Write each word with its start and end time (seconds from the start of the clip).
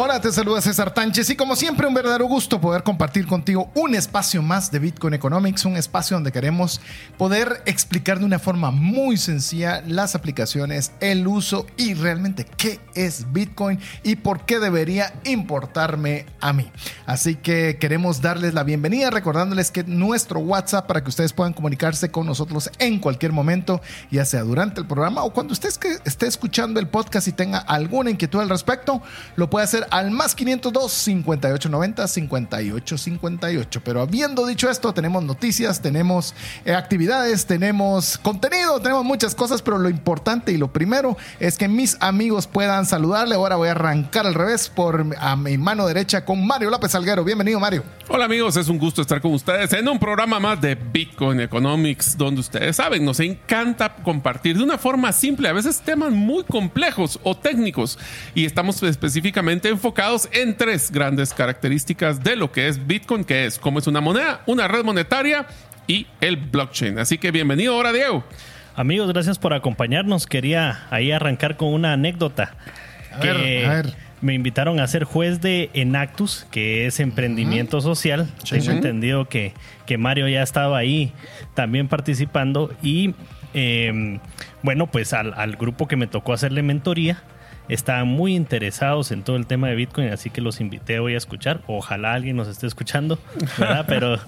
Hola, 0.00 0.20
te 0.20 0.30
saluda 0.30 0.60
César 0.60 0.94
Tánchez 0.94 1.28
y 1.30 1.34
como 1.34 1.56
siempre 1.56 1.88
un 1.88 1.92
verdadero 1.92 2.26
gusto 2.26 2.60
poder 2.60 2.84
compartir 2.84 3.26
contigo 3.26 3.68
un 3.74 3.96
espacio 3.96 4.42
más 4.42 4.70
de 4.70 4.78
Bitcoin 4.78 5.14
Economics, 5.14 5.64
un 5.64 5.76
espacio 5.76 6.16
donde 6.16 6.30
queremos 6.30 6.80
poder 7.16 7.64
explicar 7.66 8.20
de 8.20 8.24
una 8.24 8.38
forma 8.38 8.70
muy 8.70 9.16
sencilla 9.16 9.82
las 9.88 10.14
aplicaciones, 10.14 10.92
el 11.00 11.26
uso 11.26 11.66
y 11.76 11.94
realmente 11.94 12.44
qué 12.44 12.78
es 12.94 13.32
Bitcoin 13.32 13.80
y 14.04 14.14
por 14.14 14.46
qué 14.46 14.60
debería 14.60 15.14
importarme 15.24 16.26
a 16.40 16.52
mí. 16.52 16.70
Así 17.04 17.34
que 17.34 17.78
queremos 17.80 18.22
darles 18.22 18.54
la 18.54 18.62
bienvenida 18.62 19.10
recordándoles 19.10 19.72
que 19.72 19.82
nuestro 19.82 20.38
WhatsApp 20.38 20.86
para 20.86 21.02
que 21.02 21.08
ustedes 21.08 21.32
puedan 21.32 21.54
comunicarse 21.54 22.12
con 22.12 22.24
nosotros 22.24 22.70
en 22.78 23.00
cualquier 23.00 23.32
momento, 23.32 23.80
ya 24.12 24.24
sea 24.24 24.42
durante 24.42 24.80
el 24.80 24.86
programa 24.86 25.24
o 25.24 25.32
cuando 25.32 25.54
usted 25.54 25.70
esté 26.04 26.28
escuchando 26.28 26.78
el 26.78 26.86
podcast 26.86 27.26
y 27.26 27.32
tenga 27.32 27.58
alguna 27.58 28.10
inquietud 28.10 28.38
al 28.38 28.48
respecto, 28.48 29.02
lo 29.34 29.50
puede 29.50 29.64
hacer 29.64 29.87
al 29.90 30.10
más 30.10 30.34
502 30.34 30.92
5890 30.92 32.08
5858. 32.08 33.82
Pero 33.84 34.00
habiendo 34.00 34.46
dicho 34.46 34.70
esto, 34.70 34.92
tenemos 34.92 35.22
noticias, 35.22 35.80
tenemos 35.80 36.34
eh, 36.64 36.74
actividades, 36.74 37.46
tenemos 37.46 38.18
contenido, 38.18 38.80
tenemos 38.80 39.04
muchas 39.04 39.34
cosas, 39.34 39.62
pero 39.62 39.78
lo 39.78 39.88
importante 39.88 40.52
y 40.52 40.56
lo 40.56 40.72
primero 40.72 41.16
es 41.40 41.58
que 41.58 41.68
mis 41.68 41.96
amigos 42.00 42.46
puedan 42.46 42.86
saludarle. 42.86 43.34
Ahora 43.34 43.56
voy 43.56 43.68
a 43.68 43.72
arrancar 43.72 44.26
al 44.26 44.34
revés 44.34 44.68
por 44.68 45.06
a 45.18 45.36
mi 45.36 45.58
mano 45.58 45.86
derecha 45.86 46.24
con 46.24 46.46
Mario 46.46 46.70
López 46.70 46.94
Alguero. 46.94 47.24
Bienvenido, 47.24 47.60
Mario. 47.60 47.82
Hola 48.10 48.24
amigos, 48.24 48.56
es 48.56 48.68
un 48.68 48.78
gusto 48.78 49.02
estar 49.02 49.20
con 49.20 49.34
ustedes 49.34 49.72
en 49.74 49.86
un 49.86 49.98
programa 49.98 50.40
más 50.40 50.60
de 50.60 50.74
Bitcoin 50.74 51.40
Economics, 51.40 52.16
donde 52.16 52.40
ustedes 52.40 52.76
saben, 52.76 53.04
nos 53.04 53.20
encanta 53.20 53.94
compartir 53.96 54.56
de 54.56 54.64
una 54.64 54.78
forma 54.78 55.12
simple, 55.12 55.48
a 55.48 55.52
veces 55.52 55.80
temas 55.80 56.12
muy 56.12 56.44
complejos 56.44 57.20
o 57.22 57.36
técnicos, 57.36 57.98
y 58.34 58.46
estamos 58.46 58.82
específicamente 58.82 59.68
enfocados 59.78 60.28
en 60.32 60.56
tres 60.56 60.90
grandes 60.90 61.32
características 61.32 62.24
de 62.24 62.34
lo 62.34 62.50
que 62.50 62.66
es 62.66 62.84
Bitcoin, 62.84 63.22
que 63.22 63.46
es 63.46 63.60
cómo 63.60 63.78
es 63.78 63.86
una 63.86 64.00
moneda, 64.00 64.42
una 64.46 64.66
red 64.66 64.82
monetaria 64.82 65.46
y 65.86 66.08
el 66.20 66.36
blockchain. 66.36 66.98
Así 66.98 67.16
que 67.16 67.30
bienvenido 67.30 67.74
ahora, 67.74 67.92
Diego. 67.92 68.24
Amigos, 68.74 69.12
gracias 69.12 69.38
por 69.38 69.54
acompañarnos. 69.54 70.26
Quería 70.26 70.88
ahí 70.90 71.12
arrancar 71.12 71.56
con 71.56 71.72
una 71.72 71.92
anécdota. 71.92 72.54
A 73.14 73.18
ver, 73.20 73.66
a 73.66 73.74
ver. 73.74 73.94
Me 74.20 74.34
invitaron 74.34 74.80
a 74.80 74.86
ser 74.88 75.04
juez 75.04 75.40
de 75.40 75.70
Enactus, 75.74 76.44
que 76.50 76.86
es 76.86 76.98
emprendimiento 76.98 77.80
social. 77.80 78.28
Tengo 78.50 78.72
entendido 78.72 79.28
que, 79.28 79.52
que 79.86 79.96
Mario 79.96 80.26
ya 80.26 80.42
estaba 80.42 80.76
ahí 80.76 81.12
también 81.54 81.86
participando. 81.86 82.74
Y 82.82 83.14
eh, 83.54 84.18
bueno, 84.64 84.88
pues 84.88 85.12
al, 85.12 85.34
al 85.34 85.54
grupo 85.54 85.86
que 85.86 85.94
me 85.94 86.08
tocó 86.08 86.32
hacerle 86.32 86.62
mentoría, 86.62 87.22
estaban 87.68 88.08
muy 88.08 88.34
interesados 88.34 89.10
en 89.10 89.22
todo 89.22 89.36
el 89.36 89.46
tema 89.46 89.68
de 89.68 89.74
Bitcoin, 89.74 90.08
así 90.08 90.30
que 90.30 90.40
los 90.40 90.60
invité 90.60 90.98
hoy 91.00 91.14
a 91.14 91.18
escuchar. 91.18 91.60
Ojalá 91.66 92.14
alguien 92.14 92.36
nos 92.36 92.48
esté 92.48 92.66
escuchando, 92.66 93.18
¿verdad? 93.58 93.84
Pero 93.88 94.18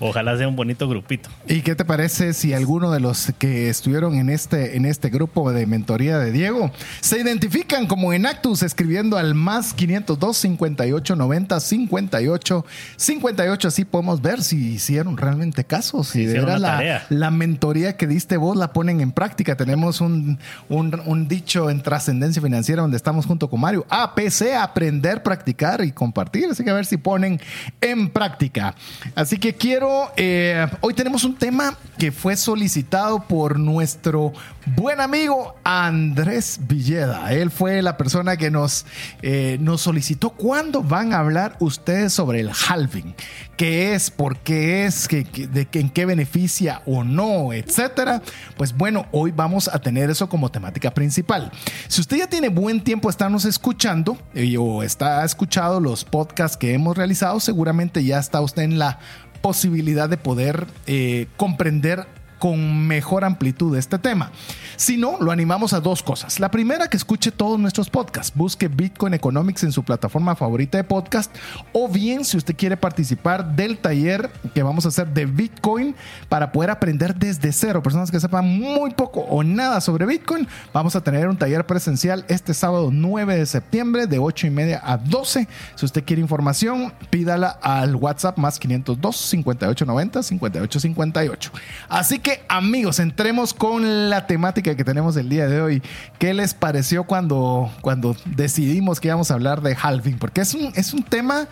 ojalá 0.00 0.36
sea 0.36 0.48
un 0.48 0.56
bonito 0.56 0.88
grupito. 0.88 1.28
¿Y 1.46 1.62
qué 1.62 1.74
te 1.74 1.84
parece 1.84 2.32
si 2.32 2.52
alguno 2.54 2.90
de 2.90 3.00
los 3.00 3.32
que 3.38 3.68
estuvieron 3.68 4.14
en 4.14 4.30
este, 4.30 4.76
en 4.76 4.84
este 4.86 5.10
grupo 5.10 5.52
de 5.52 5.66
mentoría 5.66 6.18
de 6.18 6.32
Diego 6.32 6.70
se 7.00 7.20
identifican 7.20 7.86
como 7.86 8.12
Enactus 8.12 8.62
escribiendo 8.62 9.18
al 9.18 9.34
más 9.34 9.74
502 9.74 10.36
58 10.36 11.16
90 11.16 11.60
58 11.60 12.64
58? 12.96 13.68
Así 13.68 13.84
podemos 13.84 14.22
ver 14.22 14.42
si 14.42 14.72
hicieron 14.72 15.16
realmente 15.16 15.64
caso, 15.64 16.02
si 16.02 16.24
de 16.24 16.40
verdad 16.40 16.58
la, 16.58 17.04
la, 17.08 17.30
mentoría 17.30 17.96
que 17.96 18.06
diste 18.06 18.36
vos 18.36 18.56
la 18.56 18.72
ponen 18.72 19.00
en 19.00 19.12
práctica. 19.12 19.56
Tenemos 19.56 20.00
un, 20.00 20.38
un, 20.68 21.00
un 21.04 21.28
dicho 21.28 21.70
en 21.70 21.82
trascendencia 21.82 22.42
financiera 22.42 22.82
donde 22.82 22.96
estamos 22.96 23.26
junto 23.26 23.50
con 23.50 23.60
Mario. 23.60 23.86
APC, 23.88 24.54
aprender, 24.58 25.22
practicar 25.22 25.84
y 25.84 25.92
compartir. 25.92 26.46
Así 26.50 26.64
que 26.64 26.70
a 26.70 26.74
ver 26.74 26.86
si 26.86 26.96
ponen 26.96 27.40
en 27.80 28.08
práctica. 28.08 28.74
Así 29.14 29.38
que 29.38 29.54
quiero 29.54 29.89
eh, 30.16 30.66
hoy 30.80 30.94
tenemos 30.94 31.24
un 31.24 31.34
tema 31.34 31.76
que 31.98 32.12
fue 32.12 32.36
solicitado 32.36 33.20
por 33.26 33.58
nuestro 33.58 34.32
buen 34.76 35.00
amigo 35.00 35.54
Andrés 35.64 36.60
Villeda. 36.62 37.32
Él 37.32 37.50
fue 37.50 37.82
la 37.82 37.96
persona 37.96 38.36
que 38.36 38.50
nos, 38.50 38.86
eh, 39.22 39.58
nos 39.60 39.82
solicitó 39.82 40.30
cuándo 40.30 40.82
van 40.82 41.12
a 41.12 41.18
hablar 41.18 41.56
ustedes 41.60 42.12
sobre 42.12 42.40
el 42.40 42.50
halving, 42.50 43.14
qué 43.56 43.94
es, 43.94 44.10
por 44.10 44.38
qué 44.38 44.86
es, 44.86 45.08
de, 45.08 45.68
en 45.72 45.90
qué 45.90 46.06
beneficia 46.06 46.82
o 46.86 47.04
no, 47.04 47.52
etcétera. 47.52 48.22
Pues 48.56 48.76
bueno, 48.76 49.06
hoy 49.12 49.32
vamos 49.32 49.68
a 49.68 49.78
tener 49.78 50.10
eso 50.10 50.28
como 50.28 50.50
temática 50.50 50.90
principal. 50.90 51.50
Si 51.88 52.00
usted 52.00 52.18
ya 52.18 52.26
tiene 52.26 52.48
buen 52.48 52.82
tiempo 52.82 53.10
estarnos 53.10 53.44
escuchando 53.44 54.18
eh, 54.34 54.56
o 54.58 54.82
está 54.82 55.24
escuchado 55.24 55.80
los 55.80 56.04
podcasts 56.04 56.56
que 56.56 56.74
hemos 56.74 56.96
realizado, 56.96 57.40
seguramente 57.40 58.04
ya 58.04 58.18
está 58.18 58.40
usted 58.40 58.62
en 58.62 58.78
la 58.78 58.98
posibilidad 59.40 60.08
de 60.08 60.16
poder 60.16 60.66
eh, 60.86 61.26
comprender 61.36 62.06
con 62.40 62.88
mejor 62.88 63.22
amplitud 63.24 63.76
este 63.76 63.98
tema. 63.98 64.32
Si 64.76 64.96
no, 64.96 65.18
lo 65.20 65.30
animamos 65.30 65.74
a 65.74 65.80
dos 65.80 66.02
cosas. 66.02 66.40
La 66.40 66.50
primera, 66.50 66.88
que 66.88 66.96
escuche 66.96 67.30
todos 67.30 67.60
nuestros 67.60 67.90
podcasts. 67.90 68.32
Busque 68.34 68.66
Bitcoin 68.66 69.12
Economics 69.12 69.62
en 69.62 69.72
su 69.72 69.84
plataforma 69.84 70.34
favorita 70.34 70.78
de 70.78 70.84
podcast. 70.84 71.32
O 71.74 71.86
bien, 71.86 72.24
si 72.24 72.38
usted 72.38 72.56
quiere 72.56 72.78
participar 72.78 73.54
del 73.54 73.76
taller 73.76 74.30
que 74.54 74.62
vamos 74.62 74.86
a 74.86 74.88
hacer 74.88 75.08
de 75.08 75.26
Bitcoin 75.26 75.94
para 76.30 76.50
poder 76.50 76.70
aprender 76.70 77.14
desde 77.14 77.52
cero, 77.52 77.82
personas 77.82 78.10
que 78.10 78.18
sepan 78.18 78.48
muy 78.48 78.92
poco 78.92 79.20
o 79.20 79.44
nada 79.44 79.82
sobre 79.82 80.06
Bitcoin, 80.06 80.48
vamos 80.72 80.96
a 80.96 81.02
tener 81.02 81.28
un 81.28 81.36
taller 81.36 81.66
presencial 81.66 82.24
este 82.28 82.54
sábado 82.54 82.88
9 82.90 83.36
de 83.36 83.44
septiembre 83.44 84.06
de 84.06 84.18
8 84.18 84.46
y 84.46 84.50
media 84.50 84.80
a 84.82 84.96
12. 84.96 85.46
Si 85.74 85.84
usted 85.84 86.04
quiere 86.04 86.22
información, 86.22 86.94
pídala 87.10 87.58
al 87.60 87.96
WhatsApp 87.96 88.38
más 88.38 88.58
502 88.58 89.14
5890 89.14 90.22
5858. 90.22 91.52
Así 91.90 92.18
que 92.18 92.29
amigos, 92.48 92.98
entremos 92.98 93.54
con 93.54 94.10
la 94.10 94.26
temática 94.26 94.76
que 94.76 94.84
tenemos 94.84 95.16
el 95.16 95.28
día 95.28 95.46
de 95.48 95.60
hoy. 95.60 95.82
¿Qué 96.18 96.34
les 96.34 96.54
pareció 96.54 97.04
cuando, 97.04 97.70
cuando 97.80 98.16
decidimos 98.24 99.00
que 99.00 99.08
íbamos 99.08 99.30
a 99.30 99.34
hablar 99.34 99.62
de 99.62 99.76
halving? 99.80 100.18
Porque 100.18 100.40
es 100.40 100.54
un, 100.54 100.72
es 100.74 100.92
un 100.92 101.02
tema 101.02 101.48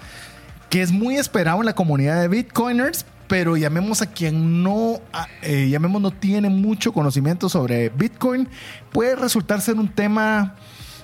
que 0.70 0.82
es 0.82 0.92
muy 0.92 1.16
esperado 1.16 1.60
en 1.60 1.66
la 1.66 1.74
comunidad 1.74 2.20
de 2.20 2.28
Bitcoiners, 2.28 3.06
pero 3.26 3.56
llamemos 3.56 4.02
a 4.02 4.06
quien 4.06 4.62
no, 4.62 5.00
eh, 5.42 5.68
llamemos 5.68 6.00
no 6.00 6.10
tiene 6.10 6.48
mucho 6.48 6.92
conocimiento 6.92 7.48
sobre 7.48 7.90
Bitcoin, 7.90 8.48
puede 8.92 9.16
resultar 9.16 9.60
ser 9.60 9.76
un 9.76 9.88
tema 9.88 10.56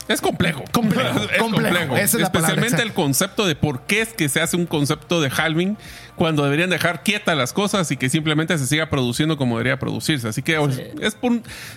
es 0.09 0.21
complejo. 0.21 0.65
Complejo. 0.73 1.21
es 1.31 1.39
complejo. 1.39 1.97
Especialmente 1.97 2.83
el 2.83 2.93
concepto 2.93 3.47
de 3.47 3.55
por 3.55 3.83
qué 3.83 4.03
es 4.03 4.13
que 4.13 4.29
se 4.29 4.41
hace 4.41 4.57
un 4.57 4.67
concepto 4.67 5.21
de 5.21 5.31
halving 5.35 5.77
cuando 6.17 6.45
deberían 6.45 6.71
dejar 6.71 7.03
quietas 7.03 7.37
las 7.37 7.53
cosas 7.53 7.91
y 7.91 7.97
que 7.97 8.09
simplemente 8.09 8.57
se 8.59 8.67
siga 8.67 8.89
produciendo 8.89 9.37
como 9.37 9.57
debería 9.57 9.79
producirse. 9.79 10.29
Así 10.29 10.43
que 10.43 10.59
es 11.01 11.15
por... 11.15 11.33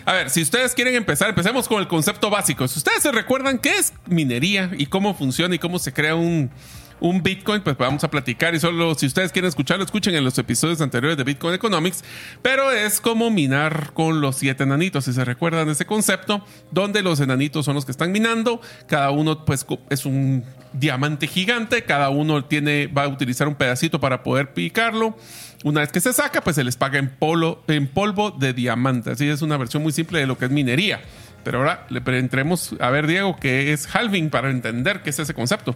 A 0.06 0.14
ver, 0.14 0.30
si 0.30 0.42
ustedes 0.42 0.74
quieren 0.74 0.96
empezar, 0.96 1.30
empecemos 1.30 1.68
con 1.68 1.80
el 1.80 1.88
concepto 1.88 2.30
básico. 2.30 2.68
Si 2.68 2.78
ustedes 2.78 3.02
se 3.02 3.12
recuerdan 3.12 3.60
qué 3.60 3.78
es 3.78 3.94
minería 4.06 4.72
y 4.78 4.88
cómo 4.88 5.16
funciona 5.16 5.56
y 5.56 5.60
cómo 5.60 5.80
se 5.80 5.94
crea 5.94 6.16
un 6.16 6.52
un 7.00 7.22
Bitcoin, 7.22 7.62
pues 7.62 7.78
vamos 7.78 8.04
a 8.04 8.10
platicar 8.10 8.56
y 8.56 8.60
solo 8.60 8.96
si 8.96 9.06
ustedes 9.06 9.32
quieren 9.32 9.50
escucharlo, 9.50 9.84
escuchen 9.84 10.16
en 10.16 10.24
los 10.24 10.38
episodios 10.38 10.82
anteriores 10.82 11.18
de 11.18 11.24
Bitcoin 11.24 11.54
Economics, 11.54 12.04
pero 12.42 12.72
es 12.72 13.00
como 13.02 13.30
minar 13.30 13.92
con 13.94 14.22
los 14.22 14.38
siete 14.38 14.64
enanitos, 14.64 15.06
si 15.06 15.14
se 15.14 15.24
recuerdan 15.26 15.70
ese 15.70 15.86
concepto, 15.86 16.44
donde 16.72 17.02
los 17.02 17.20
enanitos 17.20 17.66
son 17.66 17.76
los 17.76 17.86
que 17.86 17.92
están 17.92 18.12
minando, 18.12 18.62
cada 18.88 19.12
uno 19.12 19.46
pues 19.46 19.66
es 19.90 20.06
un 20.06 20.44
diamante 20.74 21.28
gigante, 21.28 21.84
cada 21.84 22.10
uno 22.10 22.46
tiene, 22.46 22.88
va 22.88 23.04
a 23.04 23.08
utilizar 23.08 23.48
un 23.48 23.56
pedacito 23.56 24.00
para 24.00 24.24
poder 24.24 24.54
picarlo. 24.54 25.18
Una 25.64 25.82
vez 25.82 25.92
que 25.92 26.00
se 26.00 26.14
saca, 26.14 26.42
pues 26.42 26.56
se 26.56 26.64
les 26.64 26.76
paga 26.76 27.00
en, 27.00 27.10
polo, 27.10 27.64
en 27.68 27.88
polvo 27.88 28.32
de 28.32 28.54
diamante. 28.54 29.12
Así 29.12 29.28
es 29.28 29.42
una 29.42 29.58
versión 29.58 29.82
muy 29.82 29.92
simple 29.92 30.20
de 30.20 30.28
lo 30.28 30.38
que 30.38 30.46
es 30.46 30.52
minería. 30.52 31.02
Pero 31.44 31.60
ahora 31.60 31.88
le 31.90 32.02
entremos 32.20 32.76
a 32.80 32.90
ver, 32.90 33.08
Diego, 33.08 33.38
qué 33.40 33.74
es 33.74 33.88
halving 33.96 34.30
para 34.30 34.50
entender 34.50 35.02
qué 35.02 35.10
es 35.10 35.20
ese 35.20 35.34
concepto. 35.34 35.76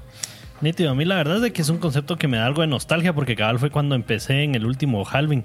Nítido, 0.62 0.92
a 0.92 0.96
mí 0.96 1.06
la 1.06 1.16
verdad 1.16 1.38
es 1.38 1.42
de 1.42 1.54
que 1.54 1.62
es 1.62 1.70
un 1.70 1.80
concepto 1.80 2.18
que 2.18 2.28
me 2.28 2.38
da 2.38 2.46
algo 2.46 2.62
de 2.62 2.68
nostalgia 2.68 3.14
porque 3.14 3.36
cabal 3.36 3.60
fue 3.60 3.72
cuando 3.72 3.96
empecé 3.96 4.44
en 4.44 4.56
el 4.56 4.66
último 4.66 5.06
halving, 5.06 5.44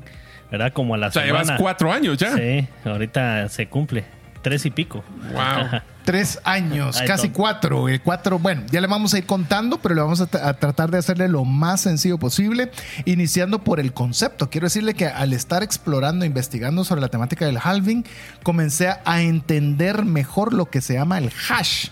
¿verdad? 0.50 0.72
Como 0.72 0.94
a 0.94 0.98
la 0.98 1.08
o 1.08 1.10
sea, 1.10 1.24
llevas 1.24 1.52
cuatro 1.58 1.92
años 1.92 2.18
ya. 2.18 2.36
Sí, 2.36 2.68
ahorita 2.84 3.48
se 3.48 3.68
cumple, 3.68 4.04
tres 4.42 4.66
y 4.66 4.70
pico. 4.70 5.02
Wow. 5.32 5.80
Tres 6.06 6.38
años, 6.44 7.02
casi 7.04 7.30
cuatro. 7.30 7.88
Eh, 7.88 7.98
cuatro, 7.98 8.38
bueno, 8.38 8.62
ya 8.70 8.80
le 8.80 8.86
vamos 8.86 9.12
a 9.12 9.18
ir 9.18 9.26
contando, 9.26 9.78
pero 9.78 9.96
le 9.96 10.02
vamos 10.02 10.20
a, 10.20 10.26
tratar 10.26 10.88
de 10.88 10.98
hacerle 10.98 11.26
lo 11.26 11.44
más 11.44 11.80
sencillo 11.80 12.16
posible, 12.16 12.70
iniciando 13.06 13.64
por 13.64 13.80
el 13.80 13.92
concepto. 13.92 14.48
Quiero 14.48 14.66
decirle 14.66 14.94
que 14.94 15.06
al 15.06 15.32
estar 15.32 15.64
explorando, 15.64 16.24
investigando 16.24 16.84
sobre 16.84 17.00
la 17.00 17.08
temática 17.08 17.44
del 17.44 17.58
halving, 17.60 18.04
comencé 18.44 18.94
a 19.04 19.20
entender 19.20 20.04
mejor 20.04 20.54
lo 20.54 20.66
que 20.66 20.80
se 20.80 20.94
llama 20.94 21.18
el 21.18 21.32
hash. 21.48 21.88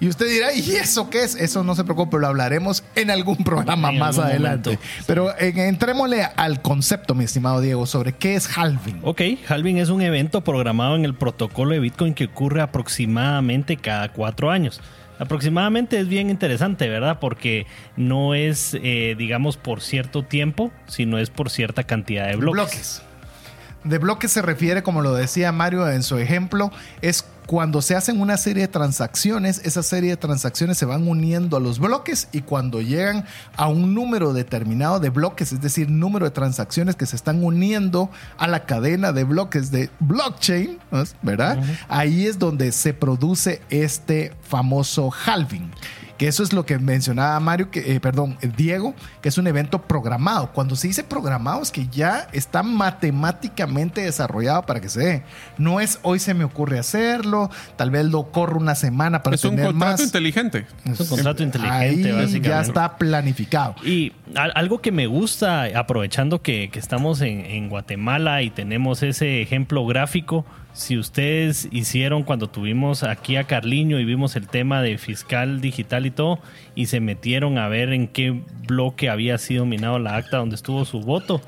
Y 0.00 0.08
usted 0.08 0.28
dirá, 0.28 0.52
¿y 0.54 0.76
eso 0.76 1.10
qué 1.10 1.24
es? 1.24 1.34
Eso 1.34 1.64
no 1.64 1.74
se 1.74 1.82
preocupe, 1.82 2.18
lo 2.18 2.28
hablaremos 2.28 2.84
en 2.94 3.10
algún 3.10 3.36
programa 3.38 3.90
más 3.90 4.18
adelante. 4.18 4.78
Pero 5.06 5.36
entrémosle 5.36 6.22
al 6.22 6.62
concepto, 6.62 7.14
mi 7.14 7.24
estimado 7.24 7.60
Diego, 7.60 7.84
sobre 7.84 8.12
qué 8.12 8.36
es 8.36 8.56
halving. 8.56 9.00
Ok, 9.02 9.22
halving 9.48 9.78
es 9.78 9.88
un 9.88 10.00
evento 10.00 10.42
programado 10.42 10.94
en 10.94 11.04
el 11.04 11.14
protocolo 11.14 11.72
de 11.72 11.80
Bitcoin 11.80 12.14
que 12.14 12.26
ocurre 12.26 12.62
aproximadamente 12.62 13.57
cada 13.76 14.10
cuatro 14.10 14.50
años. 14.50 14.80
Aproximadamente 15.18 15.98
es 15.98 16.08
bien 16.08 16.30
interesante, 16.30 16.88
¿verdad? 16.88 17.18
Porque 17.20 17.66
no 17.96 18.34
es, 18.34 18.76
eh, 18.82 19.16
digamos, 19.18 19.56
por 19.56 19.80
cierto 19.80 20.22
tiempo, 20.22 20.70
sino 20.86 21.18
es 21.18 21.30
por 21.30 21.50
cierta 21.50 21.82
cantidad 21.82 22.26
de 22.28 22.36
bloques. 22.36 22.54
bloques. 22.54 23.02
De 23.84 23.98
bloques 23.98 24.30
se 24.30 24.42
refiere, 24.42 24.82
como 24.82 25.02
lo 25.02 25.14
decía 25.14 25.50
Mario 25.50 25.88
en 25.90 26.02
su 26.02 26.18
ejemplo, 26.18 26.70
es 27.00 27.24
cuando 27.48 27.80
se 27.80 27.96
hacen 27.96 28.20
una 28.20 28.36
serie 28.36 28.64
de 28.64 28.68
transacciones, 28.68 29.62
esa 29.64 29.82
serie 29.82 30.10
de 30.10 30.16
transacciones 30.18 30.76
se 30.76 30.84
van 30.84 31.08
uniendo 31.08 31.56
a 31.56 31.60
los 31.60 31.78
bloques 31.78 32.28
y 32.30 32.42
cuando 32.42 32.82
llegan 32.82 33.24
a 33.56 33.68
un 33.68 33.94
número 33.94 34.34
determinado 34.34 35.00
de 35.00 35.08
bloques, 35.08 35.54
es 35.54 35.62
decir, 35.62 35.88
número 35.88 36.26
de 36.26 36.30
transacciones 36.30 36.94
que 36.94 37.06
se 37.06 37.16
están 37.16 37.42
uniendo 37.42 38.10
a 38.36 38.48
la 38.48 38.66
cadena 38.66 39.12
de 39.12 39.24
bloques 39.24 39.70
de 39.70 39.88
blockchain, 39.98 40.78
¿verdad? 41.22 41.64
Ahí 41.88 42.26
es 42.26 42.38
donde 42.38 42.70
se 42.70 42.92
produce 42.92 43.62
este 43.70 44.34
famoso 44.42 45.10
halving 45.10 45.70
que 46.18 46.26
eso 46.26 46.42
es 46.42 46.52
lo 46.52 46.66
que 46.66 46.78
mencionaba 46.78 47.38
Mario, 47.40 47.70
que, 47.70 47.94
eh, 47.94 48.00
perdón, 48.00 48.36
Diego, 48.56 48.94
que 49.22 49.28
es 49.28 49.38
un 49.38 49.46
evento 49.46 49.80
programado. 49.82 50.52
Cuando 50.52 50.74
se 50.74 50.88
dice 50.88 51.04
programado 51.04 51.62
es 51.62 51.70
que 51.70 51.86
ya 51.86 52.28
está 52.32 52.62
matemáticamente 52.64 54.02
desarrollado 54.02 54.62
para 54.62 54.80
que 54.80 54.88
se 54.88 55.00
dé. 55.00 55.22
No 55.56 55.80
es 55.80 56.00
hoy 56.02 56.18
se 56.18 56.34
me 56.34 56.44
ocurre 56.44 56.80
hacerlo, 56.80 57.50
tal 57.76 57.90
vez 57.90 58.04
lo 58.06 58.32
corro 58.32 58.58
una 58.58 58.74
semana 58.74 59.22
para 59.22 59.36
tener 59.36 59.58
más. 59.58 59.64
Es 59.64 59.66
un 59.66 59.78
contrato 59.78 60.02
inteligente. 60.02 60.66
Es 60.84 61.00
un 61.00 61.06
contrato 61.06 61.42
inteligente, 61.42 62.12
Ahí 62.12 62.40
Ya 62.40 62.60
está 62.60 62.98
planificado. 62.98 63.76
Y 63.84 64.12
algo 64.34 64.80
que 64.80 64.90
me 64.90 65.06
gusta, 65.06 65.66
aprovechando 65.78 66.42
que, 66.42 66.68
estamos 66.78 67.20
en 67.20 67.68
Guatemala 67.68 68.42
y 68.42 68.50
tenemos 68.50 69.02
ese 69.02 69.42
ejemplo 69.42 69.84
gráfico, 69.84 70.44
si 70.72 70.96
ustedes 70.96 71.68
hicieron 71.72 72.22
cuando 72.22 72.48
tuvimos 72.48 73.02
aquí 73.02 73.36
a 73.36 73.44
Carliño 73.44 73.98
y 73.98 74.04
vimos 74.04 74.36
el 74.36 74.46
tema 74.48 74.80
de 74.82 74.96
fiscal 74.98 75.60
digital 75.60 76.06
y 76.06 76.10
todo, 76.10 76.38
y 76.74 76.86
se 76.86 77.00
metieron 77.00 77.58
a 77.58 77.68
ver 77.68 77.92
en 77.92 78.08
qué 78.08 78.42
bloque 78.66 79.10
había 79.10 79.38
sido 79.38 79.66
minado 79.66 79.98
la 79.98 80.16
acta 80.16 80.36
donde 80.36 80.56
estuvo 80.56 80.84
su 80.84 81.00
voto, 81.00 81.40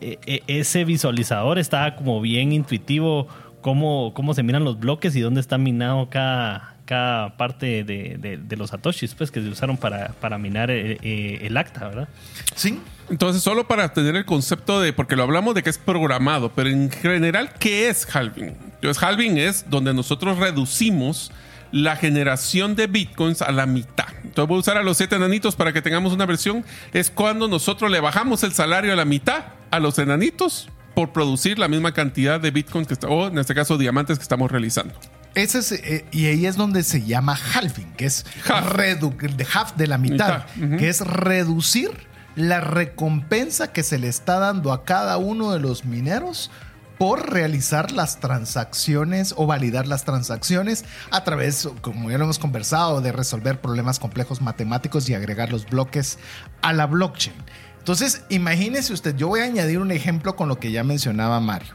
e, 0.00 0.18
e, 0.26 0.42
ese 0.46 0.84
visualizador 0.84 1.58
estaba 1.58 1.96
como 1.96 2.20
bien 2.20 2.52
intuitivo 2.52 3.26
cómo, 3.60 4.12
cómo 4.14 4.34
se 4.34 4.42
miran 4.42 4.64
los 4.64 4.78
bloques 4.78 5.16
y 5.16 5.20
dónde 5.20 5.40
está 5.40 5.58
minado 5.58 6.08
cada, 6.08 6.76
cada 6.84 7.36
parte 7.36 7.84
de, 7.84 8.56
los 8.56 8.70
satoshis 8.70 9.14
pues, 9.14 9.30
que 9.30 9.42
se 9.42 9.48
usaron 9.48 9.76
para, 9.76 10.08
para 10.20 10.38
minar 10.38 10.70
eh, 10.70 10.98
eh, 11.02 11.40
el 11.42 11.56
acta, 11.56 11.88
¿verdad? 11.88 12.08
Sí, 12.54 12.80
entonces, 13.10 13.42
solo 13.42 13.66
para 13.66 13.92
tener 13.92 14.16
el 14.16 14.24
concepto 14.24 14.80
de, 14.80 14.92
porque 14.92 15.16
lo 15.16 15.22
hablamos 15.22 15.54
de 15.54 15.62
que 15.62 15.70
es 15.70 15.78
programado, 15.78 16.52
pero 16.54 16.68
en 16.68 16.90
general, 16.90 17.52
¿qué 17.58 17.88
es 17.88 18.06
halving? 18.14 18.56
Entonces, 18.74 19.02
halving 19.02 19.38
es 19.38 19.68
donde 19.70 19.94
nosotros 19.94 20.38
reducimos 20.38 21.32
la 21.72 21.96
generación 21.96 22.74
de 22.74 22.86
bitcoins 22.86 23.42
a 23.42 23.52
la 23.52 23.66
mitad. 23.66 24.06
Entonces 24.24 24.48
voy 24.48 24.56
a 24.56 24.60
usar 24.60 24.76
a 24.78 24.82
los 24.82 24.96
siete 24.96 25.16
enanitos 25.16 25.56
para 25.56 25.72
que 25.72 25.82
tengamos 25.82 26.12
una 26.12 26.26
versión. 26.26 26.64
Es 26.92 27.10
cuando 27.10 27.48
nosotros 27.48 27.90
le 27.90 28.00
bajamos 28.00 28.42
el 28.42 28.52
salario 28.52 28.92
a 28.92 28.96
la 28.96 29.04
mitad 29.04 29.44
a 29.70 29.78
los 29.78 29.98
enanitos 29.98 30.68
por 30.94 31.12
producir 31.12 31.58
la 31.58 31.68
misma 31.68 31.92
cantidad 31.92 32.40
de 32.40 32.50
bitcoins 32.50 32.88
que 32.88 33.06
o 33.06 33.28
en 33.28 33.38
este 33.38 33.54
caso 33.54 33.76
diamantes 33.76 34.18
que 34.18 34.22
estamos 34.22 34.50
realizando. 34.50 34.94
Ese 35.34 35.58
es, 35.58 35.72
eh, 35.72 36.04
y 36.10 36.26
ahí 36.26 36.46
es 36.46 36.56
donde 36.56 36.82
se 36.82 37.04
llama 37.04 37.38
halving, 37.54 37.92
que 37.92 38.06
es 38.06 38.24
de 38.46 39.46
half 39.52 39.76
de 39.76 39.86
la 39.86 39.98
mitad, 39.98 40.46
que 40.78 40.88
es 40.88 41.00
reducir 41.02 41.90
la 42.38 42.60
recompensa 42.60 43.72
que 43.72 43.82
se 43.82 43.98
le 43.98 44.06
está 44.06 44.38
dando 44.38 44.72
a 44.72 44.84
cada 44.84 45.16
uno 45.16 45.52
de 45.52 45.58
los 45.58 45.84
mineros 45.84 46.52
por 46.96 47.32
realizar 47.32 47.90
las 47.90 48.20
transacciones 48.20 49.34
o 49.36 49.46
validar 49.46 49.88
las 49.88 50.04
transacciones 50.04 50.84
a 51.10 51.24
través, 51.24 51.68
como 51.80 52.10
ya 52.10 52.18
lo 52.18 52.24
hemos 52.24 52.38
conversado, 52.38 53.00
de 53.00 53.10
resolver 53.10 53.60
problemas 53.60 53.98
complejos 53.98 54.40
matemáticos 54.40 55.08
y 55.08 55.14
agregar 55.14 55.50
los 55.50 55.68
bloques 55.68 56.18
a 56.62 56.72
la 56.72 56.86
blockchain. 56.86 57.34
Entonces, 57.78 58.22
imagínese 58.28 58.92
usted, 58.92 59.16
yo 59.16 59.26
voy 59.26 59.40
a 59.40 59.44
añadir 59.44 59.80
un 59.80 59.90
ejemplo 59.90 60.36
con 60.36 60.48
lo 60.48 60.60
que 60.60 60.70
ya 60.70 60.84
mencionaba 60.84 61.40
Mario. 61.40 61.74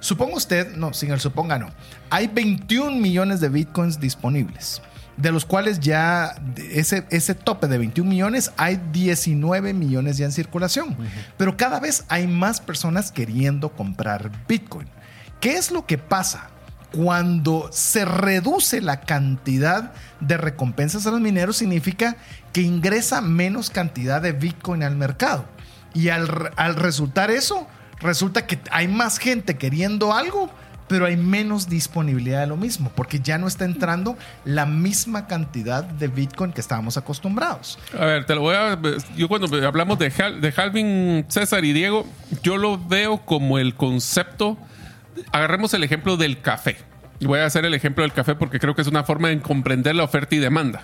Suponga 0.00 0.34
usted, 0.34 0.74
no, 0.76 0.92
sin 0.92 1.12
el 1.12 1.20
suponga 1.20 1.58
no, 1.58 1.68
hay 2.08 2.26
21 2.26 2.96
millones 2.96 3.40
de 3.40 3.48
bitcoins 3.48 4.00
disponibles 4.00 4.82
de 5.20 5.32
los 5.32 5.44
cuales 5.44 5.80
ya 5.80 6.34
ese, 6.70 7.06
ese 7.10 7.34
tope 7.34 7.66
de 7.66 7.78
21 7.78 8.08
millones, 8.08 8.52
hay 8.56 8.80
19 8.92 9.74
millones 9.74 10.16
ya 10.16 10.24
en 10.24 10.32
circulación. 10.32 10.96
Pero 11.36 11.56
cada 11.56 11.80
vez 11.80 12.04
hay 12.08 12.26
más 12.26 12.60
personas 12.60 13.12
queriendo 13.12 13.70
comprar 13.70 14.30
Bitcoin. 14.48 14.88
¿Qué 15.40 15.52
es 15.56 15.70
lo 15.70 15.86
que 15.86 15.98
pasa? 15.98 16.50
Cuando 16.92 17.68
se 17.72 18.04
reduce 18.04 18.80
la 18.80 19.02
cantidad 19.02 19.92
de 20.20 20.36
recompensas 20.36 21.06
a 21.06 21.10
los 21.10 21.20
mineros, 21.20 21.58
significa 21.58 22.16
que 22.52 22.62
ingresa 22.62 23.20
menos 23.20 23.70
cantidad 23.70 24.22
de 24.22 24.32
Bitcoin 24.32 24.82
al 24.82 24.96
mercado. 24.96 25.44
Y 25.92 26.08
al, 26.08 26.50
al 26.56 26.76
resultar 26.76 27.30
eso, 27.30 27.66
resulta 28.00 28.46
que 28.46 28.58
hay 28.70 28.88
más 28.88 29.18
gente 29.18 29.56
queriendo 29.56 30.14
algo, 30.14 30.50
pero 30.90 31.06
hay 31.06 31.16
menos 31.16 31.68
disponibilidad 31.68 32.40
de 32.40 32.48
lo 32.48 32.56
mismo, 32.56 32.90
porque 32.96 33.20
ya 33.20 33.38
no 33.38 33.46
está 33.46 33.64
entrando 33.64 34.18
la 34.44 34.66
misma 34.66 35.28
cantidad 35.28 35.84
de 35.84 36.08
Bitcoin 36.08 36.52
que 36.52 36.60
estábamos 36.60 36.96
acostumbrados. 36.96 37.78
A 37.96 38.06
ver, 38.06 38.24
te 38.26 38.34
lo 38.34 38.40
voy 38.40 38.56
a. 38.56 38.76
Yo 39.16 39.28
cuando 39.28 39.46
hablamos 39.64 40.00
de, 40.00 40.10
de 40.10 40.52
halving, 40.56 41.26
César 41.28 41.64
y 41.64 41.72
Diego, 41.72 42.08
yo 42.42 42.58
lo 42.58 42.76
veo 42.76 43.18
como 43.18 43.60
el 43.60 43.76
concepto. 43.76 44.58
Agarremos 45.30 45.72
el 45.74 45.84
ejemplo 45.84 46.16
del 46.16 46.40
café. 46.40 46.78
Voy 47.20 47.38
a 47.38 47.46
hacer 47.46 47.64
el 47.64 47.74
ejemplo 47.74 48.02
del 48.02 48.12
café 48.12 48.34
porque 48.34 48.58
creo 48.58 48.74
que 48.74 48.82
es 48.82 48.88
una 48.88 49.04
forma 49.04 49.28
de 49.28 49.38
comprender 49.38 49.94
la 49.94 50.02
oferta 50.02 50.34
y 50.34 50.38
demanda. 50.38 50.82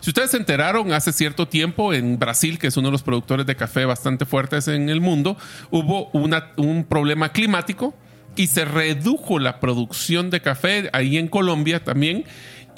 Si 0.00 0.10
ustedes 0.10 0.32
se 0.32 0.36
enteraron 0.36 0.92
hace 0.92 1.12
cierto 1.12 1.48
tiempo 1.48 1.94
en 1.94 2.18
Brasil, 2.18 2.58
que 2.58 2.66
es 2.66 2.76
uno 2.76 2.88
de 2.88 2.92
los 2.92 3.02
productores 3.02 3.46
de 3.46 3.56
café 3.56 3.86
bastante 3.86 4.26
fuertes 4.26 4.68
en 4.68 4.90
el 4.90 5.00
mundo, 5.00 5.38
hubo 5.70 6.10
un 6.10 6.84
problema 6.86 7.30
climático 7.30 7.94
y 8.36 8.46
se 8.46 8.64
redujo 8.64 9.38
la 9.38 9.60
producción 9.60 10.30
de 10.30 10.40
café 10.40 10.90
ahí 10.92 11.16
en 11.18 11.28
Colombia 11.28 11.82
también 11.82 12.24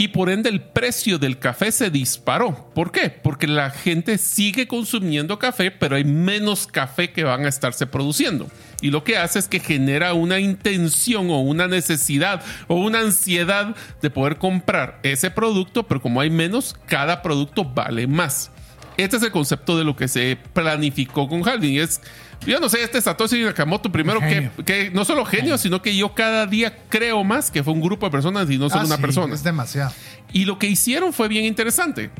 y 0.01 0.09
por 0.09 0.31
ende 0.31 0.49
el 0.49 0.61
precio 0.61 1.19
del 1.19 1.41
café 1.41 1.73
se 1.73 1.91
disparó. 1.91 2.71
¿Por 2.73 2.93
qué? 2.93 3.11
Porque 3.11 3.49
la 3.49 3.71
gente 3.71 4.17
sigue 4.17 4.69
consumiendo 4.69 5.41
café, 5.41 5.73
pero 5.73 5.97
hay 5.97 6.05
menos 6.05 6.69
café 6.69 7.11
que 7.11 7.25
van 7.25 7.45
a 7.45 7.49
estarse 7.49 7.85
produciendo. 7.85 8.49
Y 8.81 8.93
lo 8.93 9.03
que 9.03 9.19
hace 9.19 9.41
es 9.41 9.49
que 9.49 9.59
genera 9.59 10.15
una 10.15 10.39
intención 10.39 11.31
o 11.31 11.41
una 11.41 11.67
necesidad 11.67 12.43
o 12.69 12.77
una 12.77 13.01
ansiedad 13.01 13.75
de 14.01 14.11
poder 14.11 14.37
comprar 14.37 15.01
ese 15.03 15.33
producto, 15.33 15.89
pero 15.89 16.01
como 16.01 16.21
hay 16.21 16.31
menos, 16.31 16.77
cada 16.87 17.21
producto 17.21 17.65
vale 17.65 18.07
más. 18.07 18.53
Este 18.97 19.17
es 19.17 19.23
el 19.25 19.33
concepto 19.33 19.77
de 19.77 19.85
lo 19.85 19.97
que 19.97 20.07
se 20.07 20.39
planificó 20.53 21.29
con 21.29 21.49
Halving. 21.49 21.79
Es 21.79 22.01
yo 22.47 22.61
no 22.61 22.69
sé, 22.69 22.83
este 22.83 23.01
Satoshi 23.01 23.43
Nakamoto, 23.43 23.91
primero 23.91 24.21
que, 24.21 24.51
que, 24.65 24.91
no 24.91 25.05
solo 25.05 25.25
genio, 25.25 25.59
sino 25.59 25.83
que 25.83 25.97
yo 25.97 26.15
cada 26.15 26.47
día 26.47 26.79
creo 26.89 27.25
más 27.25 27.51
que 27.51 27.63
fue 27.63 27.73
un 27.73 27.81
grupo 27.81 28.07
de 28.07 28.13
personas 28.13 28.51
y 28.51 28.59
no 28.59 28.71
solo 28.71 28.83
ah, 28.83 28.87
una 28.87 28.99
persona. 28.99 29.35
Es 29.35 29.43
demasiado. 29.43 29.93
Y 30.33 30.45
lo 30.45 30.59
que 30.59 30.67
hicieron 30.67 31.13
fue 31.13 31.29
bien 31.29 31.45
interesante. 31.45 32.11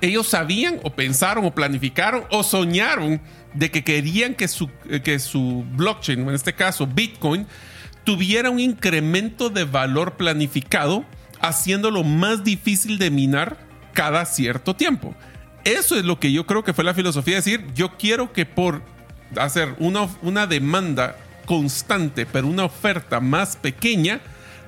Ellos 0.00 0.28
sabían 0.28 0.80
o 0.82 0.90
pensaron 0.90 1.44
o 1.44 1.54
planificaron 1.54 2.24
o 2.30 2.42
soñaron 2.42 3.20
de 3.54 3.70
que 3.70 3.84
querían 3.84 4.34
que 4.34 4.48
su, 4.48 4.70
que 5.04 5.18
su 5.18 5.64
blockchain, 5.76 6.20
en 6.20 6.34
este 6.34 6.54
caso 6.54 6.86
Bitcoin, 6.86 7.46
tuviera 8.04 8.50
un 8.50 8.58
incremento 8.58 9.48
de 9.48 9.64
valor 9.64 10.16
planificado, 10.16 11.04
haciéndolo 11.40 12.04
más 12.04 12.42
difícil 12.44 12.98
de 12.98 13.10
minar 13.10 13.58
cada 13.92 14.24
cierto 14.24 14.74
tiempo. 14.74 15.14
Eso 15.64 15.96
es 15.96 16.04
lo 16.04 16.18
que 16.18 16.32
yo 16.32 16.46
creo 16.46 16.64
que 16.64 16.72
fue 16.72 16.84
la 16.84 16.94
filosofía, 16.94 17.36
decir, 17.36 17.66
yo 17.74 17.96
quiero 17.96 18.32
que 18.32 18.46
por 18.46 18.82
hacer 19.36 19.74
una, 19.78 20.08
una 20.22 20.46
demanda 20.46 21.16
constante, 21.46 22.26
pero 22.26 22.46
una 22.46 22.64
oferta 22.64 23.20
más 23.20 23.56
pequeña, 23.56 24.20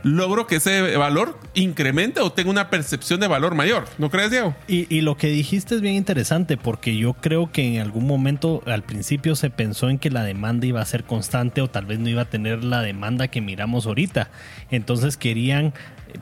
logro 0.04 0.46
que 0.46 0.56
ese 0.56 0.96
valor 0.96 1.38
incremente 1.54 2.20
o 2.20 2.30
tenga 2.30 2.50
una 2.50 2.68
percepción 2.68 3.20
de 3.20 3.26
valor 3.26 3.54
mayor. 3.54 3.86
¿No 3.98 4.10
crees, 4.10 4.30
Diego? 4.30 4.54
Y, 4.68 5.00
lo 5.00 5.16
que 5.16 5.28
dijiste 5.28 5.74
es 5.74 5.80
bien 5.80 5.94
interesante 5.94 6.56
porque 6.56 6.96
yo 6.96 7.14
creo 7.14 7.50
que 7.50 7.74
en 7.74 7.80
algún 7.80 8.06
momento 8.06 8.62
al 8.66 8.82
principio 8.82 9.34
se 9.34 9.50
pensó 9.50 9.88
en 9.88 9.98
que 9.98 10.10
la 10.10 10.22
demanda 10.22 10.66
iba 10.66 10.80
a 10.80 10.84
ser 10.84 11.04
constante 11.04 11.62
o 11.62 11.68
tal 11.68 11.86
vez 11.86 11.98
no 11.98 12.08
iba 12.08 12.22
a 12.22 12.26
tener 12.26 12.62
la 12.62 12.82
demanda 12.82 13.28
que 13.28 13.40
miramos 13.40 13.86
ahorita. 13.86 14.30
Entonces 14.70 15.16
querían 15.16 15.72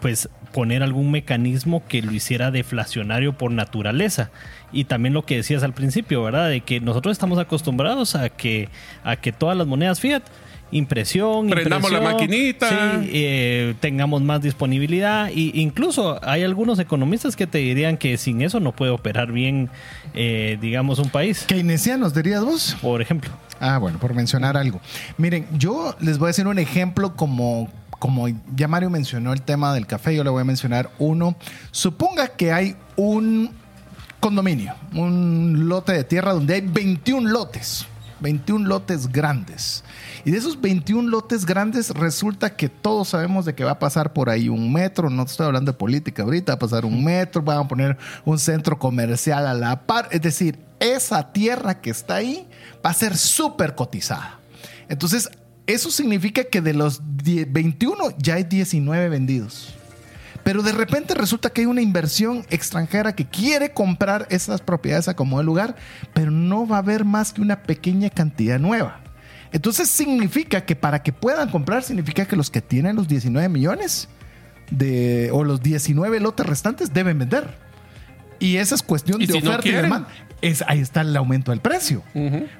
pues 0.00 0.28
poner 0.52 0.82
algún 0.82 1.10
mecanismo 1.10 1.82
que 1.88 2.02
lo 2.02 2.12
hiciera 2.12 2.50
deflacionario 2.50 3.36
por 3.36 3.50
naturaleza. 3.50 4.30
Y 4.72 4.84
también 4.84 5.14
lo 5.14 5.24
que 5.24 5.36
decías 5.36 5.62
al 5.62 5.74
principio, 5.74 6.22
¿verdad? 6.22 6.48
De 6.48 6.60
que 6.60 6.80
nosotros 6.80 7.12
estamos 7.12 7.38
acostumbrados 7.38 8.14
a 8.14 8.28
que, 8.28 8.68
a 9.04 9.16
que 9.16 9.32
todas 9.32 9.56
las 9.56 9.66
monedas 9.66 10.00
fiat 10.00 10.22
impresión, 10.72 11.50
prendamos 11.50 11.92
la 11.92 12.00
maquinita, 12.00 13.00
eh, 13.04 13.74
tengamos 13.80 14.22
más 14.22 14.40
disponibilidad. 14.42 15.28
E 15.28 15.52
incluso 15.54 16.18
hay 16.26 16.42
algunos 16.42 16.78
economistas 16.78 17.36
que 17.36 17.46
te 17.46 17.58
dirían 17.58 17.98
que 17.98 18.16
sin 18.16 18.42
eso 18.42 18.58
no 18.58 18.72
puede 18.72 18.90
operar 18.90 19.30
bien, 19.30 19.68
eh, 20.14 20.58
digamos, 20.60 20.98
un 20.98 21.10
país. 21.10 21.44
¿Keynesianos 21.46 22.14
dirías 22.14 22.42
vos? 22.42 22.76
Por 22.80 23.02
ejemplo. 23.02 23.30
Ah, 23.60 23.78
bueno, 23.78 23.98
por 23.98 24.14
mencionar 24.14 24.56
algo. 24.56 24.80
Miren, 25.18 25.46
yo 25.56 25.94
les 26.00 26.18
voy 26.18 26.28
a 26.28 26.30
hacer 26.30 26.46
un 26.46 26.58
ejemplo 26.58 27.14
como 27.14 27.68
como 28.02 28.26
ya 28.56 28.66
Mario 28.66 28.90
mencionó 28.90 29.32
el 29.32 29.42
tema 29.42 29.72
del 29.72 29.86
café, 29.86 30.12
yo 30.12 30.24
le 30.24 30.30
voy 30.30 30.40
a 30.40 30.44
mencionar 30.44 30.90
uno. 30.98 31.36
Suponga 31.70 32.26
que 32.26 32.52
hay 32.52 32.74
un 32.96 33.52
condominio, 34.18 34.74
un 34.92 35.68
lote 35.68 35.92
de 35.92 36.02
tierra 36.02 36.32
donde 36.32 36.54
hay 36.54 36.62
21 36.62 37.30
lotes, 37.30 37.86
21 38.18 38.66
lotes 38.66 39.06
grandes. 39.06 39.84
Y 40.24 40.32
de 40.32 40.38
esos 40.38 40.60
21 40.60 41.08
lotes 41.08 41.46
grandes 41.46 41.90
resulta 41.90 42.56
que 42.56 42.68
todos 42.68 43.10
sabemos 43.10 43.44
de 43.44 43.54
que 43.54 43.62
va 43.62 43.70
a 43.70 43.78
pasar 43.78 44.12
por 44.12 44.30
ahí 44.30 44.48
un 44.48 44.72
metro, 44.72 45.08
no 45.08 45.22
estoy 45.22 45.46
hablando 45.46 45.70
de 45.70 45.78
política 45.78 46.24
ahorita, 46.24 46.54
va 46.54 46.56
a 46.56 46.58
pasar 46.58 46.84
un 46.84 47.04
metro, 47.04 47.40
van 47.40 47.58
a 47.58 47.68
poner 47.68 47.96
un 48.24 48.36
centro 48.40 48.80
comercial 48.80 49.46
a 49.46 49.54
la 49.54 49.82
par, 49.82 50.08
es 50.10 50.22
decir, 50.22 50.58
esa 50.80 51.32
tierra 51.32 51.80
que 51.80 51.90
está 51.90 52.16
ahí 52.16 52.48
va 52.84 52.90
a 52.90 52.94
ser 52.94 53.16
súper 53.16 53.76
cotizada. 53.76 54.40
Entonces, 54.88 55.30
eso 55.72 55.90
significa 55.90 56.44
que 56.44 56.60
de 56.60 56.74
los 56.74 57.00
21 57.02 58.16
ya 58.18 58.34
hay 58.34 58.44
19 58.44 59.08
vendidos. 59.08 59.74
Pero 60.44 60.62
de 60.62 60.72
repente 60.72 61.14
resulta 61.14 61.50
que 61.50 61.60
hay 61.60 61.66
una 61.66 61.82
inversión 61.82 62.44
extranjera 62.50 63.14
que 63.14 63.26
quiere 63.26 63.72
comprar 63.72 64.26
esas 64.30 64.60
propiedades 64.60 65.08
a 65.08 65.14
como 65.14 65.38
de 65.38 65.44
lugar, 65.44 65.76
pero 66.14 66.30
no 66.30 66.66
va 66.66 66.76
a 66.76 66.80
haber 66.80 67.04
más 67.04 67.32
que 67.32 67.40
una 67.40 67.62
pequeña 67.62 68.10
cantidad 68.10 68.58
nueva. 68.58 69.00
Entonces 69.52 69.88
significa 69.88 70.64
que 70.64 70.74
para 70.74 71.02
que 71.02 71.12
puedan 71.12 71.50
comprar, 71.50 71.82
significa 71.82 72.24
que 72.24 72.36
los 72.36 72.50
que 72.50 72.60
tienen 72.60 72.96
los 72.96 73.06
19 73.06 73.48
millones 73.48 74.08
de, 74.70 75.30
o 75.32 75.44
los 75.44 75.62
19 75.62 76.20
lotes 76.20 76.46
restantes 76.46 76.92
deben 76.92 77.18
vender. 77.18 77.54
Y 78.40 78.56
esa 78.56 78.74
es 78.74 78.82
cuestión 78.82 79.24
de 79.24 79.32
oferta 79.32 79.68
y 79.68 79.72
demanda. 79.72 80.08
Es, 80.40 80.64
ahí 80.66 80.80
está 80.80 81.02
el 81.02 81.16
aumento 81.16 81.52
del 81.52 81.60
precio. 81.60 82.02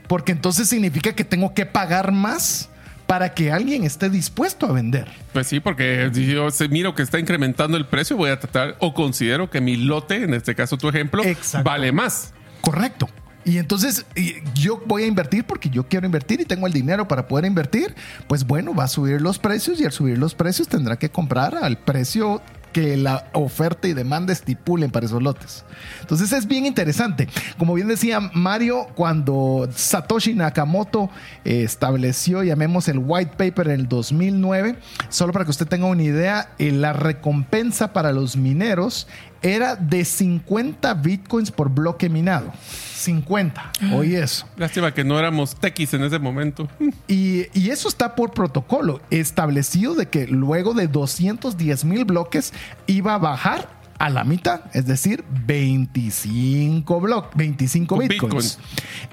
Porque 0.07 0.31
entonces 0.31 0.69
significa 0.69 1.15
que 1.15 1.25
tengo 1.25 1.53
que 1.55 1.67
pagar 1.67 2.13
más 2.13 2.69
para 3.13 3.35
que 3.35 3.53
alguien 3.53 3.85
esté 3.85 4.09
dispuesto 4.09 4.65
a 4.65 4.73
vender. 4.73 5.07
Pues 5.35 5.47
sí, 5.47 5.61
porque 5.61 6.11
si 6.15 6.25
yo 6.25 6.49
miro 6.71 6.95
que 6.95 7.03
está 7.03 7.19
incrementando 7.19 7.77
el 7.77 7.85
precio, 7.85 8.17
voy 8.17 8.31
a 8.31 8.41
tratar 8.41 8.75
o 8.79 8.95
considero 8.95 9.51
que 9.51 9.61
mi 9.61 9.77
lote, 9.77 10.23
en 10.23 10.33
este 10.33 10.55
caso 10.55 10.79
tu 10.79 10.89
ejemplo, 10.89 11.23
vale 11.63 11.93
más. 11.93 12.33
Correcto. 12.63 13.11
Y 13.45 13.59
entonces 13.59 14.07
yo 14.55 14.83
voy 14.87 15.03
a 15.03 15.07
invertir 15.09 15.45
porque 15.45 15.69
yo 15.69 15.87
quiero 15.87 16.07
invertir 16.07 16.41
y 16.41 16.47
tengo 16.47 16.67
el 16.67 16.73
dinero 16.73 17.07
para 17.07 17.29
poder 17.29 17.45
invertir. 17.45 17.95
Pues 18.29 18.47
bueno, 18.47 18.75
va 18.75 18.85
a 18.85 18.89
subir 18.89 19.21
los 19.21 19.39
precios 19.39 19.79
y 19.79 19.85
al 19.85 19.93
subir 19.93 20.17
los 20.17 20.35
precios 20.35 20.67
tendrá 20.69 20.97
que 20.97 21.11
comprar 21.11 21.55
al 21.55 21.77
precio 21.77 22.41
que 22.73 22.97
la 22.97 23.29
oferta 23.33 23.89
y 23.89 23.93
demanda 23.93 24.33
estipulen 24.33 24.91
para 24.91 25.07
esos 25.07 25.23
lotes. 25.23 25.65
Entonces 26.01 26.33
es 26.33 26.47
bien 26.47 26.67
interesante. 26.67 27.29
Como 27.59 27.75
bien 27.75 27.89
decía 27.89 28.21
Mario, 28.21 28.89
cuando 28.95 29.69
Satoshi 29.75 30.35
Nakamoto 30.35 31.11
eh, 31.45 31.63
estableció, 31.63 32.43
llamemos 32.43 32.89
el 32.89 32.99
white 32.99 33.33
paper 33.37 33.69
en 33.69 33.81
el 33.81 33.89
2009, 33.89 34.77
solo 35.09 35.33
para 35.33 35.45
que 35.45 35.51
usted 35.51 35.67
tenga 35.67 35.87
una 35.87 36.03
idea, 36.03 36.51
eh, 36.59 36.73
la 36.73 36.93
recompensa 36.93 37.93
para 37.93 38.13
los 38.13 38.37
mineros 38.37 39.07
era 39.43 39.75
de 39.75 40.05
50 40.05 40.95
bitcoins 40.95 41.51
por 41.51 41.69
bloque 41.69 42.09
minado. 42.09 42.53
50. 42.95 43.73
Oye 43.95 44.23
eso. 44.23 44.47
Lástima 44.57 44.95
que 44.95 45.03
no 45.03 45.19
éramos 45.19 45.57
tequis 45.57 45.93
en 45.95 46.05
ese 46.05 46.19
momento. 46.19 46.69
Y, 47.09 47.47
y, 47.53 47.71
eso 47.71 47.89
está 47.89 48.15
por 48.15 48.33
protocolo 48.33 49.01
establecido 49.11 49.95
de 49.95 50.07
que 50.07 50.27
luego 50.27 50.73
de 50.73 50.87
210 50.87 51.85
mil 51.85 52.05
bloques 52.05 52.55
iba 52.87 53.15
a 53.15 53.19
bajar 53.19 53.69
a 53.99 54.11
la 54.11 54.25
mitad, 54.25 54.63
es 54.73 54.85
decir, 54.85 55.25
25, 55.47 57.01
bloques 57.01 57.37
25 57.37 57.99
bitcoins. 57.99 58.59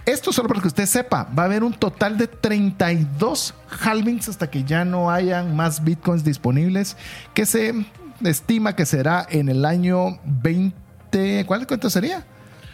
Esto 0.03 0.33
solo 0.33 0.47
para 0.47 0.61
que 0.61 0.67
usted 0.67 0.87
sepa, 0.87 1.25
va 1.37 1.43
a 1.43 1.45
haber 1.45 1.63
un 1.63 1.73
total 1.73 2.17
de 2.17 2.25
32 2.25 3.53
halvings 3.81 4.29
hasta 4.29 4.49
que 4.49 4.63
ya 4.63 4.85
no 4.85 5.11
hayan 5.11 5.55
más 5.55 5.83
bitcoins 5.83 6.23
disponibles 6.23 6.97
que 7.35 7.45
se 7.45 7.85
estima 8.23 8.75
que 8.75 8.87
será 8.87 9.27
en 9.29 9.49
el 9.49 9.63
año 9.63 10.19
20, 10.25 11.45
¿cuál 11.45 11.67
cuánto 11.67 11.91
sería? 11.91 12.25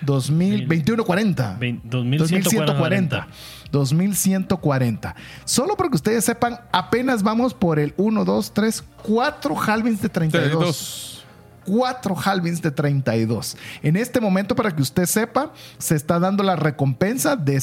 2021-40. 0.04 1.82
2140. 1.84 3.28
2140. 3.72 5.16
Solo 5.46 5.76
para 5.76 5.90
que 5.90 5.96
ustedes 5.96 6.26
sepan, 6.26 6.60
apenas 6.72 7.24
vamos 7.24 7.54
por 7.54 7.80
el 7.80 7.94
1, 7.98 8.26
2, 8.26 8.54
3, 8.54 8.84
4 9.04 9.56
halvings 9.68 10.02
de 10.02 10.10
32. 10.10 11.26
4 11.66 12.16
halvings 12.24 12.62
de 12.62 12.72
32. 12.72 13.58
En 13.82 13.96
este 13.96 14.22
momento, 14.22 14.56
para 14.56 14.72
que 14.76 14.82
usted 14.82 15.06
sepa, 15.06 15.52
se 15.78 15.96
está 15.96 16.20
dando 16.20 16.44
la 16.44 16.56
recompensa 16.56 17.36
de 17.36 17.60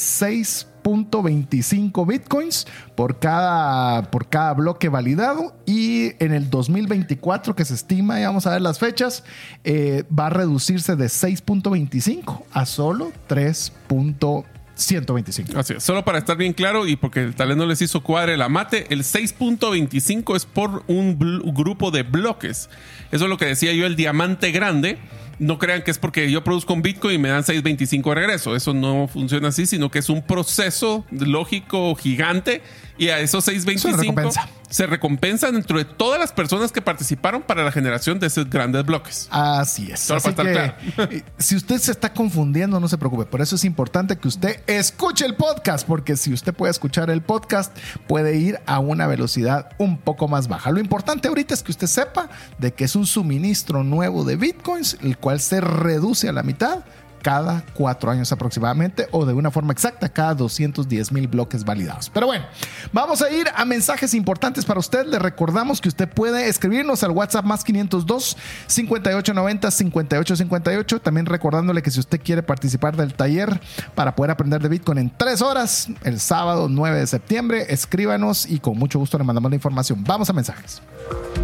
6.25 0.82 2.06
bitcoins 2.06 2.66
por 2.94 3.18
cada, 3.18 4.10
por 4.10 4.28
cada 4.28 4.54
bloque 4.54 4.88
validado 4.88 5.54
y 5.66 6.12
en 6.22 6.32
el 6.32 6.50
2024 6.50 7.54
que 7.54 7.64
se 7.64 7.74
estima, 7.74 8.20
y 8.20 8.24
vamos 8.24 8.46
a 8.46 8.50
ver 8.50 8.62
las 8.62 8.78
fechas, 8.78 9.24
eh, 9.64 10.04
va 10.16 10.26
a 10.26 10.30
reducirse 10.30 10.96
de 10.96 11.06
6.25 11.06 12.44
a 12.52 12.66
solo 12.66 13.12
3.25. 13.28 14.44
125. 14.74 15.58
Así 15.58 15.74
es. 15.74 15.84
Solo 15.84 16.04
para 16.04 16.18
estar 16.18 16.36
bien 16.36 16.54
claro 16.54 16.86
y 16.86 16.96
porque 16.96 17.20
el 17.20 17.34
talento 17.34 17.66
les 17.66 17.82
hizo 17.82 18.02
cuadre 18.02 18.36
la 18.36 18.48
mate, 18.48 18.86
el 18.92 19.02
6.25 19.02 20.34
es 20.34 20.46
por 20.46 20.82
un 20.86 21.18
grupo 21.54 21.90
de 21.90 22.02
bloques. 22.02 22.70
Eso 23.12 23.24
es 23.24 23.30
lo 23.30 23.36
que 23.36 23.44
decía 23.44 23.72
yo, 23.74 23.86
el 23.86 23.96
diamante 23.96 24.50
grande 24.50 24.98
no 25.38 25.58
crean 25.58 25.82
que 25.82 25.90
es 25.90 25.98
porque 25.98 26.30
yo 26.30 26.44
produzco 26.44 26.72
un 26.72 26.82
Bitcoin 26.82 27.16
y 27.16 27.18
me 27.18 27.28
dan 27.28 27.42
6.25 27.42 28.08
de 28.10 28.14
regreso. 28.14 28.56
Eso 28.56 28.74
no 28.74 29.08
funciona 29.08 29.48
así, 29.48 29.66
sino 29.66 29.90
que 29.90 29.98
es 29.98 30.08
un 30.08 30.22
proceso 30.22 31.04
lógico 31.10 31.94
gigante 31.94 32.62
y 32.98 33.08
a 33.08 33.20
esos 33.20 33.46
6.25 33.48 34.32
se 34.72 34.86
recompensa 34.86 35.52
dentro 35.52 35.76
de 35.76 35.84
todas 35.84 36.18
las 36.18 36.32
personas 36.32 36.72
que 36.72 36.80
participaron 36.80 37.42
para 37.42 37.62
la 37.62 37.70
generación 37.70 38.18
de 38.18 38.28
esos 38.28 38.48
grandes 38.48 38.86
bloques. 38.86 39.28
Así 39.30 39.92
es. 39.92 40.10
Así 40.10 40.32
que, 40.32 40.72
eh, 40.96 41.24
si 41.36 41.56
usted 41.56 41.76
se 41.76 41.90
está 41.90 42.14
confundiendo, 42.14 42.80
no 42.80 42.88
se 42.88 42.96
preocupe. 42.96 43.26
Por 43.26 43.42
eso 43.42 43.56
es 43.56 43.66
importante 43.66 44.16
que 44.16 44.28
usted 44.28 44.62
escuche 44.66 45.26
el 45.26 45.34
podcast, 45.34 45.86
porque 45.86 46.16
si 46.16 46.32
usted 46.32 46.54
puede 46.54 46.70
escuchar 46.70 47.10
el 47.10 47.20
podcast, 47.20 47.76
puede 48.08 48.38
ir 48.38 48.60
a 48.64 48.78
una 48.78 49.06
velocidad 49.06 49.68
un 49.76 49.98
poco 49.98 50.26
más 50.26 50.48
baja. 50.48 50.70
Lo 50.70 50.80
importante 50.80 51.28
ahorita 51.28 51.52
es 51.52 51.62
que 51.62 51.72
usted 51.72 51.86
sepa 51.86 52.30
de 52.56 52.72
que 52.72 52.84
es 52.84 52.96
un 52.96 53.04
suministro 53.06 53.84
nuevo 53.84 54.24
de 54.24 54.36
bitcoins, 54.36 54.96
el 55.02 55.18
cual 55.18 55.40
se 55.40 55.60
reduce 55.60 56.30
a 56.30 56.32
la 56.32 56.42
mitad 56.42 56.82
cada 57.22 57.64
cuatro 57.74 58.10
años 58.10 58.30
aproximadamente 58.32 59.06
o 59.12 59.24
de 59.24 59.32
una 59.32 59.50
forma 59.50 59.72
exacta 59.72 60.08
cada 60.08 60.34
210 60.34 61.12
mil 61.12 61.28
bloques 61.28 61.64
validados. 61.64 62.10
Pero 62.10 62.26
bueno, 62.26 62.44
vamos 62.92 63.22
a 63.22 63.30
ir 63.30 63.46
a 63.54 63.64
mensajes 63.64 64.12
importantes 64.14 64.64
para 64.64 64.80
usted. 64.80 65.06
Le 65.06 65.18
recordamos 65.18 65.80
que 65.80 65.88
usted 65.88 66.08
puede 66.08 66.48
escribirnos 66.48 67.02
al 67.02 67.12
WhatsApp 67.12 67.44
más 67.44 67.64
502 67.64 68.36
5890 68.66 69.70
5858. 69.70 71.00
También 71.00 71.26
recordándole 71.26 71.82
que 71.82 71.90
si 71.90 72.00
usted 72.00 72.20
quiere 72.20 72.42
participar 72.42 72.96
del 72.96 73.14
taller 73.14 73.60
para 73.94 74.14
poder 74.14 74.32
aprender 74.32 74.60
de 74.60 74.68
Bitcoin 74.68 74.98
en 74.98 75.16
tres 75.16 75.40
horas, 75.40 75.88
el 76.02 76.20
sábado 76.20 76.68
9 76.68 76.98
de 76.98 77.06
septiembre, 77.06 77.66
escríbanos 77.68 78.46
y 78.46 78.58
con 78.58 78.76
mucho 78.78 78.98
gusto 78.98 79.16
le 79.18 79.24
mandamos 79.24 79.50
la 79.50 79.56
información. 79.56 80.02
Vamos 80.04 80.28
a 80.28 80.32
mensajes. 80.32 80.82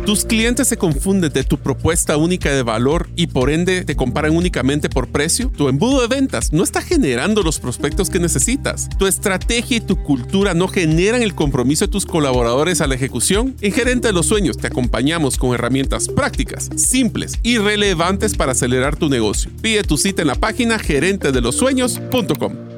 Tus 0.05 0.25
clientes 0.25 0.69
se 0.69 0.79
confunden 0.79 1.33
de 1.33 1.45
tu 1.45 1.59
propuesta 1.59 2.17
única 2.17 2.51
de 2.51 2.63
valor 2.63 3.11
y 3.15 3.27
por 3.27 3.51
ende 3.51 3.85
te 3.85 3.95
comparan 3.95 4.35
únicamente 4.35 4.89
por 4.89 5.09
precio. 5.09 5.51
Embudo 5.69 6.01
de 6.01 6.09
ventas 6.09 6.53
no 6.53 6.63
está 6.63 6.83
generando 6.83 7.43
los 7.43 7.59
prospectos 7.59 8.11
que 8.11 8.19
necesitas. 8.19 8.89
Tu 8.99 9.07
estrategia 9.07 9.79
y 9.79 9.81
tu 9.81 10.03
cultura 10.03 10.55
no 10.55 10.69
generan 10.69 11.23
el 11.23 11.35
compromiso 11.35 11.87
de 11.87 11.93
tus 11.93 12.07
colaboradores 12.07 12.81
a 12.81 12.87
la 12.87 12.95
ejecución. 12.95 13.57
En 13.61 13.73
Gerente 13.73 14.09
de 14.09 14.15
los 14.15 14.27
Sueños 14.27 14.57
te 14.57 14.69
acompañamos 14.69 15.37
con 15.37 15.55
herramientas 15.55 16.09
prácticas, 16.09 16.71
simples 16.77 17.39
y 17.43 17.59
relevantes 17.59 18.35
para 18.35 18.53
acelerar 18.53 18.97
tu 18.97 19.09
negocio. 19.09 19.51
Pide 19.61 19.83
tu 19.83 19.97
cita 19.97 20.23
en 20.23 20.29
la 20.29 20.35
página 20.35 20.79
gerentedelosueños.com. 20.79 22.78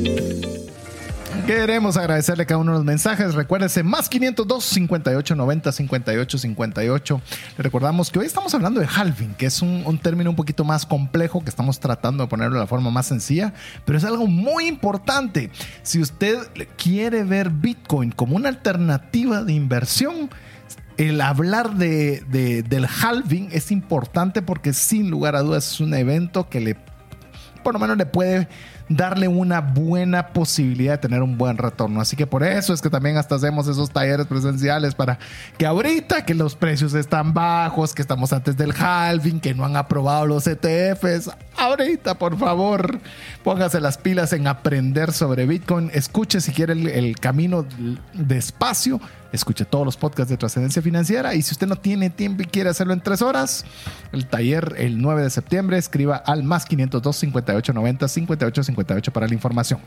Queremos 1.45 1.97
agradecerle 1.97 2.45
cada 2.45 2.59
uno 2.59 2.71
de 2.71 2.77
los 2.77 2.85
mensajes. 2.85 3.33
Recuérdese, 3.33 3.81
más 3.81 4.07
502 4.07 4.63
58 4.63 5.35
90 5.35 5.71
58 5.71 6.37
58. 6.37 7.21
Le 7.57 7.63
recordamos 7.63 8.11
que 8.11 8.19
hoy 8.19 8.27
estamos 8.27 8.53
hablando 8.53 8.79
de 8.79 8.87
halving, 8.87 9.33
que 9.33 9.47
es 9.47 9.61
un, 9.61 9.97
término 9.97 10.29
un 10.29 10.35
poquito 10.35 10.63
más 10.63 10.85
complejo 10.85 11.43
que 11.43 11.49
estamos 11.49 11.79
tratando 11.79 12.23
de 12.23 12.29
ponerlo 12.29 12.55
de 12.55 12.61
la 12.61 12.67
forma 12.67 12.91
más 12.91 13.07
sencilla, 13.07 13.53
pero 13.85 13.97
es 13.97 14.03
algo 14.03 14.27
muy 14.27 14.67
importante. 14.67 15.49
Si 15.81 15.99
usted 15.99 16.37
quiere 16.77 17.23
ver 17.23 17.49
Bitcoin 17.49 18.11
como 18.11 18.35
una 18.35 18.49
alternativa 18.49 19.43
de 19.43 19.53
inversión, 19.53 20.29
el 20.97 21.19
hablar 21.21 21.73
de, 21.73 22.23
de, 22.29 22.61
del 22.61 22.85
halving 22.85 23.49
es 23.51 23.71
importante 23.71 24.43
porque 24.43 24.73
sin 24.73 25.09
lugar 25.09 25.35
a 25.35 25.41
dudas 25.41 25.73
es 25.73 25.79
un 25.79 25.95
evento 25.95 26.47
que 26.49 26.61
le, 26.61 26.77
por 27.63 27.73
lo 27.73 27.79
menos 27.79 27.97
le 27.97 28.05
puede 28.05 28.47
darle 28.95 29.27
una 29.27 29.61
buena 29.61 30.27
posibilidad 30.27 30.93
de 30.93 30.97
tener 30.97 31.21
un 31.21 31.37
buen 31.37 31.57
retorno. 31.57 32.01
Así 32.01 32.15
que 32.15 32.27
por 32.27 32.43
eso 32.43 32.73
es 32.73 32.81
que 32.81 32.89
también 32.89 33.17
hasta 33.17 33.35
hacemos 33.35 33.67
esos 33.67 33.91
talleres 33.91 34.27
presenciales 34.27 34.95
para 34.95 35.19
que 35.57 35.65
ahorita 35.65 36.25
que 36.25 36.33
los 36.33 36.55
precios 36.55 36.93
están 36.93 37.33
bajos, 37.33 37.93
que 37.93 38.01
estamos 38.01 38.33
antes 38.33 38.57
del 38.57 38.73
halving, 38.73 39.39
que 39.39 39.53
no 39.53 39.65
han 39.65 39.75
aprobado 39.75 40.25
los 40.25 40.47
ETFs, 40.47 41.29
ahorita 41.57 42.15
por 42.17 42.37
favor 42.37 42.99
póngase 43.43 43.79
las 43.79 43.97
pilas 43.97 44.33
en 44.33 44.47
aprender 44.47 45.11
sobre 45.11 45.45
Bitcoin. 45.45 45.91
Escuche 45.93 46.41
si 46.41 46.51
quiere 46.51 46.73
el, 46.73 47.19
camino 47.19 47.65
despacio 48.13 48.99
escuche 49.31 49.65
todos 49.65 49.85
los 49.85 49.97
podcasts 49.97 50.29
de 50.29 50.37
trascendencia 50.37 50.81
financiera 50.81 51.33
y 51.35 51.41
si 51.41 51.53
usted 51.53 51.67
no 51.67 51.75
tiene 51.75 52.09
tiempo 52.09 52.43
y 52.43 52.45
quiere 52.45 52.69
hacerlo 52.69 52.93
en 52.93 53.01
tres 53.01 53.21
horas, 53.21 53.65
el 54.11 54.25
taller 54.25 54.75
el 54.77 55.01
9 55.01 55.23
de 55.23 55.29
septiembre, 55.29 55.77
escriba 55.77 56.17
al 56.17 56.43
más 56.43 56.65
502 56.65 57.15
58 57.15 57.73
90 57.73 58.07
58 58.07 58.63
58 58.81 59.13
para 59.13 59.27
la 59.27 59.33
información. 59.33 59.79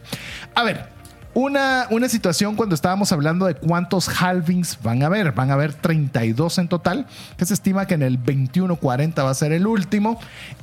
A 0.54 0.62
ver, 0.62 0.88
una, 1.34 1.86
una, 1.90 2.08
situación 2.08 2.54
cuando 2.54 2.74
estábamos 2.74 3.10
hablando 3.10 3.46
de 3.46 3.54
cuántos 3.54 4.08
halvings 4.08 4.78
van 4.82 5.02
a 5.02 5.06
haber. 5.06 5.32
Van 5.32 5.50
a 5.50 5.54
haber 5.54 5.74
32 5.74 6.58
en 6.58 6.68
total, 6.68 7.06
que 7.36 7.44
se 7.44 7.54
estima 7.54 7.86
que 7.86 7.94
en 7.94 8.02
el 8.02 8.22
21-40 8.22 9.24
va 9.24 9.30
a 9.30 9.34
ser 9.34 9.52
el 9.52 9.66
último. 9.66 10.20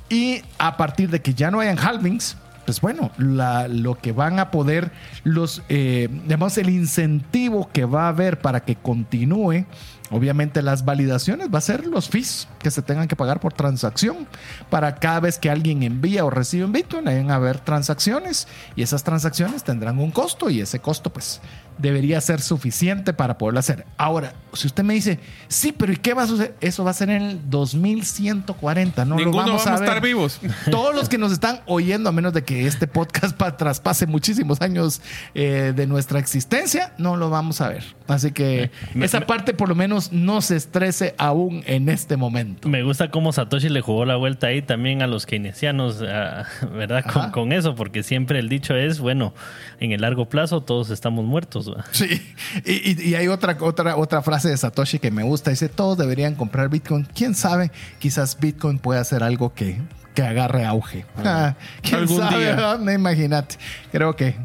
Y 0.10 0.42
a 0.58 0.78
partir 0.78 1.10
de 1.10 1.22
que 1.22 1.34
ya 1.34 1.52
no 1.52 1.60
hayan 1.60 1.78
halvings, 1.78 2.38
pues 2.66 2.80
bueno, 2.80 3.12
lo 3.18 3.96
que 3.96 4.14
van 4.14 4.40
a 4.40 4.50
poder, 4.50 4.92
los, 5.24 5.62
eh, 5.68 6.08
digamos, 6.24 6.58
el 6.58 6.70
incentivo 6.70 7.70
que 7.74 7.86
va 7.86 8.06
a 8.06 8.10
haber 8.10 8.40
para 8.40 8.62
que 8.62 8.76
continúe, 8.76 9.66
obviamente 10.12 10.62
las 10.62 10.86
validaciones, 10.86 11.50
va 11.54 11.58
a 11.58 11.62
ser 11.62 11.88
los 11.88 12.10
fees 12.10 12.48
que 12.60 12.70
se 12.70 12.82
tengan 12.82 13.08
que 13.08 13.16
pagar 13.16 13.40
por 13.40 13.54
transacción. 13.54 14.28
Para 14.70 14.96
cada 14.96 15.22
vez 15.22 15.40
que 15.40 15.50
alguien 15.50 15.84
envía 15.84 16.26
o 16.26 16.30
recibe 16.30 16.66
un 16.66 16.74
Bitcoin, 16.74 17.08
a 17.08 17.36
haber 17.36 17.60
transacciones 17.60 18.48
y 18.76 18.84
esas 18.84 19.04
transacciones 19.04 19.64
tendrán 19.64 20.00
un 20.00 20.12
costo 20.12 20.50
y 20.50 20.62
ese 20.62 20.80
costo, 20.80 21.12
pues, 21.12 21.42
debería 21.82 22.22
ser 22.22 22.42
suficiente 22.42 23.14
para 23.14 23.38
poderlo 23.38 23.60
hacer. 23.60 23.86
Ahora, 23.98 24.34
si 24.54 24.68
usted 24.68 24.84
me 24.84 24.94
dice, 24.94 25.20
sí, 25.48 25.72
pero 25.72 25.92
¿y 25.92 25.98
qué 25.98 26.14
va 26.14 26.24
a 26.24 26.28
suceder? 26.28 26.56
Eso 26.62 26.84
va 26.84 26.92
a 26.92 26.94
ser 26.94 27.10
en 27.10 27.22
el 27.22 27.50
2140, 27.50 29.06
¿no? 29.06 29.16
Ninguno 29.16 29.38
lo 29.38 29.48
vamos, 29.48 29.68
a, 29.68 29.76
estar 29.76 30.02
vivos. 30.02 30.40
Todos 30.72 30.94
los 30.94 31.10
que 31.10 31.18
nos 31.18 31.32
están 31.32 31.62
oyendo, 31.66 32.10
a 32.10 32.12
menos 32.12 32.34
de 32.34 32.44
que 32.44 32.68
este 32.68 32.88
podcast 32.88 33.38
traspase 33.58 34.08
muchísimos 34.08 34.62
años 34.62 35.02
eh, 35.34 35.74
de 35.76 35.88
nuestra 35.88 36.20
existencia, 36.20 36.94
no 36.98 37.18
lo 37.18 37.30
vamos 37.30 37.62
a 37.62 37.70
ver. 37.70 37.84
Así 38.08 38.32
que 38.32 38.72
me, 38.94 39.06
esa 39.06 39.22
me, 39.22 39.26
parte 39.26 39.54
por 39.54 39.70
lo 39.70 39.76
menos 39.76 40.12
no 40.12 40.42
se 40.42 40.56
estrese 40.58 41.16
aún 41.18 41.64
en 41.66 41.90
este 41.90 42.18
momento. 42.18 42.68
Me 42.68 42.84
gusta 42.84 43.10
cómo 43.10 43.32
Satoshi 43.32 43.70
le 43.70 43.82
jugó 43.82 44.06
la 44.06 44.18
vuelta 44.18 44.48
ahí 44.48 44.62
también 44.62 45.02
a 45.02 45.08
los 45.08 45.26
keynesianos, 45.26 46.00
¿verdad? 46.00 47.06
Con, 47.12 47.32
con, 47.32 47.52
eso, 47.54 47.76
porque 47.76 48.04
siempre 48.04 48.40
el 48.40 48.50
dicho 48.50 48.76
es, 48.76 49.00
bueno, 49.00 49.34
en 49.80 49.92
el 49.92 50.02
largo 50.02 50.28
plazo 50.28 50.62
todos 50.62 50.90
estamos 50.90 51.26
muertos. 51.26 51.71
Sí, 51.92 52.34
y, 52.66 52.72
y, 52.92 53.10
y, 53.10 53.16
hay 53.16 53.28
otra, 53.28 53.58
otra, 53.60 53.96
otra 53.96 54.22
frase 54.22 54.50
de 54.50 54.58
Satoshi 54.58 55.00
que 55.00 55.12
me 55.12 55.24
gusta, 55.24 55.52
dice, 55.52 55.70
todos 55.70 55.98
deberían 55.98 56.36
comprar 56.36 56.70
Bitcoin. 56.70 57.08
¿Quién 57.16 57.36
sabe? 57.36 57.72
Quizás 58.00 58.40
Bitcoin 58.40 58.80
pueda 58.80 59.04
ser 59.04 59.24
algo 59.24 59.54
que, 59.54 59.80
que 60.14 60.24
agarre 60.24 60.66
auge. 60.66 61.06
Ah, 61.24 61.56
¿Quién 61.82 61.96
Algún 62.02 62.18
sabe? 62.18 62.40
día. 62.40 62.78
No, 62.80 62.92
imagínate. 62.92 63.56
Creo 63.92 64.16
que, 64.16 64.36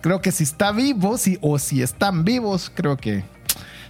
creo 0.00 0.20
que 0.20 0.32
si 0.32 0.44
está 0.44 0.72
vivo, 0.72 1.18
si, 1.18 1.38
o 1.40 1.58
si 1.58 1.82
están 1.82 2.24
vivos, 2.24 2.70
creo 2.74 2.96
que 2.96 3.24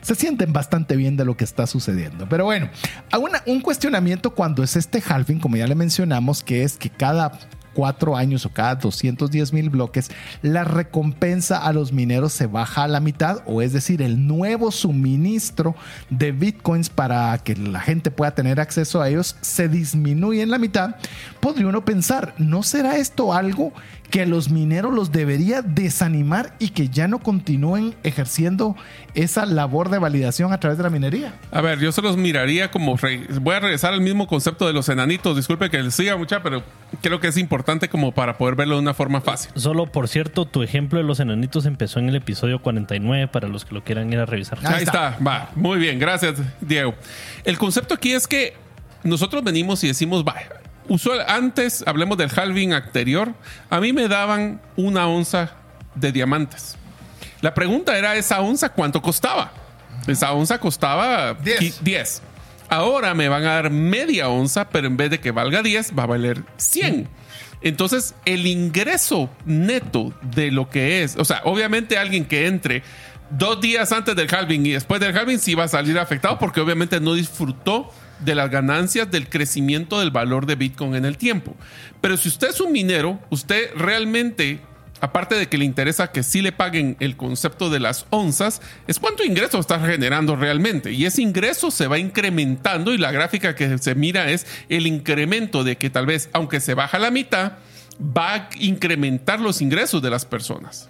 se 0.02 0.14
sienten 0.16 0.52
bastante 0.52 0.96
bien 0.96 1.16
de 1.16 1.24
lo 1.24 1.36
que 1.36 1.44
está 1.44 1.66
sucediendo. 1.66 2.28
Pero 2.28 2.44
bueno, 2.44 2.68
una, 3.20 3.42
un 3.46 3.60
cuestionamiento 3.60 4.34
cuando 4.34 4.62
es 4.62 4.76
este 4.76 5.02
halving, 5.06 5.38
como 5.38 5.56
ya 5.56 5.66
le 5.66 5.74
mencionamos, 5.76 6.42
que 6.42 6.64
es 6.64 6.76
que 6.76 6.90
cada 6.90 7.38
cuatro 7.74 8.16
años 8.16 8.46
o 8.46 8.50
cada 8.50 8.76
210 8.76 9.52
mil 9.52 9.70
bloques, 9.70 10.10
la 10.42 10.64
recompensa 10.64 11.58
a 11.58 11.72
los 11.72 11.92
mineros 11.92 12.32
se 12.32 12.46
baja 12.46 12.84
a 12.84 12.88
la 12.88 13.00
mitad, 13.00 13.42
o 13.46 13.62
es 13.62 13.72
decir, 13.72 14.02
el 14.02 14.26
nuevo 14.26 14.70
suministro 14.70 15.74
de 16.10 16.32
bitcoins 16.32 16.90
para 16.90 17.36
que 17.38 17.56
la 17.56 17.80
gente 17.80 18.10
pueda 18.10 18.34
tener 18.34 18.60
acceso 18.60 19.00
a 19.00 19.08
ellos 19.08 19.36
se 19.40 19.68
disminuye 19.68 20.42
en 20.42 20.50
la 20.50 20.58
mitad. 20.58 20.96
Podría 21.40 21.66
uno 21.66 21.84
pensar, 21.84 22.34
¿no 22.38 22.62
será 22.62 22.96
esto 22.96 23.32
algo 23.32 23.72
que 24.12 24.20
a 24.20 24.26
los 24.26 24.50
mineros 24.50 24.92
los 24.92 25.10
debería 25.10 25.62
desanimar 25.62 26.54
y 26.58 26.68
que 26.68 26.90
ya 26.90 27.08
no 27.08 27.20
continúen 27.20 27.94
ejerciendo 28.02 28.76
esa 29.14 29.46
labor 29.46 29.88
de 29.88 29.98
validación 29.98 30.52
a 30.52 30.60
través 30.60 30.76
de 30.76 30.84
la 30.84 30.90
minería? 30.90 31.34
A 31.50 31.62
ver, 31.62 31.78
yo 31.80 31.90
se 31.92 32.02
los 32.02 32.18
miraría 32.18 32.70
como. 32.70 32.98
Re... 32.98 33.26
Voy 33.40 33.54
a 33.54 33.60
regresar 33.60 33.94
al 33.94 34.02
mismo 34.02 34.26
concepto 34.26 34.66
de 34.66 34.74
los 34.74 34.90
enanitos. 34.90 35.34
Disculpe 35.34 35.70
que 35.70 35.82
les 35.82 35.94
siga 35.94 36.18
mucha, 36.18 36.42
pero 36.42 36.62
creo 37.00 37.20
que 37.20 37.28
es 37.28 37.38
importante 37.38 37.88
como 37.88 38.12
para 38.12 38.36
poder 38.36 38.54
verlo 38.54 38.74
de 38.74 38.82
una 38.82 38.92
forma 38.92 39.22
fácil. 39.22 39.50
Solo 39.54 39.86
por 39.86 40.08
cierto, 40.08 40.44
tu 40.44 40.62
ejemplo 40.62 40.98
de 40.98 41.04
los 41.04 41.18
enanitos 41.18 41.64
empezó 41.64 41.98
en 41.98 42.10
el 42.10 42.16
episodio 42.16 42.60
49 42.60 43.28
para 43.28 43.48
los 43.48 43.64
que 43.64 43.74
lo 43.74 43.82
quieran 43.82 44.12
ir 44.12 44.18
a 44.18 44.26
revisar. 44.26 44.58
Ahí, 44.58 44.74
Ahí 44.74 44.82
está. 44.84 45.12
está, 45.12 45.24
va. 45.24 45.50
Muy 45.54 45.78
bien, 45.78 45.98
gracias, 45.98 46.34
Diego. 46.60 46.94
El 47.44 47.56
concepto 47.56 47.94
aquí 47.94 48.12
es 48.12 48.28
que 48.28 48.52
nosotros 49.04 49.42
venimos 49.42 49.82
y 49.84 49.88
decimos, 49.88 50.22
va, 50.22 50.34
usual, 50.92 51.24
antes, 51.26 51.82
hablemos 51.86 52.18
del 52.18 52.30
halving 52.34 52.72
anterior, 52.72 53.34
a 53.70 53.80
mí 53.80 53.92
me 53.92 54.08
daban 54.08 54.60
una 54.76 55.06
onza 55.06 55.52
de 55.94 56.12
diamantes. 56.12 56.76
La 57.40 57.54
pregunta 57.54 57.96
era, 57.96 58.14
¿esa 58.16 58.40
onza 58.40 58.68
cuánto 58.68 59.00
costaba? 59.00 59.52
Esa 60.06 60.32
onza 60.32 60.58
costaba 60.58 61.34
10. 61.34 61.82
10. 61.82 62.22
Ahora 62.68 63.14
me 63.14 63.28
van 63.28 63.44
a 63.44 63.54
dar 63.54 63.70
media 63.70 64.28
onza, 64.28 64.68
pero 64.68 64.86
en 64.86 64.96
vez 64.96 65.10
de 65.10 65.20
que 65.20 65.30
valga 65.30 65.62
10, 65.62 65.92
va 65.98 66.04
a 66.04 66.06
valer 66.06 66.42
100. 66.56 67.08
Entonces, 67.62 68.14
el 68.24 68.46
ingreso 68.46 69.30
neto 69.44 70.12
de 70.22 70.50
lo 70.50 70.68
que 70.68 71.02
es, 71.02 71.16
o 71.16 71.24
sea, 71.24 71.42
obviamente 71.44 71.96
alguien 71.96 72.24
que 72.24 72.46
entre 72.46 72.82
dos 73.30 73.60
días 73.60 73.92
antes 73.92 74.14
del 74.14 74.32
halving 74.32 74.66
y 74.66 74.70
después 74.72 75.00
del 75.00 75.16
halving 75.16 75.38
sí 75.38 75.54
va 75.54 75.64
a 75.64 75.68
salir 75.68 75.98
afectado 75.98 76.38
porque 76.38 76.60
obviamente 76.60 77.00
no 77.00 77.14
disfrutó 77.14 77.90
de 78.24 78.34
las 78.34 78.50
ganancias 78.50 79.10
del 79.10 79.28
crecimiento 79.28 80.00
del 80.00 80.10
valor 80.10 80.46
de 80.46 80.54
Bitcoin 80.54 80.94
en 80.94 81.04
el 81.04 81.16
tiempo. 81.16 81.56
Pero 82.00 82.16
si 82.16 82.28
usted 82.28 82.50
es 82.50 82.60
un 82.60 82.72
minero, 82.72 83.20
usted 83.30 83.70
realmente, 83.76 84.60
aparte 85.00 85.34
de 85.34 85.48
que 85.48 85.58
le 85.58 85.64
interesa 85.64 86.12
que 86.12 86.22
sí 86.22 86.42
le 86.42 86.52
paguen 86.52 86.96
el 87.00 87.16
concepto 87.16 87.70
de 87.70 87.80
las 87.80 88.06
onzas, 88.10 88.60
es 88.86 88.98
cuánto 88.98 89.24
ingreso 89.24 89.58
está 89.58 89.80
generando 89.80 90.36
realmente. 90.36 90.92
Y 90.92 91.04
ese 91.04 91.22
ingreso 91.22 91.70
se 91.70 91.86
va 91.86 91.98
incrementando 91.98 92.92
y 92.92 92.98
la 92.98 93.12
gráfica 93.12 93.54
que 93.54 93.78
se 93.78 93.94
mira 93.94 94.30
es 94.30 94.46
el 94.68 94.86
incremento 94.86 95.64
de 95.64 95.76
que 95.76 95.90
tal 95.90 96.06
vez, 96.06 96.28
aunque 96.32 96.60
se 96.60 96.74
baja 96.74 96.98
la 96.98 97.10
mitad, 97.10 97.52
va 98.00 98.34
a 98.34 98.48
incrementar 98.58 99.40
los 99.40 99.60
ingresos 99.60 100.02
de 100.02 100.10
las 100.10 100.24
personas. 100.24 100.88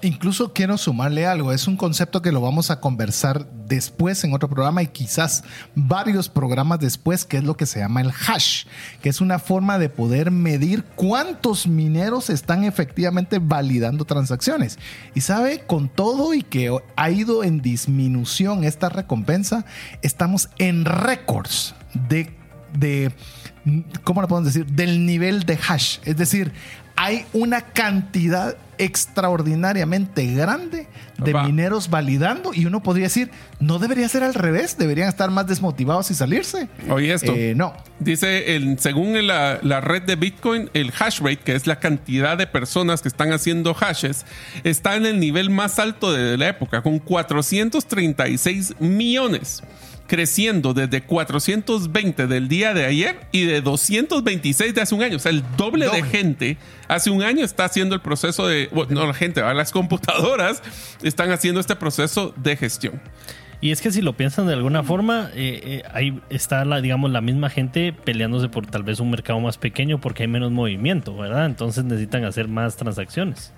Incluso 0.00 0.52
quiero 0.52 0.78
sumarle 0.78 1.26
algo, 1.26 1.52
es 1.52 1.66
un 1.66 1.76
concepto 1.76 2.22
que 2.22 2.30
lo 2.30 2.40
vamos 2.40 2.70
a 2.70 2.78
conversar 2.78 3.46
después 3.66 4.22
en 4.22 4.32
otro 4.32 4.48
programa 4.48 4.80
y 4.82 4.86
quizás 4.86 5.42
varios 5.74 6.28
programas 6.28 6.78
después, 6.78 7.24
que 7.24 7.38
es 7.38 7.44
lo 7.44 7.56
que 7.56 7.66
se 7.66 7.80
llama 7.80 8.00
el 8.02 8.12
hash, 8.12 8.66
que 9.02 9.08
es 9.08 9.20
una 9.20 9.40
forma 9.40 9.76
de 9.78 9.88
poder 9.88 10.30
medir 10.30 10.84
cuántos 10.94 11.66
mineros 11.66 12.30
están 12.30 12.62
efectivamente 12.62 13.40
validando 13.40 14.04
transacciones. 14.04 14.78
Y 15.16 15.22
sabe, 15.22 15.64
con 15.66 15.88
todo 15.88 16.32
y 16.32 16.42
que 16.42 16.76
ha 16.94 17.10
ido 17.10 17.42
en 17.42 17.60
disminución 17.60 18.62
esta 18.62 18.88
recompensa, 18.88 19.64
estamos 20.02 20.48
en 20.58 20.84
récords 20.84 21.74
de, 22.08 22.32
de 22.72 23.12
¿cómo 24.04 24.22
lo 24.22 24.28
podemos 24.28 24.52
decir? 24.52 24.70
Del 24.72 25.04
nivel 25.06 25.44
de 25.44 25.58
hash. 25.68 25.98
Es 26.04 26.16
decir, 26.16 26.52
hay 27.00 27.24
una 27.32 27.60
cantidad 27.60 28.56
extraordinariamente 28.76 30.26
grande 30.34 30.88
de 31.16 31.32
mineros 31.32 31.90
validando 31.90 32.52
y 32.52 32.66
uno 32.66 32.82
podría 32.82 33.04
decir, 33.04 33.30
no 33.60 33.78
debería 33.78 34.08
ser 34.08 34.24
al 34.24 34.34
revés, 34.34 34.76
deberían 34.78 35.08
estar 35.08 35.30
más 35.30 35.46
desmotivados 35.46 36.10
y 36.10 36.14
salirse. 36.14 36.68
Oye 36.90 37.12
esto. 37.12 37.32
Eh, 37.36 37.54
no. 37.56 37.72
Dice, 38.00 38.56
el, 38.56 38.80
según 38.80 39.26
la, 39.28 39.60
la, 39.62 39.80
red 39.80 40.02
de 40.02 40.16
Bitcoin, 40.16 40.70
el 40.74 40.92
hash 40.98 41.20
rate, 41.20 41.38
que 41.38 41.54
es 41.54 41.68
la 41.68 41.78
cantidad 41.78 42.36
de 42.36 42.48
personas 42.48 43.00
que 43.00 43.08
están 43.08 43.32
haciendo 43.32 43.74
hashes, 43.74 44.26
está 44.64 44.96
en 44.96 45.06
el 45.06 45.20
nivel 45.20 45.50
más 45.50 45.78
alto 45.78 46.12
de 46.12 46.36
la 46.36 46.48
época, 46.48 46.82
con 46.82 46.98
436 46.98 48.74
millones 48.80 49.62
creciendo 50.08 50.74
desde 50.74 51.02
420 51.02 52.26
del 52.26 52.48
día 52.48 52.74
de 52.74 52.86
ayer 52.86 53.20
y 53.30 53.44
de 53.44 53.60
226 53.60 54.74
de 54.74 54.80
hace 54.80 54.94
un 54.94 55.02
año. 55.02 55.16
O 55.16 55.20
sea, 55.20 55.30
el 55.30 55.44
doble, 55.56 55.88
de 55.88 56.02
gente 56.02 56.56
hace 56.88 57.10
un 57.10 57.22
año 57.22 57.44
está 57.44 57.66
haciendo 57.66 57.94
el 57.94 58.00
proceso 58.00 58.48
de, 58.48 58.68
bueno, 58.72 58.94
no 58.94 59.06
la 59.06 59.14
gente, 59.14 59.40
las 59.40 59.70
computadoras 59.70 60.62
están 61.02 61.30
haciendo 61.30 61.60
este 61.60 61.76
proceso 61.76 62.34
de 62.36 62.56
gestión. 62.56 63.00
Y 63.60 63.70
es 63.72 63.80
que 63.80 63.90
si 63.90 64.02
lo 64.02 64.16
piensan 64.16 64.46
de 64.46 64.54
alguna 64.54 64.82
forma, 64.82 65.30
eh, 65.34 65.60
eh, 65.64 65.82
ahí 65.92 66.20
está 66.30 66.64
la, 66.64 66.80
digamos, 66.80 67.10
la 67.10 67.20
misma 67.20 67.50
gente 67.50 67.92
peleándose 67.92 68.48
por 68.48 68.66
tal 68.66 68.84
vez 68.84 69.00
un 69.00 69.10
mercado 69.10 69.40
más 69.40 69.58
pequeño 69.58 70.00
porque 70.00 70.22
hay 70.22 70.28
menos 70.28 70.52
movimiento, 70.52 71.16
¿verdad? 71.16 71.46
Entonces 71.46 71.84
necesitan 71.84 72.24
hacer 72.24 72.48
más 72.48 72.76
transacciones 72.76 73.52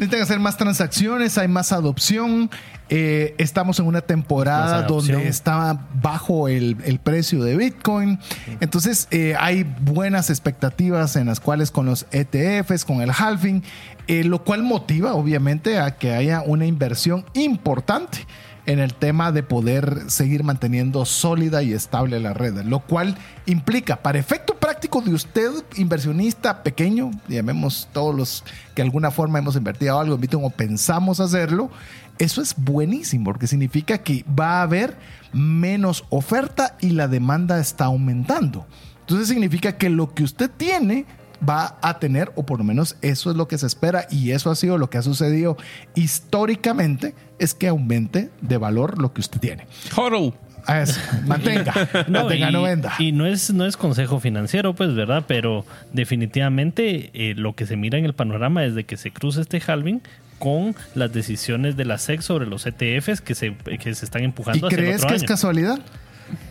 necesitan 0.00 0.22
hacer 0.22 0.40
más 0.40 0.56
transacciones, 0.56 1.36
hay 1.36 1.46
más 1.46 1.72
adopción. 1.72 2.50
Eh, 2.88 3.34
estamos 3.38 3.78
en 3.78 3.86
una 3.86 4.00
temporada 4.00 4.82
donde 4.82 5.28
está 5.28 5.86
bajo 6.02 6.48
el, 6.48 7.00
precio 7.04 7.44
de 7.44 7.56
Bitcoin. 7.56 8.18
Entonces 8.60 9.08
eh, 9.10 9.34
hay 9.38 9.64
buenas 9.80 10.30
expectativas 10.30 11.16
en 11.16 11.26
las 11.26 11.38
cuales 11.38 11.70
con 11.70 11.84
los 11.84 12.06
ETFs, 12.12 12.84
con 12.86 13.02
el 13.02 13.10
halving, 13.10 13.62
eh, 14.06 14.24
lo 14.24 14.42
cual 14.42 14.62
motiva 14.62 15.12
obviamente 15.12 15.78
a 15.78 15.96
que 15.98 16.14
haya 16.14 16.42
una 16.44 16.64
inversión 16.64 17.26
importante 17.34 18.26
en 18.66 18.78
el 18.78 18.94
tema 18.94 19.32
de 19.32 19.42
poder 19.42 20.04
seguir 20.08 20.44
manteniendo 20.44 21.04
sólida 21.04 21.62
y 21.62 21.72
estable 21.72 22.20
la 22.20 22.34
red, 22.34 22.62
lo 22.64 22.80
cual 22.80 23.16
implica, 23.46 23.96
para 23.96 24.18
efecto 24.18 24.54
práctico 24.54 25.00
de 25.00 25.14
usted, 25.14 25.50
inversionista 25.76 26.62
pequeño, 26.62 27.10
llamemos 27.28 27.88
todos 27.92 28.14
los 28.14 28.44
que 28.74 28.82
de 28.82 28.88
alguna 28.88 29.10
forma 29.10 29.38
hemos 29.38 29.56
invertido 29.56 29.98
algo 29.98 30.14
en 30.14 30.20
Bitcoin 30.20 30.44
o 30.44 30.50
pensamos 30.50 31.20
hacerlo, 31.20 31.70
eso 32.18 32.42
es 32.42 32.54
buenísimo 32.56 33.24
porque 33.24 33.46
significa 33.46 33.98
que 33.98 34.24
va 34.38 34.60
a 34.60 34.62
haber 34.62 34.96
menos 35.32 36.04
oferta 36.10 36.76
y 36.80 36.90
la 36.90 37.08
demanda 37.08 37.58
está 37.58 37.86
aumentando. 37.86 38.66
Entonces 39.00 39.28
significa 39.28 39.76
que 39.76 39.88
lo 39.88 40.14
que 40.14 40.22
usted 40.22 40.50
tiene 40.54 41.06
va 41.48 41.78
a 41.82 41.98
tener, 41.98 42.32
o 42.34 42.44
por 42.44 42.58
lo 42.58 42.64
menos 42.64 42.96
eso 43.02 43.30
es 43.30 43.36
lo 43.36 43.48
que 43.48 43.58
se 43.58 43.66
espera 43.66 44.06
y 44.10 44.32
eso 44.32 44.50
ha 44.50 44.56
sido 44.56 44.78
lo 44.78 44.90
que 44.90 44.98
ha 44.98 45.02
sucedido 45.02 45.56
históricamente, 45.94 47.14
es 47.38 47.54
que 47.54 47.68
aumente 47.68 48.30
de 48.40 48.56
valor 48.58 49.00
lo 49.00 49.12
que 49.12 49.20
usted 49.20 49.40
tiene. 49.40 49.66
Hodl. 49.96 50.34
mantenga, 51.26 51.72
no, 52.06 52.20
mantenga, 52.20 52.50
y, 52.50 52.52
no 52.52 52.62
venda. 52.62 52.94
Y 52.98 53.12
no 53.12 53.26
es, 53.26 53.52
no 53.52 53.66
es 53.66 53.76
consejo 53.76 54.20
financiero, 54.20 54.74
pues, 54.74 54.94
¿verdad? 54.94 55.24
Pero 55.26 55.64
definitivamente 55.92 57.10
eh, 57.14 57.34
lo 57.34 57.54
que 57.54 57.66
se 57.66 57.76
mira 57.76 57.98
en 57.98 58.04
el 58.04 58.14
panorama 58.14 58.64
es 58.64 58.74
de 58.74 58.84
que 58.84 58.96
se 58.96 59.10
cruce 59.10 59.40
este 59.40 59.60
halving 59.66 60.02
con 60.38 60.74
las 60.94 61.12
decisiones 61.12 61.76
de 61.76 61.84
la 61.84 61.98
SEC 61.98 62.20
sobre 62.22 62.46
los 62.46 62.66
ETFs 62.66 63.20
que 63.20 63.34
se, 63.34 63.54
que 63.54 63.94
se 63.94 64.04
están 64.04 64.22
empujando 64.22 64.68
¿Y 64.68 64.70
crees 64.70 65.04
que 65.04 65.14
es 65.14 65.24
casualidad? 65.24 65.80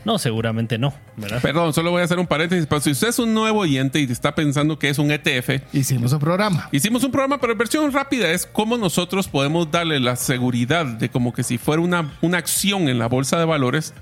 No, 0.05 0.17
seguramente 0.17 0.77
no, 0.77 0.93
¿verdad? 1.17 1.41
Perdón, 1.41 1.73
solo 1.73 1.91
voy 1.91 2.01
a 2.01 2.05
hacer 2.05 2.19
un 2.19 2.27
paréntesis. 2.27 2.65
Pero 2.67 2.81
si 2.81 2.91
usted 2.91 3.09
es 3.09 3.19
un 3.19 3.33
nuevo 3.33 3.59
oyente 3.59 3.99
y 3.99 4.03
está 4.03 4.35
pensando 4.35 4.79
que 4.79 4.89
es 4.89 4.97
un 4.99 5.11
ETF, 5.11 5.61
hicimos 5.73 6.13
un 6.13 6.19
programa. 6.19 6.69
Hicimos 6.71 7.03
un 7.03 7.11
programa, 7.11 7.39
pero 7.39 7.53
en 7.53 7.59
versión 7.59 7.91
rápida 7.91 8.31
es 8.31 8.45
cómo 8.45 8.77
nosotros 8.77 9.27
podemos 9.27 9.69
darle 9.71 9.99
la 9.99 10.15
seguridad 10.15 10.85
de 10.85 11.09
como 11.09 11.33
que 11.33 11.43
si 11.43 11.57
fuera 11.57 11.81
una, 11.81 12.13
una 12.21 12.37
acción 12.37 12.89
en 12.89 12.99
la 12.99 13.07
bolsa 13.07 13.37
de 13.39 13.45
valores. 13.45 13.93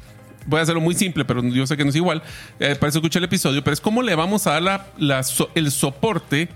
Voy 0.46 0.60
a 0.60 0.64
hacerlo 0.64 0.80
muy 0.80 0.96
simple, 0.96 1.26
pero 1.26 1.44
yo 1.44 1.68
sé 1.68 1.76
que 1.76 1.84
no 1.84 1.90
es 1.90 1.96
igual. 1.96 2.24
Eh, 2.60 2.76
para 2.76 2.90
eso 2.90 3.00
escuché 3.00 3.20
el 3.20 3.26
episodio, 3.26 3.64
pero 3.64 3.74
es 3.74 3.82
cómo 3.82 4.02
le 4.02 4.16
vamos 4.16 4.48
a 4.48 4.60
dar 4.60 4.92
la, 4.98 5.26
el 5.56 5.72
soporte 5.72 6.50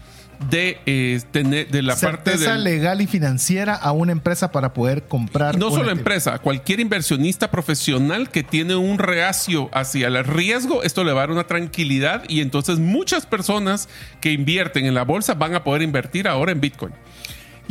de 0.50 0.80
eh, 0.86 1.22
tener 1.32 1.70
de 1.70 1.82
la 1.82 1.96
parte 1.96 2.38
de 2.38 2.58
legal 2.58 3.02
y 3.02 3.08
financiera 3.08 3.76
a 3.76 3.92
una 3.92 4.12
empresa 4.12 4.52
para 4.52 4.74
poder 4.74 5.04
comprar. 5.04 5.58
No 5.58 5.70
solo 5.72 5.92
empresa, 5.92 6.40
cualquier 6.40 6.80
inversionista 6.80 7.52
profesional 7.52 8.30
que 8.30 8.44
tiene 8.44 8.76
un 8.76 8.98
reacio 8.98 9.70
hacia 9.74 10.08
el 10.08 10.24
riesgo, 10.24 10.84
esto 10.84 11.04
le 11.04 11.14
va 11.14 11.22
a 11.22 11.24
dar 11.28 11.32
una 11.32 11.48
tranquilidad 11.48 12.24
y 12.28 12.42
entonces 12.42 12.80
muchas 12.80 13.26
personas 13.26 13.88
que 14.20 14.32
invierten 14.32 14.86
en 14.86 14.94
la 14.94 15.04
bolsa 15.04 15.34
van 15.34 15.56
a 15.56 15.64
poder 15.64 15.82
invertir 15.82 16.28
ahora 16.28 16.52
en 16.52 16.62
Bitcoin. 16.62 16.94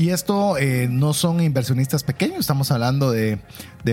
Y 0.00 0.12
esto 0.12 0.56
eh, 0.56 0.88
no 0.90 1.12
son 1.12 1.42
inversionistas 1.42 2.04
pequeños, 2.04 2.38
estamos 2.38 2.70
hablando 2.70 3.10
de, 3.10 3.38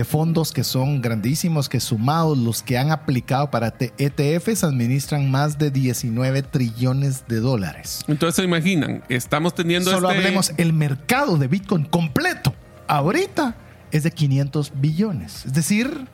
fondos 0.06 0.52
que 0.52 0.64
son 0.64 1.02
grandísimos, 1.02 1.68
que 1.68 1.80
sumados 1.80 2.38
los 2.38 2.62
que 2.62 2.78
han 2.78 2.90
aplicado 2.90 3.50
para 3.50 3.74
ETFs 3.78 4.64
administran 4.64 5.30
más 5.30 5.58
de 5.58 5.70
19 5.70 6.44
trillones 6.44 7.28
de 7.28 7.40
dólares. 7.40 8.06
Entonces 8.08 8.36
se 8.36 8.44
imaginan, 8.44 9.02
estamos 9.10 9.54
teniendo... 9.54 9.90
Solo 9.90 10.08
este 10.08 10.22
hablemos, 10.22 10.52
el 10.56 10.72
mercado 10.72 11.36
de 11.36 11.46
Bitcoin 11.46 11.84
completo 11.84 12.54
ahorita 12.86 13.54
es 13.90 14.02
de 14.02 14.10
500 14.10 14.72
billones. 14.80 15.44
Es 15.44 15.52
decir, 15.52 16.08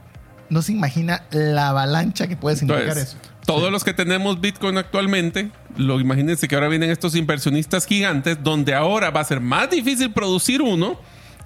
no 0.49 0.63
se 0.63 0.73
imagina 0.73 1.23
la 1.31 1.69
avalancha 1.69 2.27
que 2.27 2.37
puede 2.37 2.57
significar 2.57 2.99
eso. 2.99 3.17
Todos 3.47 3.71
los 3.71 3.85
que 3.85 3.95
tenemos 3.95 4.41
Bitcoin 4.41 4.79
actualmente, 4.79 5.51
lo 5.77 6.01
imagínense 6.01 6.49
que 6.49 6.55
ahora 6.55 6.69
vienen 6.69 6.91
estos 6.91 7.15
inversionistas 7.15 7.87
gigantes, 7.87 8.43
donde 8.43 8.75
ahora 8.75 9.11
va 9.11 9.21
a 9.21 9.25
ser 9.25 9.41
más 9.41 9.71
difícil 9.71 10.13
producir 10.13 10.63
uno. 10.63 10.99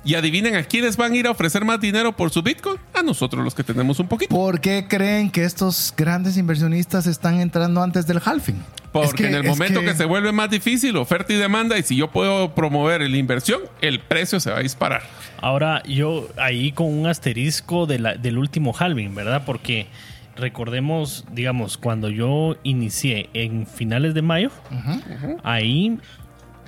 Y 0.05 0.15
adivinen 0.15 0.55
a 0.55 0.63
quiénes 0.63 0.97
van 0.97 1.13
a 1.13 1.17
ir 1.17 1.27
a 1.27 1.33
ofrecer 1.33 1.65
más 1.65 1.81
dinero 1.81 2.17
por 2.17 2.31
su 2.31 2.41
Bitcoin. 2.41 2.79
A 2.95 3.03
nosotros 3.03 3.45
los 3.45 3.53
que 3.53 3.65
tenemos 3.65 3.99
un 3.99 4.07
poquito. 4.07 4.35
¿Por 4.35 4.61
qué 4.61 4.87
creen 4.89 5.29
que 5.29 5.43
estos 5.43 5.93
grandes 5.95 6.37
inversionistas 6.37 7.07
están 7.09 7.41
entrando 7.41 7.83
antes 7.83 8.07
del 8.07 8.21
halving? 8.25 8.63
Porque 8.93 9.27
en 9.27 9.35
el 9.35 9.43
momento 9.43 9.81
que... 9.83 9.95
se 9.95 10.05
vuelve 10.05 10.31
más 10.31 10.51
difícil, 10.51 10.97
oferta 10.97 11.33
y 11.33 11.37
demanda, 11.37 11.77
y 11.77 11.83
si 11.83 11.97
yo 11.97 12.11
puedo 12.11 12.55
promover 12.55 13.03
la 13.03 13.17
inversión, 13.17 13.61
el 13.83 13.99
precio 13.99 14.39
se 14.39 14.53
va 14.53 14.59
a 14.59 14.63
disparar. 14.63 15.03
Ahora, 15.43 15.83
yo 15.83 16.29
ahí 16.37 16.71
con 16.73 16.87
un 16.87 17.07
asterisco 17.09 17.87
del 17.87 18.39
último 18.39 18.75
halving, 18.79 19.15
¿verdad? 19.17 19.43
Porque 19.45 19.89
recordemos, 20.39 21.25
digamos, 21.33 21.77
cuando 21.79 22.09
yo 22.09 22.57
inicié 22.63 23.29
en 23.35 23.67
finales 23.67 24.15
de 24.15 24.23
mayo, 24.23 24.51
ahí 25.43 25.99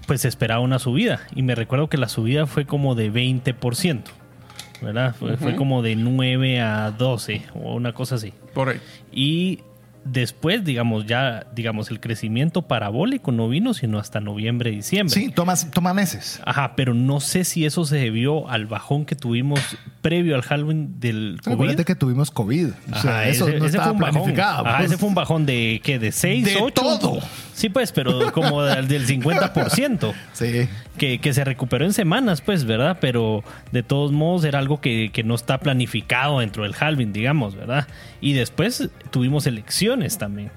pues 0.06 0.24
esperaba 0.24 0.60
una 0.60 0.78
subida. 0.78 1.20
Y 1.34 1.42
me 1.42 1.54
recuerdo 1.54 1.88
que 1.88 1.96
la 1.96 2.08
subida 2.08 2.46
fue 2.46 2.66
como 2.66 2.94
de 2.94 3.12
20%. 3.12 4.02
¿Verdad? 4.82 5.14
Fue, 5.14 5.36
fue 5.36 5.56
como 5.56 5.82
de 5.82 5.94
9 5.94 6.60
a 6.60 6.90
12 6.90 7.42
o 7.54 7.74
una 7.74 7.92
cosa 7.92 8.14
así. 8.14 8.32
Por 8.54 8.70
ahí. 8.70 8.80
Y 9.12 9.60
después, 10.04 10.64
digamos, 10.64 11.06
ya, 11.06 11.46
digamos, 11.54 11.90
el 11.90 12.00
crecimiento 12.00 12.62
parabólico 12.62 13.32
no 13.32 13.48
vino 13.48 13.74
sino 13.74 13.98
hasta 13.98 14.20
noviembre, 14.20 14.70
diciembre. 14.70 15.14
Sí, 15.14 15.30
toma, 15.30 15.54
toma 15.72 15.94
meses. 15.94 16.40
Ajá, 16.44 16.74
pero 16.76 16.94
no 16.94 17.20
sé 17.20 17.44
si 17.44 17.64
eso 17.64 17.84
se 17.84 17.96
debió 17.96 18.48
al 18.48 18.66
bajón 18.66 19.04
que 19.04 19.16
tuvimos 19.16 19.60
previo 20.02 20.34
al 20.34 20.42
Halloween 20.42 21.00
del 21.00 21.40
COVID. 21.44 21.54
Acuérdate 21.54 21.84
que 21.84 21.94
tuvimos 21.94 22.30
COVID. 22.30 22.68
O 22.92 22.98
sea, 22.98 23.28
eso 23.28 23.48
no 23.48 23.66
estaba 23.66 23.84
fue 23.84 23.92
un 23.92 23.98
planificado. 23.98 24.64
Bajón. 24.64 24.84
ese 24.84 24.98
fue 24.98 25.08
un 25.08 25.14
bajón 25.14 25.46
de, 25.46 25.80
¿qué? 25.82 25.98
¿De 25.98 26.12
6, 26.12 26.44
de 26.44 26.72
todo. 26.74 27.20
Sí, 27.60 27.68
pues, 27.68 27.92
pero 27.92 28.32
como 28.32 28.62
del, 28.62 28.88
del 28.88 29.06
50%. 29.06 30.14
sí. 30.32 30.66
Que, 30.96 31.18
que, 31.18 31.34
se 31.34 31.44
recuperó 31.44 31.84
en 31.84 31.92
semanas, 31.92 32.40
pues, 32.40 32.64
¿verdad? 32.64 32.96
Pero 33.02 33.44
de 33.70 33.82
todos 33.82 34.12
modos 34.12 34.44
era 34.44 34.58
algo 34.58 34.80
que, 34.80 35.10
que 35.12 35.24
no 35.24 35.34
está 35.34 35.58
planificado 35.58 36.40
dentro 36.40 36.62
del 36.62 36.74
halving, 36.78 37.12
digamos, 37.12 37.56
¿verdad? 37.56 37.86
Y 38.22 38.32
después 38.32 38.88
tuvimos 39.10 39.46
elecciones 39.46 40.16
también. 40.16 40.50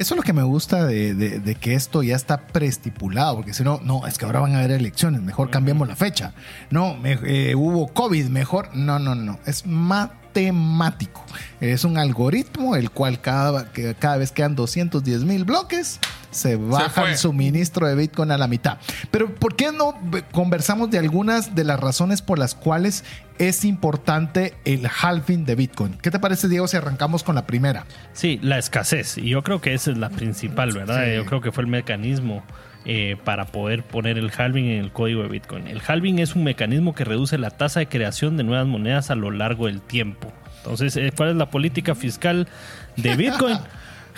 Eso 0.00 0.14
es 0.14 0.16
lo 0.16 0.22
que 0.24 0.32
me 0.32 0.42
gusta 0.42 0.84
de, 0.84 1.56
que 1.60 1.74
esto 1.74 2.02
ya 2.02 2.16
está 2.16 2.48
preestipulado, 2.48 3.36
porque 3.36 3.54
si 3.54 3.62
no, 3.62 3.80
no, 3.84 4.04
es 4.08 4.18
que 4.18 4.24
ahora 4.24 4.40
van 4.40 4.56
a 4.56 4.58
haber 4.58 4.72
elecciones, 4.72 5.22
mejor 5.22 5.50
cambiemos 5.50 5.86
la 5.86 5.94
fecha. 5.94 6.34
No, 6.70 6.96
eh, 7.04 7.54
hubo 7.54 7.86
COVID, 7.86 8.26
mejor. 8.26 8.70
No, 8.74 8.98
no, 8.98 9.14
no. 9.14 9.38
Es 9.46 9.64
más 9.64 10.10
matemático. 10.28 11.24
Es 11.60 11.84
un 11.84 11.98
algoritmo 11.98 12.76
el 12.76 12.90
cual 12.90 13.20
cada, 13.20 13.70
cada 13.98 14.16
vez 14.18 14.30
quedan 14.30 14.54
210 14.54 15.24
mil 15.24 15.44
bloques, 15.44 15.98
se 16.30 16.56
baja 16.56 17.10
el 17.10 17.16
suministro 17.16 17.86
de 17.86 17.94
Bitcoin 17.94 18.30
a 18.30 18.38
la 18.38 18.46
mitad. 18.46 18.78
Pero 19.10 19.34
¿por 19.34 19.56
qué 19.56 19.72
no 19.72 19.94
conversamos 20.32 20.90
de 20.90 20.98
algunas 20.98 21.54
de 21.54 21.64
las 21.64 21.80
razones 21.80 22.22
por 22.22 22.38
las 22.38 22.54
cuales 22.54 23.04
es 23.38 23.64
importante 23.64 24.54
el 24.64 24.86
halving 24.86 25.44
de 25.44 25.54
Bitcoin? 25.54 25.94
¿Qué 25.94 26.10
te 26.10 26.18
parece, 26.18 26.48
Diego, 26.48 26.68
si 26.68 26.76
arrancamos 26.76 27.22
con 27.22 27.34
la 27.34 27.46
primera? 27.46 27.86
Sí, 28.12 28.38
la 28.42 28.58
escasez. 28.58 29.18
Y 29.18 29.30
yo 29.30 29.42
creo 29.42 29.60
que 29.60 29.74
esa 29.74 29.90
es 29.90 29.98
la 29.98 30.10
principal, 30.10 30.72
¿verdad? 30.72 31.06
Yo 31.14 31.24
creo 31.24 31.40
que 31.40 31.50
fue 31.50 31.64
el 31.64 31.70
mecanismo 31.70 32.44
eh, 32.84 33.16
para 33.24 33.46
poder 33.46 33.82
poner 33.82 34.18
el 34.18 34.30
halving 34.36 34.66
en 34.66 34.84
el 34.84 34.92
código 34.92 35.22
de 35.22 35.28
Bitcoin. 35.28 35.66
El 35.66 35.82
halving 35.86 36.18
es 36.18 36.34
un 36.34 36.44
mecanismo 36.44 36.94
que 36.94 37.04
reduce 37.04 37.38
la 37.38 37.50
tasa 37.50 37.80
de 37.80 37.88
creación 37.88 38.36
de 38.36 38.44
nuevas 38.44 38.66
monedas 38.66 39.10
a 39.10 39.14
lo 39.14 39.30
largo 39.30 39.66
del 39.66 39.80
tiempo. 39.80 40.32
Entonces, 40.58 40.96
eh, 40.96 41.12
¿cuál 41.16 41.30
es 41.30 41.36
la 41.36 41.50
política 41.50 41.94
fiscal 41.94 42.48
de 42.96 43.16
Bitcoin? 43.16 43.58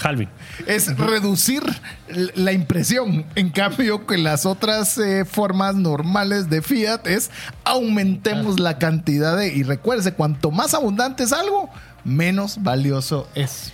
halving. 0.03 0.29
Es 0.66 0.96
reducir 0.96 1.62
la 2.35 2.53
impresión. 2.53 3.25
En 3.35 3.51
cambio, 3.51 4.07
que 4.07 4.18
las 4.18 4.46
otras 4.46 4.99
eh, 4.99 5.25
formas 5.25 5.75
normales 5.75 6.49
de 6.51 6.62
fiat 6.62 7.07
es 7.07 7.31
aumentemos 7.64 8.59
la 8.59 8.79
cantidad 8.79 9.37
de. 9.37 9.49
Y 9.55 9.62
recuerde, 9.62 10.12
cuanto 10.12 10.51
más 10.51 10.75
abundante 10.75 11.25
es 11.25 11.33
algo, 11.33 11.70
menos 12.05 12.63
valioso 12.63 13.29
es. 13.35 13.73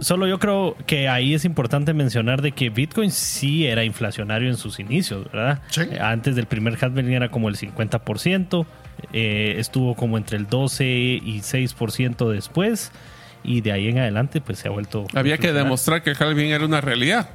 solo 0.00 0.26
yo 0.26 0.38
creo 0.38 0.76
que 0.86 1.08
ahí 1.08 1.34
es 1.34 1.44
importante 1.44 1.94
mencionar 1.94 2.42
de 2.42 2.52
que 2.52 2.70
Bitcoin 2.70 3.10
sí 3.10 3.66
era 3.66 3.84
inflacionario 3.84 4.48
en 4.48 4.56
sus 4.56 4.80
inicios, 4.80 5.24
¿verdad? 5.32 5.60
Eh, 5.76 5.98
antes 6.00 6.36
del 6.36 6.46
primer 6.46 6.76
halving 6.80 7.12
era 7.12 7.30
como 7.30 7.48
el 7.48 7.56
50%, 7.56 8.66
eh, 9.12 9.54
estuvo 9.58 9.94
como 9.94 10.18
entre 10.18 10.36
el 10.36 10.48
12 10.48 10.86
y 10.86 11.40
6% 11.40 12.28
después 12.30 12.92
y 13.42 13.60
de 13.60 13.72
ahí 13.72 13.88
en 13.88 13.98
adelante 13.98 14.40
pues 14.40 14.58
se 14.58 14.68
ha 14.68 14.70
vuelto... 14.70 15.06
Había 15.14 15.38
que 15.38 15.52
demostrar 15.52 16.02
que 16.02 16.10
el 16.10 16.16
halving 16.18 16.50
era 16.50 16.64
una 16.64 16.80
realidad. 16.80 17.30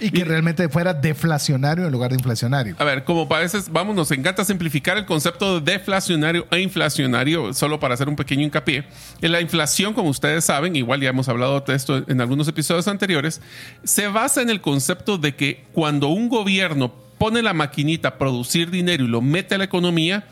Y 0.00 0.10
que 0.10 0.24
realmente 0.24 0.68
fuera 0.68 0.94
deflacionario 0.94 1.86
en 1.86 1.92
lugar 1.92 2.10
de 2.10 2.16
inflacionario. 2.16 2.76
A 2.78 2.84
ver, 2.84 3.04
como 3.04 3.28
veces 3.28 3.70
vamos, 3.70 3.94
nos 3.94 4.10
encanta 4.10 4.44
simplificar 4.44 4.96
el 4.96 5.06
concepto 5.06 5.60
de 5.60 5.72
deflacionario 5.72 6.46
e 6.50 6.60
inflacionario, 6.60 7.52
solo 7.52 7.78
para 7.80 7.94
hacer 7.94 8.08
un 8.08 8.16
pequeño 8.16 8.42
hincapié. 8.42 8.84
En 9.20 9.32
la 9.32 9.40
inflación, 9.40 9.94
como 9.94 10.08
ustedes 10.08 10.44
saben, 10.44 10.76
igual 10.76 11.00
ya 11.00 11.10
hemos 11.10 11.28
hablado 11.28 11.60
de 11.60 11.74
esto 11.74 12.04
en 12.06 12.20
algunos 12.20 12.48
episodios 12.48 12.88
anteriores, 12.88 13.40
se 13.82 14.08
basa 14.08 14.42
en 14.42 14.50
el 14.50 14.60
concepto 14.60 15.18
de 15.18 15.34
que 15.34 15.64
cuando 15.72 16.08
un 16.08 16.28
gobierno 16.28 16.92
pone 17.18 17.42
la 17.42 17.54
maquinita 17.54 18.08
a 18.08 18.18
producir 18.18 18.70
dinero 18.70 19.04
y 19.04 19.08
lo 19.08 19.20
mete 19.20 19.54
a 19.54 19.58
la 19.58 19.64
economía, 19.64 20.26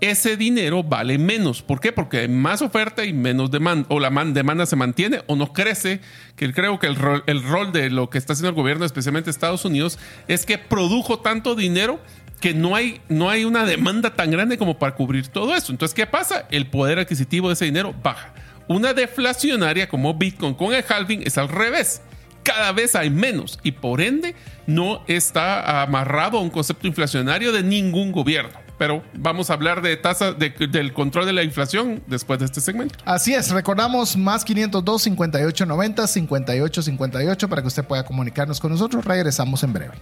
ese 0.00 0.36
dinero 0.36 0.82
vale 0.82 1.18
menos. 1.18 1.62
¿Por 1.62 1.80
qué? 1.80 1.92
Porque 1.92 2.18
hay 2.18 2.28
más 2.28 2.62
oferta 2.62 3.04
y 3.04 3.12
menos 3.12 3.50
demanda, 3.50 3.86
o 3.88 4.00
la 4.00 4.10
demanda 4.10 4.66
se 4.66 4.76
mantiene 4.76 5.22
o 5.26 5.36
no 5.36 5.52
crece, 5.52 6.00
que 6.36 6.52
creo 6.52 6.78
que 6.78 6.86
el 6.86 6.96
rol, 6.96 7.24
el 7.26 7.42
rol 7.42 7.72
de 7.72 7.90
lo 7.90 8.08
que 8.10 8.18
está 8.18 8.32
haciendo 8.32 8.50
el 8.50 8.54
gobierno, 8.54 8.84
especialmente 8.84 9.30
Estados 9.30 9.64
Unidos, 9.64 9.98
es 10.28 10.46
que 10.46 10.58
produjo 10.58 11.18
tanto 11.18 11.54
dinero 11.54 12.00
que 12.40 12.54
no 12.54 12.76
hay, 12.76 13.00
no 13.08 13.30
hay 13.30 13.44
una 13.44 13.64
demanda 13.64 14.14
tan 14.14 14.30
grande 14.30 14.58
como 14.58 14.78
para 14.78 14.94
cubrir 14.94 15.26
todo 15.28 15.54
eso. 15.56 15.72
Entonces, 15.72 15.94
¿qué 15.94 16.06
pasa? 16.06 16.46
El 16.50 16.68
poder 16.68 17.00
adquisitivo 17.00 17.48
de 17.48 17.54
ese 17.54 17.64
dinero 17.64 17.94
baja. 18.02 18.32
Una 18.68 18.94
deflacionaria 18.94 19.88
como 19.88 20.14
Bitcoin 20.14 20.54
con 20.54 20.72
el 20.72 20.84
halving 20.88 21.22
es 21.24 21.38
al 21.38 21.48
revés 21.48 22.02
cada 22.44 22.72
vez 22.72 22.94
hay 22.94 23.10
menos 23.10 23.58
y 23.62 23.72
por 23.72 24.00
ende 24.00 24.34
no 24.66 25.02
está 25.06 25.82
amarrado 25.82 26.38
a 26.38 26.40
un 26.40 26.48
concepto 26.48 26.86
inflacionario 26.86 27.52
de 27.52 27.62
ningún 27.62 28.10
gobierno 28.10 28.67
pero 28.78 29.02
vamos 29.14 29.50
a 29.50 29.54
hablar 29.54 29.82
de 29.82 29.96
tasa 29.96 30.32
del 30.32 30.92
control 30.92 31.26
de 31.26 31.32
la 31.32 31.42
inflación 31.42 32.02
después 32.06 32.38
de 32.38 32.46
este 32.46 32.60
segmento. 32.60 32.96
Así 33.04 33.34
es, 33.34 33.50
recordamos 33.50 34.16
más 34.16 34.44
502 34.44 35.02
5890 35.02 36.06
5858 36.06 37.48
para 37.48 37.62
que 37.62 37.68
usted 37.68 37.84
pueda 37.84 38.04
comunicarnos 38.04 38.60
con 38.60 38.70
nosotros. 38.70 39.04
Regresamos 39.04 39.62
en 39.64 39.72
breve. 39.72 39.94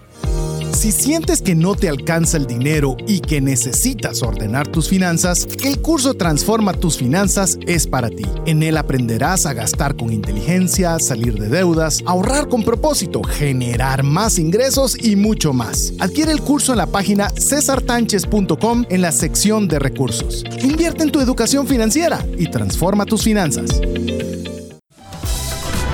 Si 0.77 0.93
sientes 0.93 1.41
que 1.41 1.55
no 1.55 1.75
te 1.75 1.89
alcanza 1.89 2.37
el 2.37 2.47
dinero 2.47 2.99
y 3.09 3.21
que 3.21 3.41
necesitas 3.41 4.23
ordenar 4.23 4.69
tus 4.69 4.91
finanzas, 4.91 5.49
el 5.65 5.81
curso 5.81 6.15
Transforma 6.15 6.75
tus 6.75 6.99
finanzas 6.99 7.59
es 7.67 7.87
para 7.87 8.11
ti. 8.11 8.25
En 8.45 8.63
él 8.63 8.77
aprenderás 8.77 9.47
a 9.47 9.55
gastar 9.55 9.97
con 9.97 10.13
inteligencia, 10.13 10.99
salir 10.99 11.39
de 11.39 11.49
deudas, 11.49 12.03
ahorrar 12.05 12.49
con 12.49 12.63
propósito, 12.63 13.23
generar 13.23 14.03
más 14.03 14.39
ingresos 14.39 15.03
y 15.03 15.17
mucho 15.17 15.55
más. 15.55 15.95
Adquiere 15.99 16.33
el 16.33 16.43
curso 16.43 16.73
en 16.73 16.79
la 16.79 16.87
página 16.87 17.31
cesartanches.com 17.31 18.66
en 18.67 19.01
la 19.01 19.13
sección 19.13 19.69
de 19.69 19.79
recursos. 19.79 20.43
Invierte 20.61 21.05
en 21.05 21.13
tu 21.13 21.21
educación 21.21 21.69
financiera 21.69 22.27
y 22.37 22.51
transforma 22.51 23.05
tus 23.05 23.23
finanzas. 23.23 23.81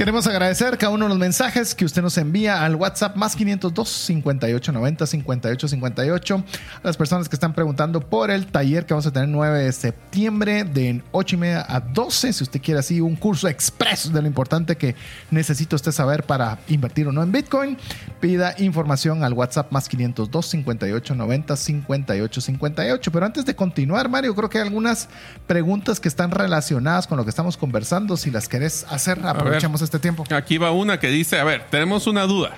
Queremos 0.00 0.26
agradecer 0.26 0.78
cada 0.78 0.94
uno 0.94 1.04
de 1.04 1.08
los 1.10 1.18
mensajes 1.18 1.74
que 1.74 1.84
usted 1.84 2.00
nos 2.00 2.16
envía 2.16 2.64
al 2.64 2.74
WhatsApp 2.74 3.16
más 3.16 3.36
502 3.36 3.86
5890 3.86 5.06
5858. 5.06 6.44
A 6.82 6.86
las 6.86 6.96
personas 6.96 7.28
que 7.28 7.36
están 7.36 7.52
preguntando 7.52 8.00
por 8.00 8.30
el 8.30 8.46
taller 8.46 8.86
que 8.86 8.94
vamos 8.94 9.04
a 9.04 9.10
tener 9.12 9.28
9 9.28 9.58
de 9.58 9.70
septiembre 9.72 10.64
de 10.64 11.02
8 11.12 11.36
y 11.36 11.38
media 11.38 11.66
a 11.68 11.80
12. 11.80 12.32
Si 12.32 12.42
usted 12.42 12.62
quiere 12.62 12.80
así 12.80 13.02
un 13.02 13.14
curso 13.14 13.46
expreso 13.46 14.08
de 14.08 14.22
lo 14.22 14.26
importante 14.26 14.78
que 14.78 14.96
necesita 15.30 15.76
usted 15.76 15.92
saber 15.92 16.24
para 16.24 16.60
invertir 16.68 17.06
o 17.06 17.12
no 17.12 17.22
en 17.22 17.30
Bitcoin, 17.30 17.76
pida 18.20 18.54
información 18.56 19.22
al 19.22 19.34
WhatsApp 19.34 19.70
más 19.70 19.86
502 19.86 20.46
5890 20.46 21.56
5858. 21.56 23.12
Pero 23.12 23.26
antes 23.26 23.44
de 23.44 23.54
continuar, 23.54 24.08
Mario, 24.08 24.34
creo 24.34 24.48
que 24.48 24.56
hay 24.56 24.64
algunas 24.64 25.10
preguntas 25.46 26.00
que 26.00 26.08
están 26.08 26.30
relacionadas 26.30 27.06
con 27.06 27.18
lo 27.18 27.24
que 27.24 27.30
estamos 27.30 27.58
conversando. 27.58 28.16
Si 28.16 28.30
las 28.30 28.48
querés 28.48 28.86
hacer, 28.88 29.20
aprovechemos 29.26 29.82
este 29.82 29.89
tiempo. 29.98 30.24
Aquí 30.30 30.58
va 30.58 30.70
una 30.70 31.00
que 31.00 31.08
dice, 31.08 31.38
a 31.38 31.44
ver, 31.44 31.66
tenemos 31.70 32.06
una 32.06 32.24
duda. 32.24 32.56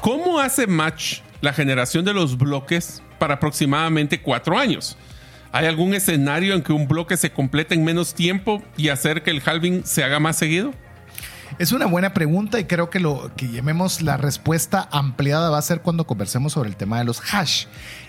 ¿Cómo 0.00 0.40
hace 0.40 0.66
match 0.66 1.20
la 1.40 1.52
generación 1.52 2.04
de 2.04 2.12
los 2.12 2.36
bloques 2.36 3.02
para 3.18 3.34
aproximadamente 3.34 4.20
cuatro 4.20 4.58
años? 4.58 4.96
¿Hay 5.52 5.66
algún 5.66 5.94
escenario 5.94 6.54
en 6.54 6.62
que 6.62 6.72
un 6.72 6.88
bloque 6.88 7.16
se 7.16 7.30
complete 7.30 7.74
en 7.74 7.84
menos 7.84 8.14
tiempo 8.14 8.62
y 8.76 8.88
hacer 8.88 9.22
que 9.22 9.30
el 9.30 9.42
halving 9.44 9.84
se 9.84 10.02
haga 10.02 10.18
más 10.18 10.36
seguido? 10.36 10.72
Es 11.58 11.70
una 11.72 11.86
buena 11.86 12.14
pregunta 12.14 12.58
y 12.58 12.64
creo 12.64 12.88
que 12.88 12.98
lo 12.98 13.30
que 13.36 13.48
llamemos 13.48 14.00
la 14.00 14.16
respuesta 14.16 14.88
ampliada 14.90 15.50
va 15.50 15.58
a 15.58 15.62
ser 15.62 15.82
cuando 15.82 16.06
conversemos 16.06 16.54
sobre 16.54 16.70
el 16.70 16.76
tema 16.76 16.98
de 16.98 17.04
los 17.04 17.20
hash. 17.32 17.66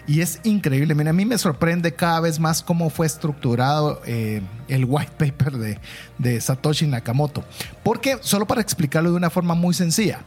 Y 0.08 0.22
es 0.22 0.40
increíble. 0.44 0.96
Mira, 0.96 1.10
a 1.10 1.14
mí 1.14 1.26
me 1.26 1.38
sorprende 1.38 1.94
cada 1.94 2.22
vez 2.22 2.40
más 2.40 2.64
cómo 2.64 2.90
fue 2.90 3.06
estructurado 3.06 4.02
eh, 4.06 4.42
el 4.70 4.86
white 4.86 5.12
paper 5.18 5.80
de, 6.18 6.42
Satoshi 6.42 6.88
Nakamoto. 6.88 7.44
Porque, 7.84 8.18
solo 8.22 8.48
para 8.48 8.62
explicarlo 8.62 9.12
de 9.12 9.18
una 9.18 9.30
forma 9.30 9.56
muy 9.56 9.74
sencilla, 9.74 10.22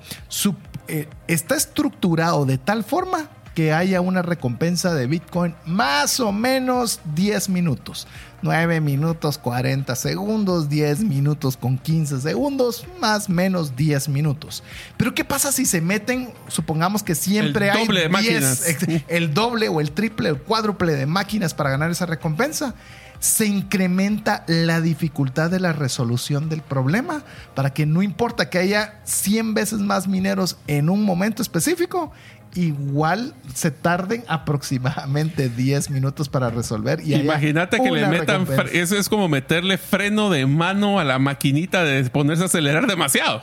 eh, 0.89 1.09
está 1.27 1.57
estructurado 1.57 2.45
de 2.45 2.59
tal 2.59 2.85
forma 2.85 3.31
que 3.57 3.73
haya 3.73 4.03
una 4.03 4.21
recompensa 4.21 4.95
de 4.95 5.07
Bitcoin 5.07 5.55
más 5.65 6.21
o 6.21 6.31
menos 6.31 7.01
10 7.15 7.49
minutos. 7.49 8.07
9 8.43 8.83
minutos 8.83 9.39
40 9.39 9.97
segundos, 9.97 10.69
10 10.69 11.01
minutos 11.05 11.57
con 11.57 11.79
15 11.79 12.21
segundos, 12.21 12.87
más 13.01 13.31
o 13.31 13.33
menos 13.33 13.75
10 13.75 14.11
minutos. 14.11 14.63
Pero 14.99 15.15
¿qué 15.15 15.25
pasa 15.25 15.53
si 15.53 15.65
se 15.65 15.81
meten, 15.81 16.35
supongamos 16.49 17.03
que 17.03 17.15
siempre 17.15 17.71
el 17.71 17.87
doble 17.87 18.11
hay 18.15 18.35
de 18.35 19.05
el 19.09 19.33
doble 19.33 19.71
o 19.71 19.81
el 19.81 19.93
triple 19.93 20.33
o 20.33 20.35
el 20.35 20.43
cuádruple 20.43 20.93
de 20.93 21.07
máquinas 21.07 21.55
para 21.55 21.71
ganar 21.71 21.91
esa 21.91 22.05
recompensa? 22.05 22.75
se 23.19 23.47
incrementa 23.47 24.45
la 24.47 24.81
dificultad 24.81 25.51
de 25.51 25.61
la 25.61 25.73
resolución 25.73 26.49
del 26.49 26.63
problema 26.63 27.23
para 27.55 27.73
que 27.73 27.87
no 27.87 28.03
importa 28.03 28.51
que 28.51 28.59
haya 28.59 29.01
100 29.05 29.55
veces 29.55 29.81
más 29.81 30.07
mineros 30.07 30.57
en 30.67 30.91
un 30.91 31.03
momento 31.03 31.43
específico, 31.43 32.13
igual 32.57 33.35
se 33.55 33.71
tarden 33.71 34.25
aproximadamente 34.29 35.49
10 35.49 35.91
minutos 35.91 36.29
para 36.29 36.51
resolver. 36.51 37.01
Y 37.05 37.15
Imagínate 37.15 37.81
que 37.81 37.91
le 37.91 38.07
metan, 38.07 38.47
eso 38.73 38.97
es 38.97 39.09
como 39.09 39.29
meterle 39.29 39.79
freno 39.79 40.31
de 40.31 40.47
mano 40.47 40.99
a 40.99 41.05
la 41.05 41.19
maquinita 41.19 41.85
de 41.85 42.09
ponerse 42.11 42.43
a 42.43 42.47
acelerar 42.47 42.87
demasiado. 42.87 43.43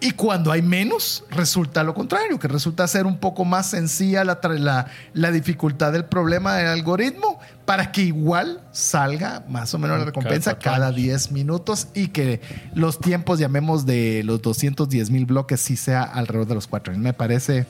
Y 0.00 0.10
cuando 0.10 0.52
hay 0.52 0.60
menos, 0.60 1.24
resulta 1.30 1.82
lo 1.82 1.94
contrario, 1.94 2.38
que 2.38 2.48
resulta 2.48 2.86
ser 2.86 3.06
un 3.06 3.18
poco 3.18 3.44
más 3.44 3.70
sencilla 3.70 4.24
la, 4.24 4.38
la, 4.42 4.86
la, 5.14 5.30
dificultad 5.30 5.92
del 5.92 6.04
problema 6.04 6.56
del 6.56 6.66
algoritmo 6.66 7.40
para 7.64 7.92
que 7.92 8.02
igual 8.02 8.60
salga 8.72 9.44
más 9.48 9.72
o 9.74 9.78
menos 9.78 9.98
la 9.98 10.04
recompensa 10.04 10.58
cada 10.58 10.92
10 10.92 11.32
minutos 11.32 11.88
y 11.94 12.08
que 12.08 12.40
los 12.74 12.98
tiempos, 12.98 13.38
llamemos 13.38 13.86
de 13.86 14.22
los 14.24 14.42
210 14.42 15.10
mil 15.10 15.26
bloques, 15.26 15.60
sí 15.60 15.76
sea 15.76 16.02
alrededor 16.02 16.46
de 16.46 16.54
los 16.54 16.66
4. 16.66 16.96
Me 16.98 17.12
parece 17.12 17.66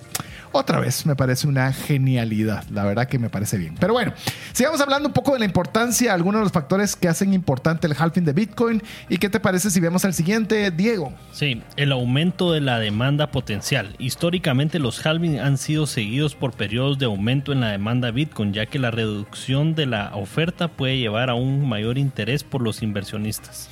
otra 0.56 0.78
vez 0.78 1.04
me 1.04 1.16
parece 1.16 1.48
una 1.48 1.72
genialidad. 1.72 2.64
La 2.70 2.84
verdad 2.84 3.08
que 3.08 3.18
me 3.18 3.28
parece 3.28 3.58
bien. 3.58 3.74
Pero 3.80 3.92
bueno, 3.92 4.12
sigamos 4.52 4.80
hablando 4.80 5.08
un 5.08 5.12
poco 5.12 5.32
de 5.32 5.40
la 5.40 5.44
importancia, 5.46 6.14
algunos 6.14 6.40
de 6.40 6.44
los 6.44 6.52
factores 6.52 6.94
que 6.94 7.08
hacen 7.08 7.34
importante 7.34 7.88
el 7.88 7.96
halving 7.98 8.24
de 8.24 8.32
Bitcoin. 8.32 8.80
¿Y 9.08 9.18
qué 9.18 9.28
te 9.28 9.40
parece 9.40 9.68
si 9.70 9.80
vemos 9.80 10.04
el 10.04 10.14
siguiente, 10.14 10.70
Diego? 10.70 11.12
Sí, 11.32 11.60
el 11.76 11.90
aumento 11.90 12.52
de 12.52 12.60
la 12.60 12.78
demanda 12.78 13.32
potencial. 13.32 13.96
Históricamente 13.98 14.78
los 14.78 15.04
halving 15.04 15.40
han 15.40 15.58
sido 15.58 15.88
seguidos 15.88 16.36
por 16.36 16.52
periodos 16.52 17.00
de 17.00 17.06
aumento 17.06 17.50
en 17.50 17.60
la 17.60 17.72
demanda 17.72 18.12
Bitcoin, 18.12 18.52
ya 18.52 18.66
que 18.66 18.78
la 18.78 18.92
reducción 18.92 19.74
de 19.74 19.83
la 19.86 20.14
oferta 20.14 20.68
puede 20.68 20.98
llevar 20.98 21.30
a 21.30 21.34
un 21.34 21.68
mayor 21.68 21.98
interés 21.98 22.44
por 22.44 22.62
los 22.62 22.82
inversionistas. 22.82 23.68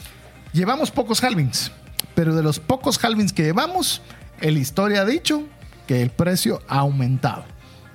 Llevamos 0.52 0.90
pocos 0.90 1.22
halvings, 1.22 1.72
pero 2.14 2.34
de 2.34 2.42
los 2.42 2.58
pocos 2.58 3.02
halvings 3.02 3.32
que 3.32 3.42
llevamos, 3.42 4.02
el 4.40 4.58
historia 4.58 5.02
ha 5.02 5.04
dicho 5.04 5.44
que 5.86 6.02
el 6.02 6.10
precio 6.10 6.62
ha 6.68 6.80
aumentado. 6.80 7.44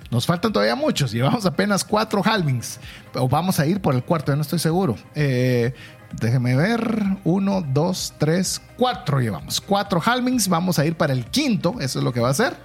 Nos 0.09 0.25
faltan 0.25 0.53
todavía 0.53 0.75
muchos, 0.75 1.11
llevamos 1.11 1.45
apenas 1.45 1.83
cuatro 1.83 2.21
halvings, 2.23 2.79
o 3.13 3.27
vamos 3.27 3.59
a 3.59 3.65
ir 3.65 3.81
por 3.81 3.93
el 3.93 4.03
cuarto, 4.03 4.31
ya 4.31 4.37
no 4.37 4.41
estoy 4.41 4.59
seguro. 4.59 4.95
Eh, 5.15 5.73
déjeme 6.19 6.55
ver, 6.55 7.03
uno, 7.25 7.61
dos, 7.61 8.13
tres, 8.17 8.61
cuatro 8.77 9.19
llevamos. 9.19 9.59
Cuatro 9.59 10.01
halvings, 10.03 10.47
vamos 10.47 10.79
a 10.79 10.85
ir 10.85 10.95
para 10.95 11.13
el 11.13 11.25
quinto, 11.25 11.75
eso 11.81 11.99
es 11.99 12.05
lo 12.05 12.13
que 12.13 12.21
va 12.21 12.29
a 12.29 12.33
ser. 12.33 12.55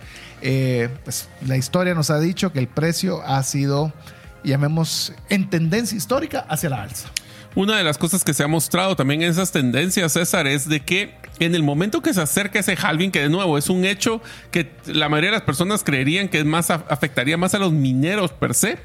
Eh, 0.41 0.89
pues, 1.05 1.29
la 1.47 1.57
historia 1.57 1.95
nos 1.95 2.11
ha 2.11 2.19
dicho 2.19 2.53
que 2.53 2.61
el 2.61 2.69
precio 2.69 3.23
ha 3.23 3.43
sido, 3.43 3.93
llamemos, 4.45 5.13
en 5.29 5.49
tendencia 5.49 5.97
histórica 5.97 6.41
hacia 6.49 6.71
la 6.71 6.83
alza. 6.83 7.09
Una 7.55 7.77
de 7.77 7.85
las 7.85 7.99
cosas 7.99 8.25
que 8.25 8.33
se 8.33 8.43
ha 8.43 8.49
mostrado 8.49 8.97
también 8.97 9.23
en 9.23 9.31
esas 9.31 9.53
tendencias, 9.53 10.13
César, 10.13 10.47
es 10.47 10.69
de 10.69 10.81
que 10.81 11.15
en 11.39 11.55
el 11.55 11.63
momento 11.63 12.01
que 12.01 12.15
se 12.15 12.23
acerca 12.23 12.59
ese 12.59 12.77
halving, 12.81 13.11
que 13.11 13.21
de 13.21 13.29
nuevo 13.29 13.59
es 13.59 13.69
un 13.69 13.85
hecho 13.85 14.23
que 14.51 14.73
la 14.87 15.09
mayoría 15.09 15.31
de 15.31 15.37
las 15.37 15.45
personas 15.45 15.85
creerían 15.85 16.29
que 16.29 16.39
es 16.39 16.45
más 16.45 16.71
afectaría 16.71 17.37
más 17.37 17.55
a 17.55 17.59
los 17.59 17.73
mineros 17.73 18.33
per 18.33 18.55
se, 18.55 18.79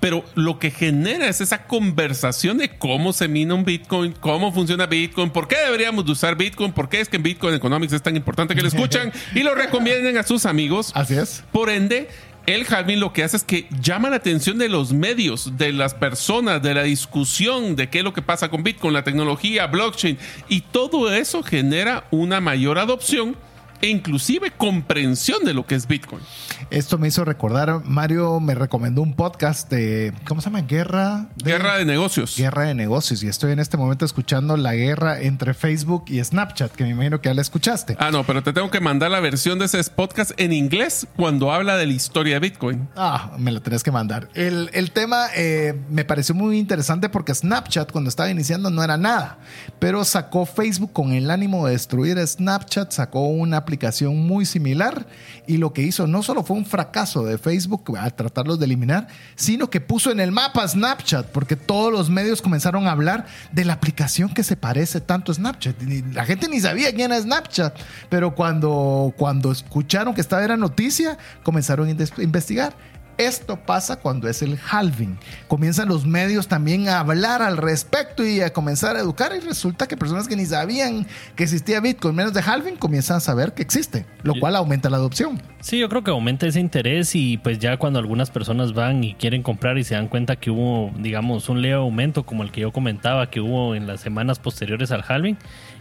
pero 0.00 0.24
lo 0.34 0.58
que 0.58 0.70
genera 0.70 1.28
es 1.28 1.40
esa 1.40 1.64
conversación 1.66 2.58
de 2.58 2.70
cómo 2.70 3.12
se 3.12 3.28
mina 3.28 3.54
un 3.54 3.64
Bitcoin, 3.64 4.12
cómo 4.12 4.52
funciona 4.52 4.86
Bitcoin, 4.86 5.30
por 5.30 5.48
qué 5.48 5.56
deberíamos 5.56 6.04
de 6.06 6.12
usar 6.12 6.36
Bitcoin, 6.36 6.72
por 6.72 6.88
qué 6.88 7.00
es 7.00 7.08
que 7.08 7.16
en 7.16 7.22
Bitcoin 7.22 7.54
Economics 7.54 7.92
es 7.92 8.02
tan 8.02 8.16
importante 8.16 8.54
que 8.54 8.62
lo 8.62 8.68
escuchan 8.74 9.12
y 9.34 9.40
lo 9.40 9.54
recomienden 9.54 10.16
a 10.16 10.22
sus 10.22 10.46
amigos. 10.46 10.92
Así 10.94 11.14
es. 11.14 11.44
Por 11.52 11.68
ende, 11.70 12.08
el 12.54 12.66
halving 12.66 12.98
lo 12.98 13.12
que 13.12 13.22
hace 13.22 13.36
es 13.36 13.44
que 13.44 13.68
llama 13.82 14.08
la 14.08 14.16
atención 14.16 14.56
de 14.56 14.70
los 14.70 14.94
medios, 14.94 15.58
de 15.58 15.70
las 15.70 15.92
personas, 15.92 16.62
de 16.62 16.72
la 16.72 16.82
discusión 16.82 17.76
de 17.76 17.90
qué 17.90 17.98
es 17.98 18.04
lo 18.04 18.14
que 18.14 18.22
pasa 18.22 18.48
con 18.48 18.62
Bitcoin, 18.62 18.94
la 18.94 19.04
tecnología, 19.04 19.66
blockchain, 19.66 20.18
y 20.48 20.62
todo 20.62 21.12
eso 21.12 21.42
genera 21.42 22.04
una 22.10 22.40
mayor 22.40 22.78
adopción 22.78 23.36
e 23.80 23.88
inclusive 23.88 24.50
comprensión 24.50 25.44
de 25.44 25.54
lo 25.54 25.66
que 25.66 25.74
es 25.74 25.86
Bitcoin. 25.86 26.22
Esto 26.70 26.98
me 26.98 27.08
hizo 27.08 27.24
recordar, 27.24 27.82
Mario 27.84 28.40
me 28.40 28.54
recomendó 28.54 29.02
un 29.02 29.14
podcast 29.14 29.70
de, 29.70 30.12
¿cómo 30.26 30.40
se 30.40 30.50
llama? 30.50 30.62
Guerra 30.62 31.28
de, 31.36 31.52
Guerra 31.52 31.78
de 31.78 31.84
negocios. 31.84 32.36
Guerra 32.36 32.64
de 32.64 32.74
negocios. 32.74 33.22
Y 33.22 33.28
estoy 33.28 33.52
en 33.52 33.58
este 33.58 33.76
momento 33.76 34.04
escuchando 34.04 34.56
la 34.56 34.74
guerra 34.74 35.20
entre 35.20 35.54
Facebook 35.54 36.04
y 36.08 36.22
Snapchat, 36.22 36.72
que 36.72 36.84
me 36.84 36.90
imagino 36.90 37.20
que 37.20 37.28
ya 37.28 37.34
la 37.34 37.42
escuchaste. 37.42 37.96
Ah, 37.98 38.10
no, 38.10 38.24
pero 38.24 38.42
te 38.42 38.52
tengo 38.52 38.70
que 38.70 38.80
mandar 38.80 39.10
la 39.10 39.20
versión 39.20 39.58
de 39.58 39.64
ese 39.64 39.82
podcast 39.84 40.32
en 40.36 40.52
inglés 40.52 41.06
cuando 41.16 41.52
habla 41.52 41.76
de 41.76 41.86
la 41.86 41.92
historia 41.92 42.34
de 42.34 42.40
Bitcoin. 42.40 42.88
Ah, 42.96 43.32
me 43.38 43.50
la 43.50 43.60
tenés 43.60 43.82
que 43.82 43.90
mandar. 43.90 44.28
El, 44.34 44.70
el 44.72 44.90
tema 44.90 45.26
eh, 45.34 45.74
me 45.88 46.04
pareció 46.04 46.34
muy 46.34 46.58
interesante 46.58 47.08
porque 47.08 47.34
Snapchat 47.34 47.92
cuando 47.92 48.08
estaba 48.08 48.30
iniciando 48.30 48.70
no 48.70 48.82
era 48.82 48.96
nada, 48.96 49.38
pero 49.78 50.04
sacó 50.04 50.46
Facebook 50.46 50.92
con 50.92 51.12
el 51.12 51.30
ánimo 51.30 51.66
de 51.66 51.72
destruir 51.72 52.18
Snapchat, 52.26 52.92
sacó 52.92 53.26
una 53.28 53.64
aplicación 53.68 54.26
muy 54.26 54.46
similar 54.46 55.06
y 55.46 55.58
lo 55.58 55.74
que 55.74 55.82
hizo 55.82 56.06
no 56.06 56.22
solo 56.22 56.42
fue 56.42 56.56
un 56.56 56.64
fracaso 56.64 57.22
de 57.24 57.36
Facebook 57.36 57.98
a 57.98 58.10
tratarlos 58.10 58.58
de 58.58 58.64
eliminar, 58.64 59.08
sino 59.36 59.68
que 59.68 59.82
puso 59.82 60.10
en 60.10 60.20
el 60.20 60.32
mapa 60.32 60.66
Snapchat 60.66 61.26
porque 61.26 61.54
todos 61.54 61.92
los 61.92 62.08
medios 62.08 62.40
comenzaron 62.40 62.86
a 62.86 62.92
hablar 62.92 63.26
de 63.52 63.66
la 63.66 63.74
aplicación 63.74 64.32
que 64.32 64.42
se 64.42 64.56
parece 64.56 65.02
tanto 65.02 65.32
a 65.32 65.34
Snapchat. 65.34 65.82
la 66.14 66.24
gente 66.24 66.48
ni 66.48 66.60
sabía 66.60 66.94
quién 66.94 67.12
era 67.12 67.20
Snapchat, 67.20 67.76
pero 68.08 68.34
cuando, 68.34 69.12
cuando 69.18 69.52
escucharon 69.52 70.14
que 70.14 70.22
esta 70.22 70.42
era 70.42 70.56
noticia, 70.56 71.18
comenzaron 71.42 71.88
a 71.88 72.22
investigar. 72.22 72.74
Esto 73.18 73.56
pasa 73.56 73.96
cuando 73.96 74.28
es 74.28 74.42
el 74.42 74.56
halving. 74.70 75.18
Comienzan 75.48 75.88
los 75.88 76.06
medios 76.06 76.46
también 76.46 76.88
a 76.88 77.00
hablar 77.00 77.42
al 77.42 77.56
respecto 77.56 78.24
y 78.24 78.40
a 78.42 78.52
comenzar 78.52 78.94
a 78.94 79.00
educar 79.00 79.32
y 79.36 79.40
resulta 79.40 79.88
que 79.88 79.96
personas 79.96 80.28
que 80.28 80.36
ni 80.36 80.46
sabían 80.46 81.04
que 81.34 81.42
existía 81.42 81.80
Bitcoin 81.80 82.14
menos 82.14 82.32
de 82.32 82.40
halving 82.40 82.76
comienzan 82.76 83.16
a 83.16 83.20
saber 83.20 83.54
que 83.54 83.62
existe, 83.62 84.06
lo 84.22 84.34
cual 84.38 84.54
aumenta 84.54 84.88
la 84.88 84.98
adopción. 84.98 85.42
Sí, 85.60 85.80
yo 85.80 85.88
creo 85.88 86.04
que 86.04 86.12
aumenta 86.12 86.46
ese 86.46 86.60
interés 86.60 87.16
y 87.16 87.38
pues 87.38 87.58
ya 87.58 87.76
cuando 87.76 87.98
algunas 87.98 88.30
personas 88.30 88.72
van 88.72 89.02
y 89.02 89.14
quieren 89.14 89.42
comprar 89.42 89.78
y 89.78 89.82
se 89.82 89.96
dan 89.96 90.06
cuenta 90.06 90.36
que 90.36 90.52
hubo, 90.52 90.92
digamos, 90.96 91.48
un 91.48 91.60
leve 91.60 91.74
aumento 91.74 92.24
como 92.24 92.44
el 92.44 92.52
que 92.52 92.60
yo 92.60 92.72
comentaba 92.72 93.30
que 93.30 93.40
hubo 93.40 93.74
en 93.74 93.88
las 93.88 94.00
semanas 94.00 94.38
posteriores 94.38 94.92
al 94.92 95.04
halving, 95.06 95.36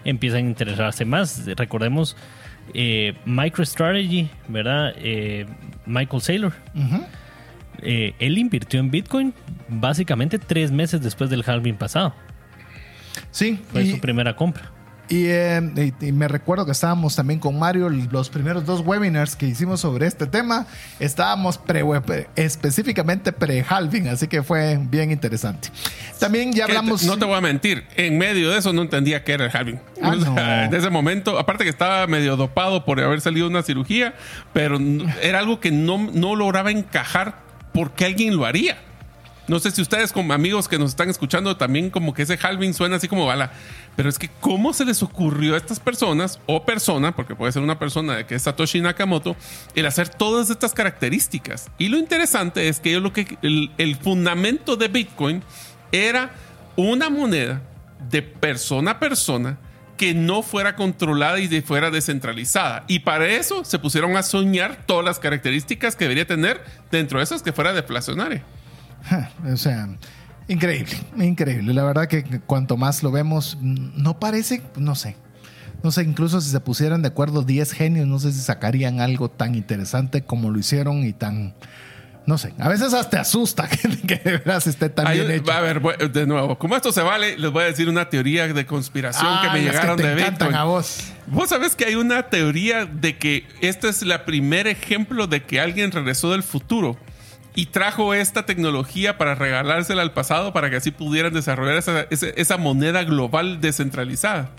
empiezan 0.05 0.45
a 0.45 0.49
interesarse 0.49 1.05
más. 1.05 1.45
Recordemos 1.45 2.17
eh, 2.73 3.13
MicroStrategy, 3.25 4.29
¿verdad? 4.47 4.93
Eh, 4.97 5.45
Michael 5.85 6.21
Saylor. 6.23 6.53
Eh, 7.81 8.15
él 8.19 8.37
invirtió 8.37 8.79
en 8.79 8.91
Bitcoin 8.91 9.33
básicamente 9.67 10.39
tres 10.39 10.71
meses 10.71 11.01
después 11.01 11.29
del 11.29 11.43
halving 11.45 11.75
pasado. 11.75 12.13
Sí. 13.31 13.59
Fue 13.71 13.89
su 13.89 13.99
primera 13.99 14.35
compra. 14.35 14.71
Eh, 15.09 15.93
y, 16.01 16.11
me 16.11 16.27
recuerdo 16.27 16.65
que 16.65 16.71
estábamos 16.71 17.15
también 17.15 17.39
con 17.39 17.57
Mario, 17.57 17.89
los 17.89 18.29
primeros 18.29 18.65
dos 18.65 18.81
webinars 18.81 19.35
que 19.35 19.45
hicimos 19.47 19.79
sobre 19.79 20.05
este 20.05 20.27
tema, 20.27 20.67
estábamos 20.99 21.57
pre 21.57 21.83
específicamente 22.35 23.31
pre-halving, 23.31 24.09
así 24.09 24.27
que 24.27 24.43
fue 24.43 24.77
bien 24.89 25.11
interesante. 25.11 25.69
También 26.19 26.51
ya 26.51 26.65
hablamos... 26.65 27.03
no 27.03 27.17
te 27.17 27.25
voy 27.25 27.35
a 27.35 27.41
mentir, 27.41 27.85
en 27.95 28.17
medio 28.17 28.49
de 28.49 28.57
eso 28.57 28.73
no 28.73 28.81
entendía 28.81 29.23
qué 29.23 29.33
era 29.33 29.45
el 29.45 29.51
halving. 29.55 29.79
Ah, 30.01 30.65
en 30.65 30.73
ese 30.73 30.89
momento, 30.89 31.39
aparte 31.39 31.63
que 31.63 31.69
estaba 31.69 32.05
medio 32.07 32.35
dopado 32.35 32.83
por 32.83 32.99
haber 32.99 33.21
salido 33.21 33.47
una 33.47 33.63
cirugía, 33.63 34.13
pero 34.51 34.77
era 35.21 35.39
algo 35.39 35.59
que 35.59 35.71
no, 35.71 35.97
no 35.97 36.35
lograba 36.35 36.71
encajar 36.71 37.46
porque 37.77 38.05
alguien 38.05 38.35
lo 38.35 38.43
haría. 38.43 38.75
No 39.47 39.59
sé 39.59 39.69
si 39.69 39.83
ustedes 39.83 40.11
como 40.11 40.33
amigos 40.33 40.67
que 40.67 40.79
nos 40.79 40.89
están 40.89 41.11
escuchando 41.11 41.57
también 41.57 41.91
como 41.91 42.11
que 42.11 42.23
ese 42.23 42.39
halving 42.41 42.73
suena 42.73 42.95
así 42.95 43.07
como 43.07 43.27
bala. 43.27 43.51
Pero 43.95 44.09
es 44.09 44.17
que 44.17 44.31
cómo 44.41 44.73
se 44.73 44.83
les 44.83 45.03
ocurrió 45.03 45.53
a 45.53 45.57
estas 45.57 45.79
personas 45.79 46.39
o 46.47 46.65
persona, 46.65 47.15
porque 47.15 47.35
puede 47.35 47.51
ser 47.51 47.61
una 47.61 47.77
persona 47.77 48.25
que 48.25 48.33
es 48.33 48.41
Satoshi 48.41 48.81
Nakamoto, 48.81 49.35
el 49.75 49.85
hacer 49.85 50.09
todas 50.09 50.49
estas 50.49 50.73
características. 50.73 51.69
Y 51.77 51.89
lo 51.89 51.99
interesante 51.99 52.67
es 52.67 52.79
que, 52.79 52.99
lo 52.99 53.13
que 53.13 53.37
el 53.43 53.95
fundamento 54.01 54.75
de 54.75 54.87
Bitcoin 54.87 55.43
era 55.91 56.31
una 56.77 57.11
moneda 57.11 57.61
de 58.09 58.23
persona 58.23 58.91
a 58.91 58.99
persona 58.99 59.59
que 59.97 60.13
no 60.13 60.43
fuera 60.43 60.75
controlada 60.75 61.39
y 61.39 61.61
fuera 61.61 61.91
descentralizada. 61.91 62.85
Y 62.87 62.99
para 62.99 63.27
eso 63.27 63.65
se 63.65 63.79
pusieron 63.79 64.15
a 64.15 64.23
soñar 64.23 64.85
todas 64.85 65.03
las 65.03 65.19
características 65.19 65.95
que 65.95 66.05
debería 66.05 66.25
tener 66.25 66.63
dentro 66.91 67.17
de 67.19 67.25
esas 67.25 67.41
que 67.41 67.51
fuera 67.51 67.73
deflacionaria. 67.73 68.43
O 69.51 69.57
sea, 69.57 69.89
increíble, 70.47 70.95
increíble. 71.17 71.73
La 71.73 71.83
verdad 71.83 72.07
que 72.07 72.23
cuanto 72.45 72.77
más 72.77 73.03
lo 73.03 73.11
vemos, 73.11 73.57
no 73.61 74.19
parece, 74.19 74.61
no 74.77 74.95
sé. 74.95 75.15
No 75.83 75.91
sé, 75.91 76.03
incluso 76.03 76.41
si 76.41 76.49
se 76.49 76.59
pusieran 76.59 77.03
de 77.03 77.09
acuerdo 77.09 77.43
10 77.43 77.71
genios, 77.71 78.07
no 78.07 78.17
sé 78.17 78.31
si 78.31 78.39
sacarían 78.39 78.99
algo 78.99 79.29
tan 79.29 79.53
interesante 79.53 80.23
como 80.23 80.49
lo 80.49 80.57
hicieron 80.57 81.05
y 81.05 81.13
tan, 81.13 81.53
no 82.27 82.37
sé, 82.37 82.53
a 82.59 82.67
veces 82.67 82.93
hasta 82.93 83.09
te 83.09 83.17
asusta 83.17 83.69
que, 84.07 84.17
de 84.17 84.37
veras 84.39 84.67
esté 84.67 84.89
tan 84.89 85.11
bien 85.13 85.31
hecho. 85.31 85.49
A 85.49 85.61
ver, 85.61 85.81
de 86.11 86.27
nuevo, 86.27 86.59
como 86.59 86.75
esto 86.75 86.91
se 86.91 87.01
vale, 87.01 87.37
les 87.37 87.49
voy 87.51 87.63
a 87.63 87.67
decir 87.67 87.87
una 87.87 88.09
teoría 88.09 88.49
de 88.49 88.65
conspiración 88.65 89.41
que 89.41 89.49
me 89.49 89.61
llegaron 89.61 89.95
de 89.95 90.13
Bitcoin. 90.13 90.53
A 90.53 90.65
vos. 90.65 91.13
Vos 91.27 91.47
sabés 91.47 91.77
que 91.77 91.85
hay 91.85 91.95
una 91.95 92.23
teoría 92.23 92.85
de 92.85 93.17
que 93.17 93.47
este 93.61 93.87
es 93.87 94.01
el 94.01 94.13
primer 94.25 94.67
ejemplo 94.67 95.27
de 95.27 95.43
que 95.43 95.61
alguien 95.61 95.89
regresó 95.93 96.31
del 96.33 96.43
futuro 96.43 96.97
y 97.55 97.67
trajo 97.67 98.13
esta 98.13 98.45
tecnología 98.45 99.17
para 99.17 99.33
regalársela 99.33 100.01
al 100.01 100.11
pasado 100.11 100.51
para 100.51 100.69
que 100.69 100.75
así 100.75 100.91
pudieran 100.91 101.33
desarrollar 101.33 101.77
esa, 101.77 102.07
esa 102.09 102.57
moneda 102.57 103.05
global 103.05 103.61
descentralizada. 103.61 104.49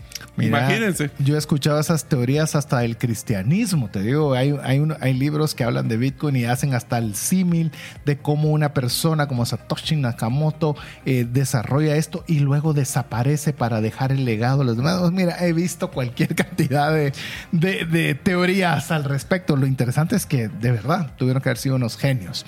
Imagínense. 0.40 1.10
Yo 1.18 1.34
he 1.34 1.38
escuchado 1.38 1.80
esas 1.80 2.04
teorías 2.04 2.54
hasta 2.54 2.80
del 2.80 2.96
cristianismo. 2.96 3.88
Te 3.88 4.02
digo, 4.02 4.34
hay, 4.34 4.54
hay, 4.62 4.82
hay 5.00 5.14
libros 5.14 5.54
que 5.54 5.64
hablan 5.64 5.88
de 5.88 5.96
Bitcoin 5.96 6.36
y 6.36 6.44
hacen 6.44 6.74
hasta 6.74 6.98
el 6.98 7.14
símil 7.14 7.72
de 8.04 8.18
cómo 8.18 8.50
una 8.50 8.74
persona 8.74 9.26
como 9.26 9.44
Satoshi 9.44 9.96
Nakamoto 9.96 10.76
eh, 11.04 11.26
desarrolla 11.30 11.96
esto 11.96 12.24
y 12.26 12.40
luego 12.40 12.72
desaparece 12.74 13.52
para 13.52 13.80
dejar 13.80 14.12
el 14.12 14.24
legado 14.24 14.62
a 14.62 14.64
los 14.64 14.76
demás. 14.76 15.10
Mira, 15.12 15.36
he 15.44 15.52
visto 15.52 15.90
cualquier 15.90 16.34
cantidad 16.34 16.92
de, 16.92 17.12
de, 17.52 18.14
teorías 18.14 18.90
al 18.90 19.04
respecto. 19.04 19.56
Lo 19.56 19.66
interesante 19.66 20.16
es 20.16 20.26
que 20.26 20.48
de 20.48 20.72
verdad 20.72 21.12
tuvieron 21.16 21.42
que 21.42 21.48
haber 21.48 21.58
sido 21.58 21.76
unos 21.76 21.96
genios. 21.96 22.44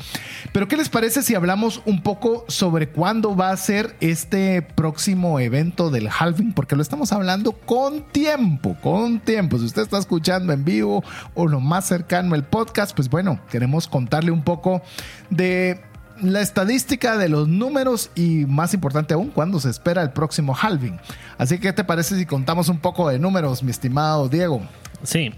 Pero, 0.53 0.68
¿qué 0.68 0.76
les 0.76 0.88
parece 0.88 1.22
si 1.22 1.34
hablamos 1.34 1.82
un 1.84 2.03
poco 2.03 2.45
sobre 2.49 2.88
cuándo 2.88 3.34
va 3.34 3.51
a 3.51 3.57
ser 3.57 3.97
este 4.01 4.62
próximo 4.62 5.41
evento 5.41 5.91
del 5.91 6.09
halving? 6.09 6.53
Porque 6.53 6.76
lo 6.76 6.82
estamos 6.82 7.12
hablando 7.12 7.53
con 7.53 7.79
tiempo, 8.12 8.76
con 8.82 9.20
tiempo. 9.20 9.58
Si 9.58 9.64
usted 9.64 9.82
está 9.82 9.98
escuchando 9.98 10.52
en 10.52 10.64
vivo 10.64 11.02
o 11.34 11.46
lo 11.46 11.60
más 11.60 11.86
cercano 11.86 12.34
el 12.34 12.44
podcast, 12.44 12.94
pues 12.94 13.08
bueno, 13.08 13.40
queremos 13.50 13.88
contarle 13.88 14.30
un 14.30 14.42
poco 14.42 14.82
de 15.30 15.80
la 16.22 16.40
estadística 16.40 17.16
de 17.16 17.28
los 17.28 17.48
números 17.48 18.10
y 18.14 18.44
más 18.46 18.74
importante 18.74 19.14
aún, 19.14 19.28
cuándo 19.28 19.58
se 19.60 19.70
espera 19.70 20.02
el 20.02 20.10
próximo 20.10 20.54
halving. 20.54 20.98
Así 21.38 21.56
que, 21.56 21.68
¿qué 21.68 21.72
te 21.72 21.84
parece 21.84 22.16
si 22.16 22.26
contamos 22.26 22.68
un 22.68 22.78
poco 22.78 23.08
de 23.08 23.18
números, 23.18 23.62
mi 23.62 23.70
estimado 23.70 24.28
Diego? 24.28 24.60
Sí. 25.02 25.32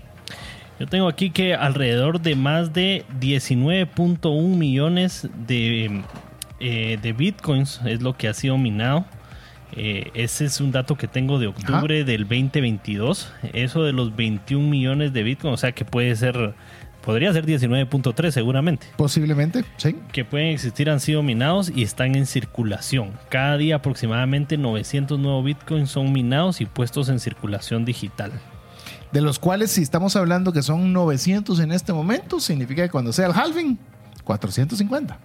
Yo 0.80 0.86
tengo 0.86 1.06
aquí 1.06 1.30
que 1.30 1.54
alrededor 1.54 2.20
de 2.20 2.34
más 2.34 2.72
de 2.72 3.04
19.1 3.20 4.56
millones 4.56 5.28
de, 5.46 6.02
eh, 6.58 6.98
de 7.00 7.12
bitcoins 7.12 7.80
es 7.84 8.02
lo 8.02 8.16
que 8.16 8.26
ha 8.26 8.34
sido 8.34 8.58
minado 8.58 9.04
eh, 9.76 10.10
ese 10.14 10.44
es 10.44 10.60
un 10.60 10.72
dato 10.72 10.96
que 10.96 11.08
tengo 11.08 11.38
de 11.38 11.46
octubre 11.46 12.04
del 12.04 12.22
2022. 12.22 13.32
Eso 13.52 13.84
de 13.84 13.92
los 13.92 14.14
21 14.14 14.68
millones 14.68 15.12
de 15.12 15.22
Bitcoin, 15.22 15.54
o 15.54 15.56
sea 15.56 15.72
que 15.72 15.84
puede 15.84 16.14
ser, 16.16 16.54
podría 17.02 17.32
ser 17.32 17.46
19.3 17.46 18.30
seguramente. 18.30 18.86
Posiblemente, 18.96 19.64
sí. 19.76 19.96
Que 20.12 20.24
pueden 20.24 20.48
existir, 20.48 20.90
han 20.90 21.00
sido 21.00 21.22
minados 21.22 21.72
y 21.74 21.82
están 21.82 22.14
en 22.14 22.26
circulación. 22.26 23.12
Cada 23.28 23.56
día 23.56 23.76
aproximadamente 23.76 24.58
900 24.58 25.18
nuevos 25.18 25.44
Bitcoins 25.44 25.90
son 25.90 26.12
minados 26.12 26.60
y 26.60 26.66
puestos 26.66 27.08
en 27.08 27.18
circulación 27.18 27.84
digital. 27.84 28.32
De 29.12 29.20
los 29.20 29.38
cuales, 29.38 29.70
si 29.70 29.82
estamos 29.82 30.16
hablando 30.16 30.52
que 30.52 30.62
son 30.62 30.92
900 30.92 31.60
en 31.60 31.72
este 31.72 31.92
momento, 31.92 32.40
significa 32.40 32.82
que 32.82 32.90
cuando 32.90 33.12
sea 33.12 33.26
el 33.26 33.32
halving, 33.32 33.78
450. 34.24 35.18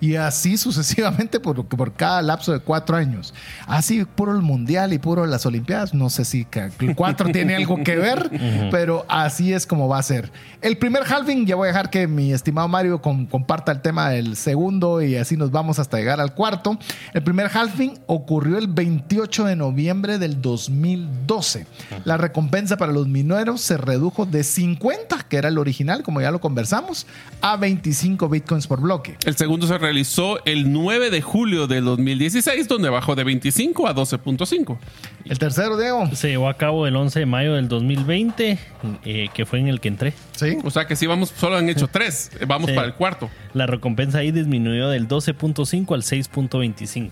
Y 0.00 0.14
así 0.14 0.56
sucesivamente 0.56 1.40
por, 1.40 1.64
por 1.66 1.92
cada 1.92 2.22
lapso 2.22 2.52
de 2.52 2.60
cuatro 2.60 2.96
años. 2.96 3.34
Así 3.66 4.04
puro 4.04 4.32
el 4.32 4.42
mundial 4.42 4.92
y 4.92 4.98
puro 4.98 5.26
las 5.26 5.46
olimpiadas. 5.46 5.94
No 5.94 6.10
sé 6.10 6.24
si 6.24 6.46
el 6.80 6.94
cuatro 6.94 7.28
tiene 7.32 7.56
algo 7.56 7.82
que 7.82 7.96
ver, 7.96 8.30
pero 8.70 9.04
así 9.08 9.52
es 9.52 9.66
como 9.66 9.88
va 9.88 9.98
a 9.98 10.02
ser. 10.02 10.30
El 10.60 10.76
primer 10.76 11.02
halving, 11.04 11.46
ya 11.46 11.56
voy 11.56 11.66
a 11.66 11.68
dejar 11.68 11.90
que 11.90 12.06
mi 12.06 12.32
estimado 12.32 12.68
Mario 12.68 13.00
comparta 13.00 13.72
el 13.72 13.80
tema 13.80 14.10
del 14.10 14.36
segundo 14.36 15.02
y 15.02 15.16
así 15.16 15.36
nos 15.36 15.50
vamos 15.50 15.78
hasta 15.78 15.98
llegar 15.98 16.20
al 16.20 16.34
cuarto. 16.34 16.78
El 17.12 17.22
primer 17.22 17.50
halving 17.52 17.98
ocurrió 18.06 18.58
el 18.58 18.68
28 18.68 19.44
de 19.44 19.56
noviembre 19.56 20.18
del 20.18 20.40
2012. 20.40 21.66
La 22.04 22.16
recompensa 22.16 22.76
para 22.76 22.92
los 22.92 23.08
mineros 23.08 23.60
se 23.60 23.76
redujo 23.76 24.26
de 24.26 24.44
50, 24.44 25.26
que 25.28 25.36
era 25.36 25.48
el 25.48 25.58
original, 25.58 26.02
como 26.02 26.20
ya 26.20 26.30
lo 26.30 26.40
conversamos, 26.40 27.06
a 27.40 27.56
25 27.56 28.27
bitcoins 28.28 28.66
por 28.66 28.80
bloque. 28.80 29.16
El 29.24 29.36
segundo 29.36 29.66
se 29.66 29.78
realizó 29.78 30.44
el 30.44 30.72
9 30.72 31.10
de 31.10 31.22
julio 31.22 31.66
del 31.66 31.84
2016, 31.84 32.68
donde 32.68 32.88
bajó 32.88 33.14
de 33.14 33.24
25 33.24 33.88
a 33.88 33.94
12.5. 33.94 34.78
El 35.24 35.38
tercero, 35.38 35.76
Diego. 35.76 36.08
Se 36.14 36.28
llevó 36.28 36.48
a 36.48 36.54
cabo 36.54 36.86
el 36.86 36.96
11 36.96 37.20
de 37.20 37.26
mayo 37.26 37.54
del 37.54 37.68
2020, 37.68 38.58
eh, 39.04 39.28
que 39.32 39.46
fue 39.46 39.60
en 39.60 39.68
el 39.68 39.80
que 39.80 39.88
entré. 39.88 40.14
Sí. 40.36 40.58
O 40.64 40.70
sea 40.70 40.86
que 40.86 40.96
sí, 40.96 41.06
vamos, 41.06 41.32
solo 41.36 41.56
han 41.56 41.68
hecho 41.68 41.88
tres. 41.88 42.30
Vamos 42.46 42.70
para 42.70 42.86
el 42.86 42.94
cuarto. 42.94 43.30
La 43.54 43.66
recompensa 43.66 44.18
ahí 44.18 44.32
disminuyó 44.32 44.88
del 44.88 45.08
12.5 45.08 45.94
al 45.94 46.02
6.25. 46.02 47.10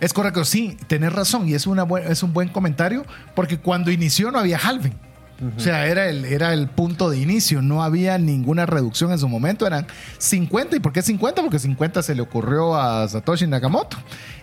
Es 0.00 0.12
correcto, 0.12 0.44
sí, 0.44 0.76
tenés 0.88 1.12
razón 1.12 1.48
y 1.48 1.54
es, 1.54 1.66
una 1.66 1.86
es 2.06 2.22
un 2.22 2.32
buen 2.32 2.48
comentario 2.48 3.06
porque 3.34 3.58
cuando 3.58 3.90
inició 3.90 4.30
no 4.30 4.38
había 4.38 4.58
halving. 4.58 4.94
O 5.56 5.60
sea, 5.60 5.86
era 5.86 6.08
el, 6.08 6.24
era 6.24 6.54
el 6.54 6.66
punto 6.68 7.10
de 7.10 7.18
inicio, 7.18 7.60
no 7.60 7.82
había 7.82 8.16
ninguna 8.16 8.64
reducción 8.64 9.12
en 9.12 9.18
su 9.18 9.28
momento, 9.28 9.66
eran 9.66 9.86
50. 10.16 10.76
¿Y 10.76 10.80
por 10.80 10.92
qué 10.92 11.02
50? 11.02 11.42
Porque 11.42 11.58
50 11.58 12.02
se 12.02 12.14
le 12.14 12.22
ocurrió 12.22 12.74
a 12.74 13.06
Satoshi 13.06 13.46
Nakamoto. 13.46 13.98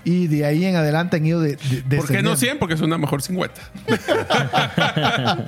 Y 0.06 0.28
de 0.28 0.46
ahí 0.46 0.66
en 0.66 0.76
adelante 0.76 1.18
han 1.18 1.26
ido 1.26 1.40
de... 1.40 1.58
¿Por 1.98 2.08
qué 2.08 2.22
no 2.22 2.36
100? 2.36 2.60
Porque 2.60 2.76
es 2.76 2.82
una 2.82 2.98
mejor 2.98 3.22
50. 3.22 3.54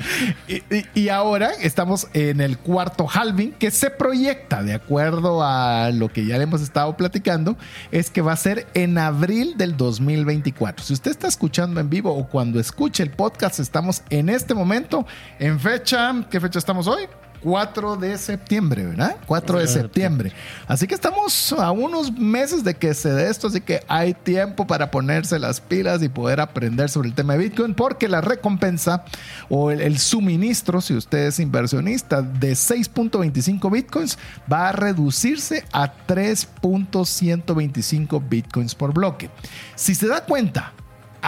y, 0.96 1.10
ahora 1.10 1.52
estamos 1.62 2.08
en 2.14 2.40
el 2.42 2.58
cuarto 2.58 3.06
halving 3.12 3.52
que 3.52 3.70
se 3.70 3.90
proyecta, 3.90 4.64
de 4.64 4.74
acuerdo 4.74 5.44
a 5.44 5.92
lo 5.92 6.08
que 6.10 6.26
ya 6.26 6.38
le 6.38 6.44
hemos 6.44 6.62
estado 6.62 6.96
platicando, 6.96 7.58
es 7.92 8.10
que 8.10 8.22
va 8.22 8.32
a 8.32 8.38
ser 8.38 8.66
en 8.74 8.98
abril 8.98 9.56
del 9.58 9.76
2024. 9.76 10.86
Si 10.86 10.94
usted 10.94 11.12
está 11.12 11.28
escuchando 11.28 11.82
en 11.82 11.90
vivo 11.90 12.16
o 12.16 12.28
cuando 12.28 12.60
escuche 12.60 13.04
el 13.04 13.12
podcast, 13.12 13.60
estamos 13.60 14.04
en 14.10 14.30
este 14.30 14.54
momento 14.54 15.06
en 15.40 15.60
fecha, 15.60 16.14
¿qué 16.30 16.40
fecha 16.40 16.60
estamos 16.60 16.88
hoy? 16.88 17.08
4 17.46 17.96
de 17.98 18.18
septiembre, 18.18 18.88
¿verdad? 18.88 19.18
4 19.28 19.60
de 19.60 19.68
septiembre. 19.68 20.32
Así 20.68 20.88
que 20.88 20.96
estamos 20.96 21.54
a 21.54 21.70
unos 21.70 22.12
meses 22.12 22.64
de 22.64 22.74
que 22.74 22.96
se 22.96 23.12
dé 23.12 23.30
esto, 23.30 23.46
así 23.48 23.62
que 23.62 23.84
hay 23.88 24.16
tiempo 24.16 24.66
para 24.66 24.90
ponerse 24.90 25.38
las 25.38 25.62
pilas 25.62 26.02
y 26.02 26.10
poder 26.10 26.42
aprender 26.42 26.90
sobre 26.90 27.10
el 27.10 27.14
tema 27.14 27.34
de 27.34 27.40
Bitcoin, 27.40 27.76
porque 27.76 28.10
la 28.10 28.22
recompensa 28.22 29.06
o 29.48 29.70
el, 29.70 30.00
suministro, 30.00 30.82
si 30.82 30.96
usted 30.96 31.28
es 31.28 31.40
inversionista, 31.40 32.24
de 32.24 32.54
6.25 32.54 33.72
Bitcoins 33.72 34.18
va 34.52 34.70
a 34.70 34.72
reducirse 34.72 35.66
a 35.72 35.94
3.125 36.08 38.28
Bitcoins 38.28 38.74
por 38.74 38.92
bloque. 38.92 39.30
Si 39.76 39.94
se 39.94 40.08
da 40.08 40.26
cuenta, 40.26 40.74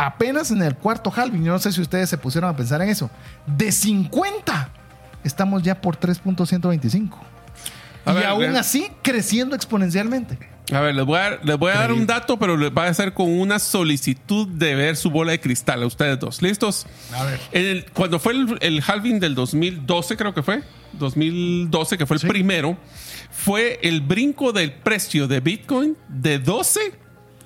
apenas 0.05 0.51
en 0.51 0.61
el 0.61 0.75
cuarto 0.75 1.11
halving, 1.13 1.43
yo 1.43 1.51
no 1.51 1.59
sé 1.59 1.71
si 1.71 1.81
ustedes 1.81 2.09
se 2.09 2.17
pusieron 2.17 2.49
a 2.49 2.55
pensar 2.55 2.81
en 2.81 2.89
eso, 2.89 3.09
de 3.45 3.71
50 3.71 4.69
estamos 5.23 5.63
ya 5.63 5.81
por 5.81 5.99
3.125. 5.99 7.17
Y 8.05 8.23
aún 8.23 8.55
así 8.55 8.89
creciendo 9.01 9.55
exponencialmente. 9.55 10.37
A 10.71 10.81
ver, 10.81 10.95
les 10.95 11.05
voy 11.05 11.17
a, 11.71 11.75
dar 11.75 11.91
un 11.91 12.05
dato, 12.05 12.37
pero 12.37 12.57
les 12.57 12.71
va 12.71 12.85
a 12.85 12.89
hacer 12.89 13.13
con 13.13 13.29
una 13.39 13.57
solicitud 13.57 14.47
de 14.47 14.75
ver 14.75 14.97
su 14.97 15.09
bola 15.09 15.31
de 15.31 15.39
cristal 15.39 15.81
a 15.81 15.85
ustedes 15.85 16.19
dos. 16.19 16.41
¿Listos? 16.41 16.85
A 17.13 17.23
ver. 17.23 17.85
cuando 17.93 18.19
fue 18.19 18.33
el, 18.59 18.83
halving 18.85 19.19
del 19.19 19.33
2012, 19.33 20.15
creo 20.17 20.33
que 20.33 20.43
fue, 20.43 20.63
2012, 20.93 21.97
que 21.97 22.05
fue 22.05 22.17
el 22.17 22.27
primero, 22.27 22.77
fue 23.31 23.79
el 23.81 24.01
brinco 24.01 24.51
del 24.51 24.73
precio 24.73 25.27
de 25.27 25.39
Bitcoin 25.39 25.97
de 26.09 26.39
12 26.39 26.79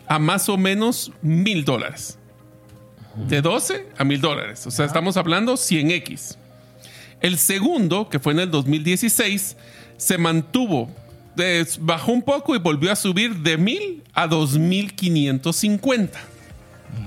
a 0.08 0.20
más 0.20 0.49
o 0.49 0.58
menos 0.58 1.12
mil 1.22 1.64
dólares. 1.64 2.18
De 3.16 3.41
12 3.41 3.88
a 3.97 4.03
mil 4.03 4.22
dólares. 4.22 4.66
O 4.68 4.72
sea, 4.72 4.86
estamos 4.86 5.18
hablando 5.18 5.53
100x. 5.53 6.38
El 7.20 7.38
segundo, 7.38 8.09
que 8.09 8.20
fue 8.20 8.34
en 8.34 8.39
el 8.39 8.51
2016, 8.51 9.57
se 9.97 10.18
mantuvo, 10.18 10.89
bajó 11.80 12.12
un 12.12 12.24
poco 12.24 12.55
y 12.55 12.59
volvió 12.59 12.91
a 12.91 12.95
subir 12.95 13.36
de 13.38 13.57
1000 13.57 14.03
a 14.14 14.28
2550. 14.28 16.20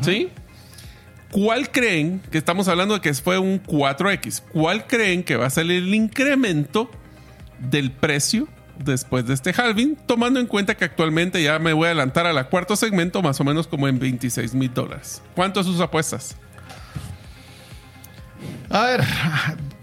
¿Sí? 0.02 0.28
¿Cuál 1.30 1.70
creen 1.70 2.22
que 2.30 2.38
estamos 2.38 2.68
hablando 2.68 2.94
de 2.94 3.00
que 3.00 3.12
fue 3.14 3.38
un 3.38 3.60
4X? 3.60 4.42
¿Cuál 4.52 4.86
creen 4.86 5.24
que 5.24 5.36
va 5.36 5.46
a 5.46 5.50
ser 5.50 5.68
el 5.68 5.92
incremento 5.92 6.88
del 7.58 7.90
precio 7.90 8.46
después 8.78 9.26
de 9.26 9.34
este 9.34 9.52
halving? 9.52 9.96
Tomando 10.06 10.40
en 10.40 10.46
cuenta 10.46 10.76
que 10.76 10.84
actualmente 10.84 11.42
ya 11.42 11.58
me 11.58 11.72
voy 11.72 11.86
a 11.86 11.88
adelantar 11.90 12.26
a 12.26 12.32
la 12.32 12.44
cuarto 12.48 12.76
segmento, 12.76 13.22
más 13.22 13.40
o 13.40 13.44
menos 13.44 13.66
como 13.66 13.88
en 13.88 13.98
26 13.98 14.54
mil 14.54 14.72
dólares. 14.72 15.22
¿Cuánto 15.34 15.62
sus 15.62 15.80
apuestas? 15.80 16.36
A 18.70 18.84
ver, 18.86 19.04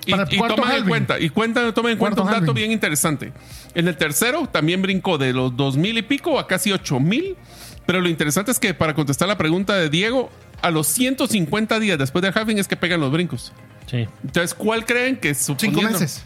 y, 0.05 0.11
toma 0.11 0.75
en 0.75 0.85
cuenta, 0.85 1.19
y 1.19 1.29
cuenta, 1.29 1.73
toma 1.73 1.91
en 1.91 1.97
cuenta 1.97 2.21
un 2.21 2.31
dato 2.31 2.53
bien 2.53 2.71
interesante. 2.71 3.31
En 3.73 3.87
el 3.87 3.95
tercero 3.95 4.47
también 4.47 4.81
brincó 4.81 5.17
de 5.17 5.33
los 5.33 5.55
dos 5.55 5.77
mil 5.77 5.97
y 5.97 6.01
pico 6.01 6.39
a 6.39 6.47
casi 6.47 6.71
ocho 6.71 6.99
mil. 6.99 7.37
Pero 7.85 7.99
lo 7.99 8.09
interesante 8.09 8.51
es 8.51 8.59
que 8.59 8.73
para 8.73 8.93
contestar 8.93 9.27
la 9.27 9.37
pregunta 9.37 9.75
de 9.75 9.89
Diego, 9.89 10.29
a 10.61 10.71
los 10.71 10.87
150 10.87 11.79
días 11.79 11.97
después 11.97 12.21
del 12.21 12.31
halving 12.35 12.59
es 12.59 12.67
que 12.67 12.75
pegan 12.75 12.99
los 12.99 13.11
brincos. 13.11 13.51
Sí. 13.87 14.07
Entonces, 14.23 14.53
¿cuál 14.53 14.85
creen 14.85 15.17
que 15.17 15.33
Cinco 15.33 15.81
meses. 15.81 16.23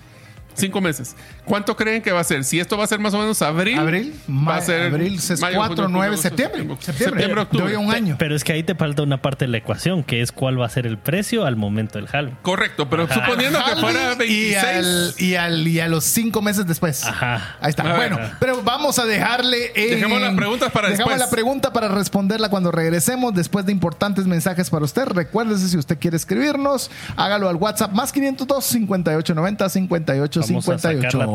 Cinco 0.54 0.82
meses. 0.82 1.16
¿Cuánto 1.46 1.76
creen 1.76 2.02
que 2.02 2.12
va 2.12 2.22
a 2.22 2.24
ser? 2.24 2.44
Si 2.44 2.60
esto 2.60 2.78
va 2.78 2.84
a 2.84 2.88
ser 2.88 3.00
más 3.00 3.14
o 3.14 3.20
menos 3.20 3.42
abril. 3.42 3.78
Abril, 3.78 4.14
va 4.30 4.58
a 4.58 4.62
ser 4.62 4.82
abril 4.82 5.16
es 5.16 5.40
4, 5.40 5.88
9, 5.88 6.18
septiembre. 6.18 6.68
Septiembre, 6.80 7.42
octubre. 7.42 7.78
un 7.78 7.92
año. 7.92 8.16
Pero 8.18 8.36
es 8.36 8.44
que 8.44 8.54
ahí 8.54 8.64
te 8.64 8.76
falta 8.76 9.04
una 9.04 9.22
parte 9.22 9.46
de 9.46 9.52
la 9.52 9.58
ecuación, 9.58 10.04
que 10.04 10.22
es 10.22 10.32
cuál 10.32 10.60
va 10.60 10.66
a 10.66 10.70
ser 10.70 10.88
el 10.88 10.98
precio 10.98 11.46
al 11.46 11.56
momento 11.56 12.00
del 12.00 12.08
halving. 12.12 12.36
Correcto, 12.42 12.90
pero 12.90 13.08
suponiendo 13.08 13.60
que 13.64 13.76
fuera 13.76 14.16
26. 14.16 15.22
Y, 15.22 15.36
al, 15.36 15.68
y, 15.68 15.80
a 15.80 15.88
los 15.88 16.04
cinco 16.04 16.42
meses 16.42 16.66
después. 16.66 17.06
Ajá. 17.06 17.58
Ahí 17.62 17.70
está. 17.70 17.96
bueno, 17.96 18.18
pero 18.40 18.62
vamos 18.64 19.00
a 19.00 19.06
dejarle. 19.06 19.72
dejemos 19.76 20.22
las 20.22 20.36
preguntas 20.36 20.72
para 20.72 20.90
dejamos 20.90 21.18
la 21.18 21.30
pregunta 21.30 21.74
para 21.74 21.88
responderla 21.88 22.50
cuando 22.50 22.72
regresemos 22.72 23.34
después 23.34 23.66
de 23.66 23.72
importantes 23.72 24.26
mensajes 24.26 24.70
para 24.70 24.86
usted. 24.86 25.06
Recuérdese 25.06 25.70
si 25.70 25.78
usted 25.78 25.98
quiere 26.00 26.18
escribirnos, 26.18 26.90
hágalo 27.16 27.50
al 27.50 27.56
WhatsApp 27.56 27.92
más 27.92 28.12
502 28.12 28.66
5890 28.66 29.70
5858 29.70 31.18
la 31.18 31.35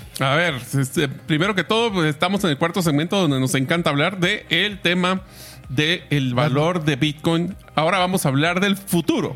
A 0.19 0.35
ver, 0.35 0.55
este, 0.77 1.07
primero 1.07 1.55
que 1.55 1.63
todo, 1.63 1.91
pues, 1.91 2.09
estamos 2.09 2.43
en 2.43 2.51
el 2.51 2.57
cuarto 2.57 2.81
segmento 2.81 3.19
donde 3.19 3.39
nos 3.39 3.55
encanta 3.55 3.89
hablar 3.89 4.19
de 4.19 4.45
el 4.49 4.79
tema 4.79 5.21
del 5.69 6.33
valor 6.33 6.83
de 6.83 6.95
Bitcoin. 6.95 7.55
Ahora 7.75 7.97
vamos 7.99 8.25
a 8.25 8.29
hablar 8.29 8.59
del 8.59 8.75
futuro. 8.75 9.35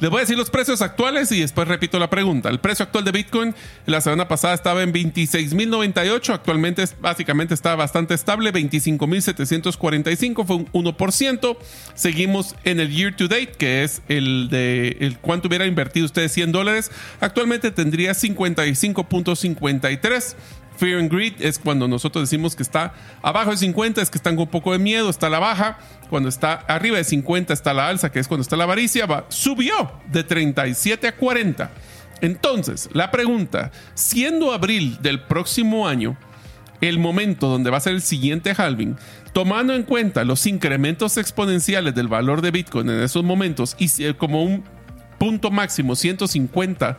Les 0.00 0.10
voy 0.10 0.18
a 0.18 0.22
decir 0.22 0.36
los 0.36 0.50
precios 0.50 0.82
actuales 0.82 1.30
y 1.32 1.40
después 1.40 1.68
repito 1.68 1.98
la 1.98 2.10
pregunta. 2.10 2.48
El 2.48 2.58
precio 2.58 2.84
actual 2.84 3.04
de 3.04 3.12
Bitcoin 3.12 3.54
la 3.86 4.00
semana 4.00 4.26
pasada 4.26 4.54
estaba 4.54 4.82
en 4.82 4.92
26.098, 4.92 6.34
actualmente 6.34 6.84
básicamente 7.00 7.54
está 7.54 7.76
bastante 7.76 8.14
estable, 8.14 8.52
25.745, 8.52 10.44
fue 10.44 10.56
un 10.56 10.66
1%. 10.72 11.56
Seguimos 11.94 12.56
en 12.64 12.80
el 12.80 12.90
year 12.90 13.14
to 13.14 13.28
date, 13.28 13.52
que 13.56 13.84
es 13.84 14.02
el 14.08 14.48
de 14.50 14.96
el 15.00 15.18
cuánto 15.18 15.46
hubiera 15.48 15.66
invertido 15.66 16.06
ustedes 16.06 16.32
100 16.32 16.52
dólares. 16.52 16.90
Actualmente 17.20 17.70
tendría 17.70 18.12
55.53. 18.12 20.34
Fear 20.76 21.00
and 21.00 21.12
Greed 21.12 21.34
es 21.40 21.58
cuando 21.58 21.86
nosotros 21.88 22.28
decimos 22.28 22.56
que 22.56 22.62
está 22.62 22.94
abajo 23.22 23.50
de 23.50 23.56
50, 23.56 24.02
es 24.02 24.10
que 24.10 24.18
están 24.18 24.36
con 24.36 24.44
un 24.44 24.50
poco 24.50 24.72
de 24.72 24.78
miedo, 24.78 25.08
está 25.08 25.28
la 25.28 25.38
baja. 25.38 25.78
Cuando 26.10 26.28
está 26.28 26.54
arriba 26.68 26.96
de 26.96 27.04
50 27.04 27.52
está 27.52 27.72
la 27.72 27.88
alza, 27.88 28.10
que 28.10 28.18
es 28.18 28.28
cuando 28.28 28.42
está 28.42 28.56
la 28.56 28.64
avaricia, 28.64 29.06
va, 29.06 29.26
subió 29.28 29.92
de 30.10 30.24
37 30.24 31.08
a 31.08 31.16
40. 31.16 31.70
Entonces, 32.20 32.88
la 32.92 33.10
pregunta, 33.10 33.70
siendo 33.94 34.52
abril 34.52 34.98
del 35.02 35.22
próximo 35.22 35.86
año, 35.88 36.16
el 36.80 36.98
momento 36.98 37.48
donde 37.48 37.70
va 37.70 37.78
a 37.78 37.80
ser 37.80 37.94
el 37.94 38.02
siguiente 38.02 38.54
halving, 38.56 38.96
tomando 39.32 39.74
en 39.74 39.82
cuenta 39.82 40.24
los 40.24 40.46
incrementos 40.46 41.16
exponenciales 41.16 41.94
del 41.94 42.08
valor 42.08 42.40
de 42.40 42.50
Bitcoin 42.50 42.88
en 42.90 43.02
esos 43.02 43.24
momentos 43.24 43.76
y 43.78 44.12
como 44.14 44.44
un 44.44 44.64
punto 45.18 45.50
máximo 45.50 45.96
150 45.96 46.98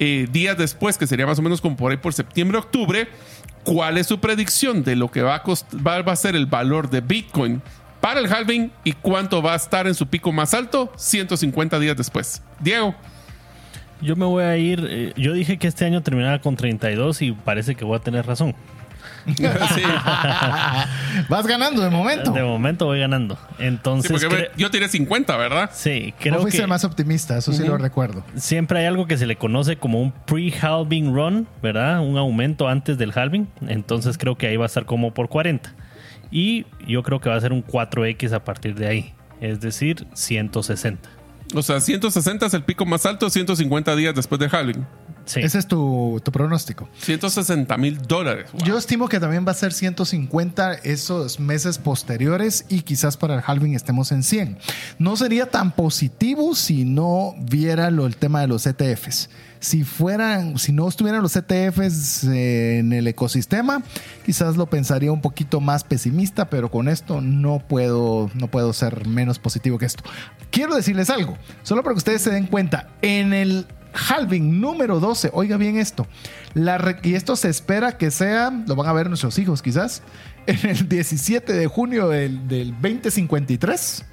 eh, 0.00 0.26
días 0.32 0.56
después, 0.56 0.96
que 0.98 1.06
sería 1.06 1.26
más 1.26 1.38
o 1.38 1.42
menos 1.42 1.60
como 1.60 1.76
por 1.76 1.90
ahí 1.92 1.98
por 1.98 2.14
septiembre-octubre, 2.14 3.06
cuál 3.64 3.98
es 3.98 4.06
su 4.06 4.18
predicción 4.18 4.82
de 4.82 4.96
lo 4.96 5.10
que 5.10 5.20
va 5.20 5.36
a, 5.36 5.42
va 5.86 6.12
a 6.12 6.16
ser 6.16 6.34
el 6.34 6.46
valor 6.46 6.88
de 6.88 7.02
Bitcoin 7.02 7.60
para 8.00 8.18
el 8.20 8.32
halving 8.32 8.72
y 8.82 8.92
cuánto 8.92 9.42
va 9.42 9.52
a 9.52 9.56
estar 9.56 9.86
en 9.86 9.94
su 9.94 10.06
pico 10.06 10.32
más 10.32 10.54
alto 10.54 10.90
150 10.96 11.78
días 11.78 11.96
después. 11.96 12.42
Diego. 12.58 12.94
Yo 14.00 14.16
me 14.16 14.24
voy 14.24 14.44
a 14.44 14.56
ir, 14.56 14.86
eh, 14.88 15.12
yo 15.18 15.34
dije 15.34 15.58
que 15.58 15.66
este 15.66 15.84
año 15.84 16.02
terminaba 16.02 16.38
con 16.38 16.56
32 16.56 17.20
y 17.20 17.32
parece 17.32 17.74
que 17.74 17.84
voy 17.84 17.96
a 17.96 18.00
tener 18.00 18.26
razón. 18.26 18.54
Vas 21.28 21.46
ganando 21.46 21.82
de 21.82 21.90
momento. 21.90 22.32
De 22.32 22.42
momento 22.42 22.86
voy 22.86 23.00
ganando. 23.00 23.38
Entonces. 23.58 24.26
yo 24.56 24.70
tiré 24.70 24.88
50, 24.88 25.36
¿verdad? 25.36 25.70
Sí, 25.72 26.14
creo 26.18 26.44
que. 26.46 26.66
más 26.66 26.84
optimista, 26.84 27.38
eso 27.38 27.52
sí 27.52 27.64
lo 27.64 27.78
recuerdo. 27.78 28.24
Siempre 28.36 28.80
hay 28.80 28.86
algo 28.86 29.06
que 29.06 29.16
se 29.16 29.26
le 29.26 29.36
conoce 29.36 29.76
como 29.76 30.00
un 30.00 30.12
pre-halving 30.12 31.14
run, 31.14 31.48
¿verdad? 31.62 32.00
Un 32.00 32.18
aumento 32.18 32.68
antes 32.68 32.98
del 32.98 33.12
halving. 33.14 33.48
Entonces 33.66 34.18
creo 34.18 34.36
que 34.36 34.46
ahí 34.46 34.56
va 34.56 34.64
a 34.64 34.66
estar 34.66 34.84
como 34.84 35.14
por 35.14 35.28
40. 35.28 35.74
Y 36.30 36.66
yo 36.86 37.02
creo 37.02 37.20
que 37.20 37.28
va 37.28 37.36
a 37.36 37.40
ser 37.40 37.52
un 37.52 37.64
4X 37.64 38.32
a 38.32 38.44
partir 38.44 38.74
de 38.74 38.86
ahí. 38.86 39.14
Es 39.40 39.60
decir, 39.60 40.06
160. 40.14 41.08
O 41.54 41.62
sea, 41.62 41.80
160 41.80 42.46
es 42.46 42.54
el 42.54 42.62
pico 42.62 42.86
más 42.86 43.04
alto, 43.06 43.28
150 43.28 43.96
días 43.96 44.14
después 44.14 44.38
de 44.38 44.46
halving. 44.46 44.86
Ese 45.26 45.58
es 45.58 45.66
tu, 45.66 46.20
pronóstico. 46.32 46.88
160 46.98 47.76
mil 47.76 48.00
dólares. 48.02 48.50
Yo 48.64 48.78
estimo 48.78 49.08
que 49.08 49.20
también 49.20 49.46
va 49.46 49.52
a 49.52 49.54
ser 49.54 49.72
150 49.72 50.74
esos 50.74 51.40
meses 51.40 51.78
posteriores 51.78 52.64
y 52.68 52.82
quizás 52.82 53.16
para 53.16 53.34
el 53.34 53.42
halving 53.44 53.74
estemos 53.74 54.12
en 54.12 54.22
100. 54.22 54.58
No 54.98 55.16
sería 55.16 55.46
tan 55.46 55.72
positivo 55.72 56.54
si 56.54 56.84
no 56.84 57.34
viera 57.38 57.90
lo, 57.90 58.06
el 58.06 58.16
tema 58.16 58.40
de 58.40 58.48
los 58.48 58.66
ETFs. 58.66 59.30
Si 59.60 59.84
fueran, 59.84 60.58
si 60.58 60.72
no 60.72 60.88
estuvieran 60.88 61.22
los 61.22 61.36
ETFs 61.36 62.24
en 62.24 62.94
el 62.94 63.06
ecosistema, 63.06 63.82
quizás 64.24 64.56
lo 64.56 64.66
pensaría 64.66 65.12
un 65.12 65.20
poquito 65.20 65.60
más 65.60 65.84
pesimista, 65.84 66.48
pero 66.48 66.70
con 66.70 66.88
esto 66.88 67.20
no 67.20 67.58
puedo, 67.58 68.30
no 68.34 68.50
puedo 68.50 68.72
ser 68.72 69.06
menos 69.06 69.38
positivo 69.38 69.76
que 69.76 69.84
esto. 69.84 70.02
Quiero 70.50 70.74
decirles 70.74 71.10
algo, 71.10 71.36
solo 71.62 71.82
para 71.82 71.92
que 71.94 71.98
ustedes 71.98 72.22
se 72.22 72.30
den 72.30 72.46
cuenta, 72.46 72.88
en 73.02 73.34
el 73.34 73.66
halving 73.92 74.60
número 74.60 75.00
12. 75.00 75.30
Oiga 75.32 75.56
bien 75.56 75.76
esto. 75.76 76.06
La 76.54 76.98
y 77.02 77.14
esto 77.14 77.36
se 77.36 77.48
espera 77.48 77.96
que 77.96 78.10
sea, 78.10 78.50
lo 78.66 78.74
van 78.76 78.88
a 78.88 78.92
ver 78.92 79.08
nuestros 79.08 79.38
hijos 79.38 79.62
quizás, 79.62 80.02
en 80.46 80.68
el 80.68 80.88
17 80.88 81.52
de 81.52 81.66
junio 81.66 82.08
del, 82.08 82.48
2053. 82.48 84.04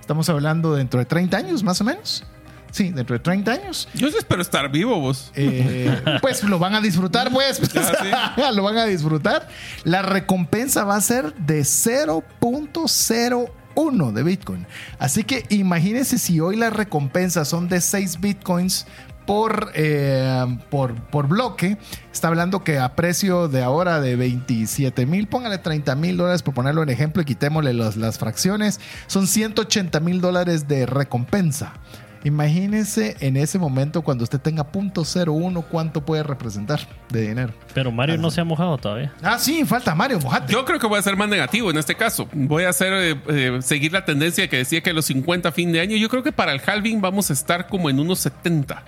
Estamos 0.00 0.28
hablando 0.28 0.74
dentro 0.74 0.98
de 0.98 1.06
30 1.06 1.36
años 1.36 1.62
más 1.62 1.80
o 1.80 1.84
menos. 1.84 2.24
Sí, 2.72 2.90
dentro 2.90 3.14
de 3.14 3.20
30 3.20 3.52
años. 3.52 3.88
Yo 3.94 4.06
espero 4.08 4.42
estar 4.42 4.70
vivo 4.70 5.00
vos. 5.00 5.32
Eh, 5.34 6.02
pues 6.20 6.44
lo 6.44 6.58
van 6.58 6.74
a 6.74 6.80
disfrutar, 6.80 7.32
pues. 7.32 7.60
Lo 8.54 8.62
van 8.62 8.78
a 8.78 8.84
disfrutar. 8.84 9.48
La 9.82 10.02
recompensa 10.02 10.84
va 10.84 10.94
a 10.94 11.00
ser 11.00 11.34
de 11.34 11.62
0.0 11.62 13.50
1 13.74 14.12
de 14.12 14.22
Bitcoin. 14.22 14.66
Así 14.98 15.24
que 15.24 15.46
imagínense 15.48 16.18
si 16.18 16.40
hoy 16.40 16.56
las 16.56 16.72
recompensas 16.72 17.48
son 17.48 17.68
de 17.68 17.80
6 17.80 18.20
Bitcoins 18.20 18.86
por, 19.30 19.70
eh, 19.76 20.58
por, 20.70 20.94
por, 21.02 21.28
bloque. 21.28 21.78
Está 22.12 22.26
hablando 22.26 22.64
que 22.64 22.80
a 22.80 22.96
precio 22.96 23.46
de 23.46 23.62
ahora 23.62 24.00
de 24.00 24.16
27 24.16 25.06
mil, 25.06 25.28
póngale 25.28 25.58
30 25.58 25.94
mil 25.94 26.16
dólares 26.16 26.42
por 26.42 26.52
ponerlo 26.52 26.82
en 26.82 26.88
ejemplo 26.88 27.22
y 27.22 27.24
quitémosle 27.24 27.72
las 27.72 28.18
fracciones. 28.18 28.80
Son 29.06 29.28
180 29.28 30.00
mil 30.00 30.20
dólares 30.20 30.66
de 30.66 30.84
recompensa. 30.84 31.74
Imagínese 32.24 33.16
en 33.20 33.36
ese 33.36 33.60
momento 33.60 34.02
cuando 34.02 34.24
usted 34.24 34.40
tenga 34.40 34.72
.01 34.72 35.64
cuánto 35.70 36.04
puede 36.04 36.24
representar 36.24 36.80
de 37.10 37.28
dinero. 37.28 37.54
Pero 37.72 37.92
Mario 37.92 38.18
no 38.18 38.32
se 38.32 38.40
ha 38.40 38.44
mojado 38.44 38.78
todavía. 38.78 39.12
Ah, 39.22 39.38
sí, 39.38 39.64
falta 39.64 39.94
Mario, 39.94 40.18
mojate. 40.18 40.52
Yo 40.52 40.64
creo 40.64 40.80
que 40.80 40.88
voy 40.88 40.98
a 40.98 41.02
ser 41.02 41.16
más 41.16 41.28
negativo 41.28 41.70
en 41.70 41.78
este 41.78 41.94
caso. 41.94 42.28
Voy 42.32 42.64
a 42.64 42.70
hacer 42.70 42.92
eh, 42.92 43.20
eh, 43.28 43.58
seguir 43.62 43.92
la 43.92 44.04
tendencia 44.04 44.48
que 44.48 44.56
decía 44.56 44.80
que 44.80 44.92
los 44.92 45.04
50 45.04 45.52
fin 45.52 45.70
de 45.70 45.82
año. 45.82 45.96
Yo 45.96 46.08
creo 46.08 46.24
que 46.24 46.32
para 46.32 46.52
el 46.52 46.60
halving 46.66 47.00
vamos 47.00 47.30
a 47.30 47.32
estar 47.32 47.68
como 47.68 47.88
en 47.88 48.00
unos 48.00 48.18
70. 48.18 48.82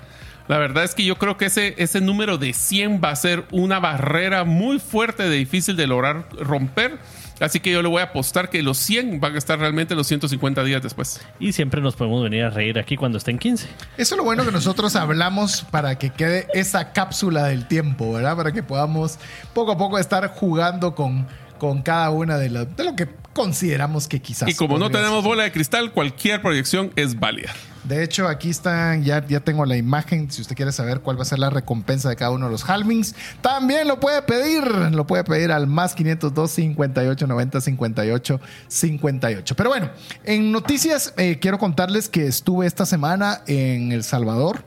La 0.49 0.59
verdad 0.59 0.84
es 0.84 0.95
que 0.95 1.05
yo 1.05 1.16
creo 1.16 1.36
que 1.36 1.47
ese, 1.47 1.74
ese 1.78 2.01
número 2.01 2.38
de 2.38 2.53
100 2.53 3.01
va 3.03 3.11
a 3.11 3.16
ser 3.16 3.45
una 3.51 3.78
barrera 3.78 4.45
muy 4.45 4.78
fuerte, 4.78 5.28
de 5.28 5.36
difícil 5.36 5.76
de 5.76 5.86
lograr 5.86 6.28
romper. 6.38 6.99
Así 7.40 7.59
que 7.59 7.72
yo 7.72 7.82
le 7.82 7.88
voy 7.88 8.01
a 8.01 8.05
apostar 8.05 8.51
que 8.51 8.62
los 8.62 8.78
100 8.78 9.18
van 9.20 9.34
a 9.34 9.38
estar 9.38 9.59
realmente 9.59 9.95
los 9.95 10.07
150 10.07 10.62
días 10.62 10.82
después. 10.82 11.20
Y 11.40 11.53
siempre 11.53 11.80
nos 11.80 11.97
podemos 11.97 12.22
venir 12.22 12.45
a 12.45 12.51
reír 12.51 12.78
aquí 12.78 12.97
cuando 12.97 13.18
estén 13.18 13.38
15. 13.38 13.66
Eso 13.97 14.14
es 14.14 14.16
lo 14.16 14.22
bueno 14.22 14.45
que 14.45 14.53
nosotros 14.53 14.95
hablamos 14.95 15.62
para 15.70 15.99
que 15.99 16.11
quede 16.11 16.47
esa 16.55 16.93
cápsula 16.93 17.45
del 17.45 17.66
tiempo, 17.66 18.12
¿verdad? 18.12 18.36
Para 18.36 18.53
que 18.53 18.62
podamos 18.62 19.18
poco 19.55 19.72
a 19.72 19.78
poco 19.78 19.99
estar 19.99 20.28
jugando 20.28 20.95
con, 20.95 21.26
con 21.59 21.82
cada 21.82 22.11
una 22.11 22.38
de, 22.38 22.49
de 22.49 22.84
lo 22.84 22.95
que 22.95 23.09
consideramos 23.32 24.07
que 24.07 24.20
quizás. 24.20 24.49
Y 24.49 24.55
como 24.55 24.78
no 24.78 24.90
tenemos 24.90 25.24
bola 25.24 25.43
de 25.43 25.53
cristal, 25.53 25.90
cualquier 25.93 26.43
proyección 26.43 26.93
es 26.95 27.18
válida. 27.18 27.53
De 27.85 28.05
hecho, 28.05 28.28
aquí 28.28 28.51
están, 28.51 29.03
ya, 29.03 29.26
ya 29.26 29.41
tengo 29.41 29.66
la 29.66 29.76
imagen. 29.76 30.30
Si 30.30 30.41
usted 30.41 30.55
quiere 30.55 30.70
saber 30.70 31.01
cuál 31.01 31.18
va 31.18 31.22
a 31.22 31.24
ser 31.24 31.41
la 31.41 31.51
recompensa 31.51 32.09
de 32.09 32.16
cada 32.16 32.30
uno 32.30 32.47
de 32.47 32.53
los 32.53 32.68
halvings, 32.68 33.14
también 33.41 33.89
lo 33.89 33.99
puede 33.99 34.22
pedir. 34.22 34.64
Lo 34.93 35.07
puede 35.07 35.24
pedir 35.24 35.51
al 35.51 35.66
más 35.66 35.95
502 35.95 36.51
58 36.51 37.26
90 37.26 37.61
58 37.61 38.41
58. 38.68 39.57
Pero 39.57 39.70
bueno, 39.70 39.91
en 40.24 40.53
noticias, 40.53 41.12
eh, 41.16 41.39
quiero 41.41 41.59
contarles 41.59 42.09
que 42.09 42.26
estuve 42.26 42.66
esta 42.66 42.87
semana 42.87 43.43
en 43.47 43.91
El 43.91 44.05
Salvador. 44.05 44.64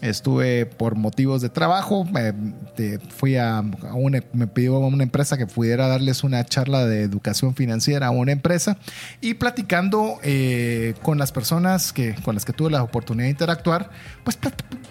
Estuve 0.00 0.66
por 0.66 0.94
motivos 0.94 1.42
de 1.42 1.48
trabajo, 1.48 2.04
me, 2.04 2.32
fui 3.16 3.36
a, 3.36 3.64
una, 3.92 4.22
me 4.32 4.46
pidió 4.46 4.78
una 4.78 5.02
empresa 5.02 5.36
que 5.36 5.46
pudiera 5.46 5.88
darles 5.88 6.22
una 6.22 6.44
charla 6.44 6.86
de 6.86 7.02
educación 7.02 7.54
financiera 7.54 8.06
a 8.06 8.10
una 8.10 8.30
empresa 8.30 8.78
y 9.20 9.34
platicando 9.34 10.18
eh, 10.22 10.94
con 11.02 11.18
las 11.18 11.32
personas 11.32 11.92
que, 11.92 12.14
con 12.22 12.34
las 12.34 12.44
que 12.44 12.52
tuve 12.52 12.70
la 12.70 12.82
oportunidad 12.82 13.24
de 13.24 13.30
interactuar, 13.30 13.90
pues 14.22 14.38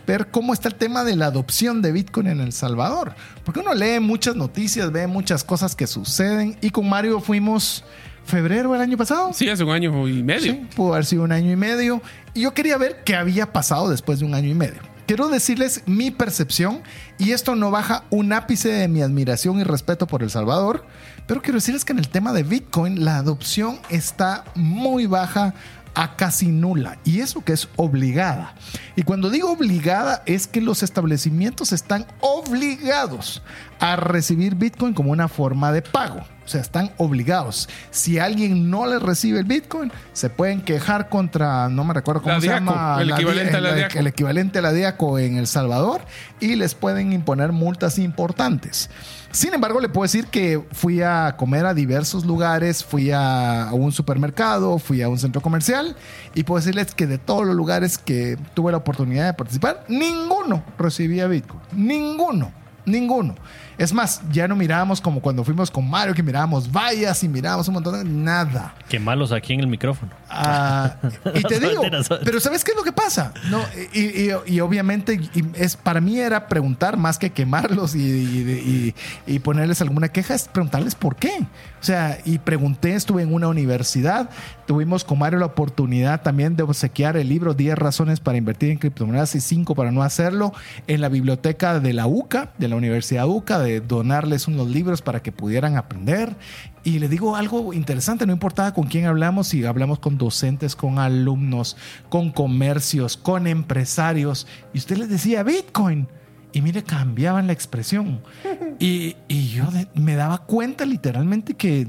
ver 0.05 0.27
cómo 0.27 0.53
está 0.53 0.67
el 0.67 0.75
tema 0.75 1.05
de 1.05 1.15
la 1.15 1.27
adopción 1.27 1.81
de 1.81 1.93
Bitcoin 1.93 2.27
en 2.27 2.41
El 2.41 2.51
Salvador. 2.51 3.15
Porque 3.45 3.61
uno 3.61 3.73
lee 3.73 3.99
muchas 4.01 4.35
noticias, 4.35 4.91
ve 4.91 5.07
muchas 5.07 5.43
cosas 5.43 5.75
que 5.75 5.87
suceden 5.87 6.57
y 6.61 6.69
con 6.69 6.89
Mario 6.89 7.21
fuimos 7.21 7.85
febrero 8.25 8.73
del 8.73 8.81
año 8.81 8.97
pasado. 8.97 9.31
Sí, 9.33 9.49
hace 9.49 9.63
un 9.63 9.71
año 9.71 10.07
y 10.07 10.21
medio. 10.21 10.51
Sí, 10.51 10.67
pudo 10.75 10.93
haber 10.93 11.05
sido 11.05 11.23
un 11.23 11.31
año 11.31 11.51
y 11.51 11.55
medio. 11.55 12.01
Y 12.33 12.41
yo 12.41 12.53
quería 12.53 12.77
ver 12.77 13.03
qué 13.05 13.15
había 13.15 13.53
pasado 13.53 13.89
después 13.89 14.19
de 14.19 14.25
un 14.25 14.35
año 14.35 14.49
y 14.49 14.53
medio. 14.53 14.96
Quiero 15.07 15.29
decirles 15.29 15.83
mi 15.85 16.11
percepción, 16.11 16.81
y 17.17 17.31
esto 17.31 17.55
no 17.55 17.71
baja 17.71 18.03
un 18.09 18.33
ápice 18.33 18.67
de 18.67 18.89
mi 18.89 19.01
admiración 19.01 19.57
y 19.57 19.63
respeto 19.63 20.05
por 20.05 20.21
El 20.21 20.29
Salvador, 20.29 20.85
pero 21.27 21.41
quiero 21.41 21.59
decirles 21.59 21.85
que 21.85 21.93
en 21.93 21.99
el 21.99 22.09
tema 22.09 22.33
de 22.33 22.43
Bitcoin 22.43 23.05
la 23.05 23.15
adopción 23.15 23.79
está 23.89 24.43
muy 24.53 25.05
baja 25.05 25.53
a 25.95 26.15
casi 26.15 26.47
nula, 26.47 26.97
y 27.03 27.21
eso 27.21 27.43
que 27.43 27.53
es 27.53 27.67
obligada. 27.75 28.53
Y 28.95 29.03
cuando 29.03 29.29
digo 29.29 29.51
obligada 29.51 30.23
es 30.25 30.47
que 30.47 30.61
los 30.61 30.83
establecimientos 30.83 31.71
están 31.71 32.05
obligados 32.19 33.41
a 33.79 33.95
recibir 33.95 34.55
Bitcoin 34.55 34.93
como 34.93 35.11
una 35.11 35.27
forma 35.27 35.71
de 35.71 35.81
pago. 35.81 36.21
O 36.47 36.49
sea, 36.49 36.61
están 36.61 36.91
obligados. 36.95 37.67
Si 37.91 38.19
alguien 38.19 38.69
no 38.69 38.87
les 38.87 39.01
recibe 39.01 39.39
el 39.39 39.45
Bitcoin, 39.45 39.91
se 40.13 40.29
pueden 40.29 40.61
quejar 40.61 41.09
contra, 41.09 41.67
no 41.67 41.83
me 41.83 41.93
recuerdo 41.93 42.21
cómo 42.21 42.39
se 42.39 42.47
llama, 42.47 42.99
el, 43.01 43.11
equivalente 43.11 43.57
a 43.57 43.61
la 43.61 43.73
DIACO. 43.73 43.99
el 43.99 44.07
equivalente 44.07 44.59
a 44.59 44.61
la 44.61 44.71
DIACO 44.71 45.19
en 45.19 45.37
El 45.37 45.47
Salvador 45.47 46.01
y 46.39 46.55
les 46.55 46.73
pueden 46.73 47.11
imponer 47.11 47.51
multas 47.51 47.99
importantes. 47.99 48.89
Sin 49.31 49.53
embargo, 49.53 49.79
le 49.79 49.89
puedo 49.89 50.03
decir 50.03 50.27
que 50.27 50.63
fui 50.71 51.01
a 51.01 51.35
comer 51.37 51.65
a 51.65 51.73
diversos 51.73 52.25
lugares, 52.25 52.83
fui 52.83 53.11
a 53.11 53.69
un 53.73 53.91
supermercado, 53.91 54.79
fui 54.79 55.01
a 55.01 55.09
un 55.09 55.19
centro 55.19 55.41
comercial 55.41 55.95
y 56.33 56.43
puedo 56.43 56.59
decirles 56.59 56.95
que 56.95 57.07
de 57.07 57.17
todos 57.17 57.45
los 57.45 57.55
lugares 57.55 57.97
que 57.97 58.37
tuve 58.53 58.71
la 58.71 58.77
oportunidad 58.77 59.25
de 59.25 59.33
participar, 59.33 59.83
ninguno 59.87 60.63
recibía 60.77 61.27
Bitcoin. 61.27 61.61
Ninguno, 61.73 62.51
ninguno. 62.85 63.35
Es 63.77 63.93
más, 63.93 64.21
ya 64.31 64.47
no 64.47 64.55
mirábamos 64.55 64.99
como 64.99 65.21
cuando 65.21 65.43
fuimos 65.43 65.69
con 65.69 65.87
Mario, 65.87 66.15
que 66.15 66.23
mirábamos 66.23 66.71
vallas 66.71 67.23
y 67.23 67.29
mirábamos 67.29 67.67
un 67.67 67.75
montón 67.75 68.03
de 68.03 68.09
nada. 68.09 68.73
Qué 68.89 68.99
malos 68.99 69.31
aquí 69.31 69.53
en 69.53 69.59
el 69.59 69.67
micrófono. 69.67 70.11
Ah, 70.29 70.95
y 71.35 71.41
te 71.43 71.59
digo, 71.59 71.83
pero 72.23 72.39
¿sabes 72.39 72.63
qué 72.63 72.71
es 72.71 72.77
lo 72.77 72.83
que 72.83 72.91
pasa? 72.91 73.33
No, 73.49 73.61
y, 73.93 74.59
obviamente 74.59 75.19
es 75.53 75.75
para 75.75 76.01
mí 76.01 76.19
era 76.19 76.47
preguntar 76.47 76.97
más 76.97 77.19
que 77.19 77.31
quemarlos 77.31 77.95
y, 77.95 78.93
y, 79.27 79.39
ponerles 79.39 79.81
alguna 79.81 80.09
queja, 80.09 80.33
es 80.33 80.47
preguntarles 80.47 80.95
por 80.95 81.15
qué. 81.15 81.45
O 81.79 81.83
sea, 81.83 82.17
y 82.25 82.39
pregunté, 82.39 82.95
estuve 82.95 83.21
en 83.21 83.33
una 83.33 83.47
universidad, 83.47 84.31
tuvimos 84.65 85.03
con 85.03 85.19
Mario 85.19 85.39
la 85.39 85.45
oportunidad 85.45 86.23
también 86.23 86.55
de 86.55 86.63
obsequiar 86.63 87.15
el 87.17 87.29
libro 87.29 87.53
10 87.53 87.77
razones 87.77 88.19
para 88.19 88.37
invertir 88.37 88.71
en 88.71 88.79
criptomonedas 88.79 89.35
y 89.35 89.41
5 89.41 89.75
para 89.75 89.91
no 89.91 90.01
hacerlo 90.01 90.53
en 90.87 91.01
la 91.01 91.09
biblioteca 91.09 91.79
de 91.79 91.93
la 91.93 92.07
UCA, 92.07 92.49
de 92.57 92.67
la 92.67 92.75
Universidad 92.75 93.27
UCA, 93.27 93.59
de 93.59 93.66
donarles 93.85 94.47
unos 94.47 94.67
libros 94.67 95.01
para 95.01 95.21
que 95.21 95.31
pudieran 95.31 95.77
aprender. 95.77 96.35
Y 96.83 96.99
le 96.99 97.07
digo 97.09 97.35
algo 97.35 97.73
interesante, 97.73 98.25
no 98.25 98.33
importaba 98.33 98.73
con 98.73 98.87
quién 98.87 99.05
hablamos, 99.05 99.47
si 99.47 99.65
hablamos 99.65 99.99
con 99.99 100.17
docentes, 100.17 100.75
con 100.75 100.99
alumnos, 100.99 101.77
con 102.09 102.31
comercios, 102.31 103.17
con 103.17 103.47
empresarios, 103.47 104.47
y 104.73 104.77
usted 104.77 104.97
les 104.97 105.09
decía 105.09 105.43
Bitcoin. 105.43 106.07
Y 106.53 106.61
mire, 106.61 106.83
cambiaban 106.83 107.47
la 107.47 107.53
expresión. 107.53 108.21
Y, 108.79 109.15
yo 109.27 109.63
me 109.95 110.15
daba 110.15 110.37
cuenta 110.39 110.85
literalmente 110.85 111.55
que, 111.55 111.87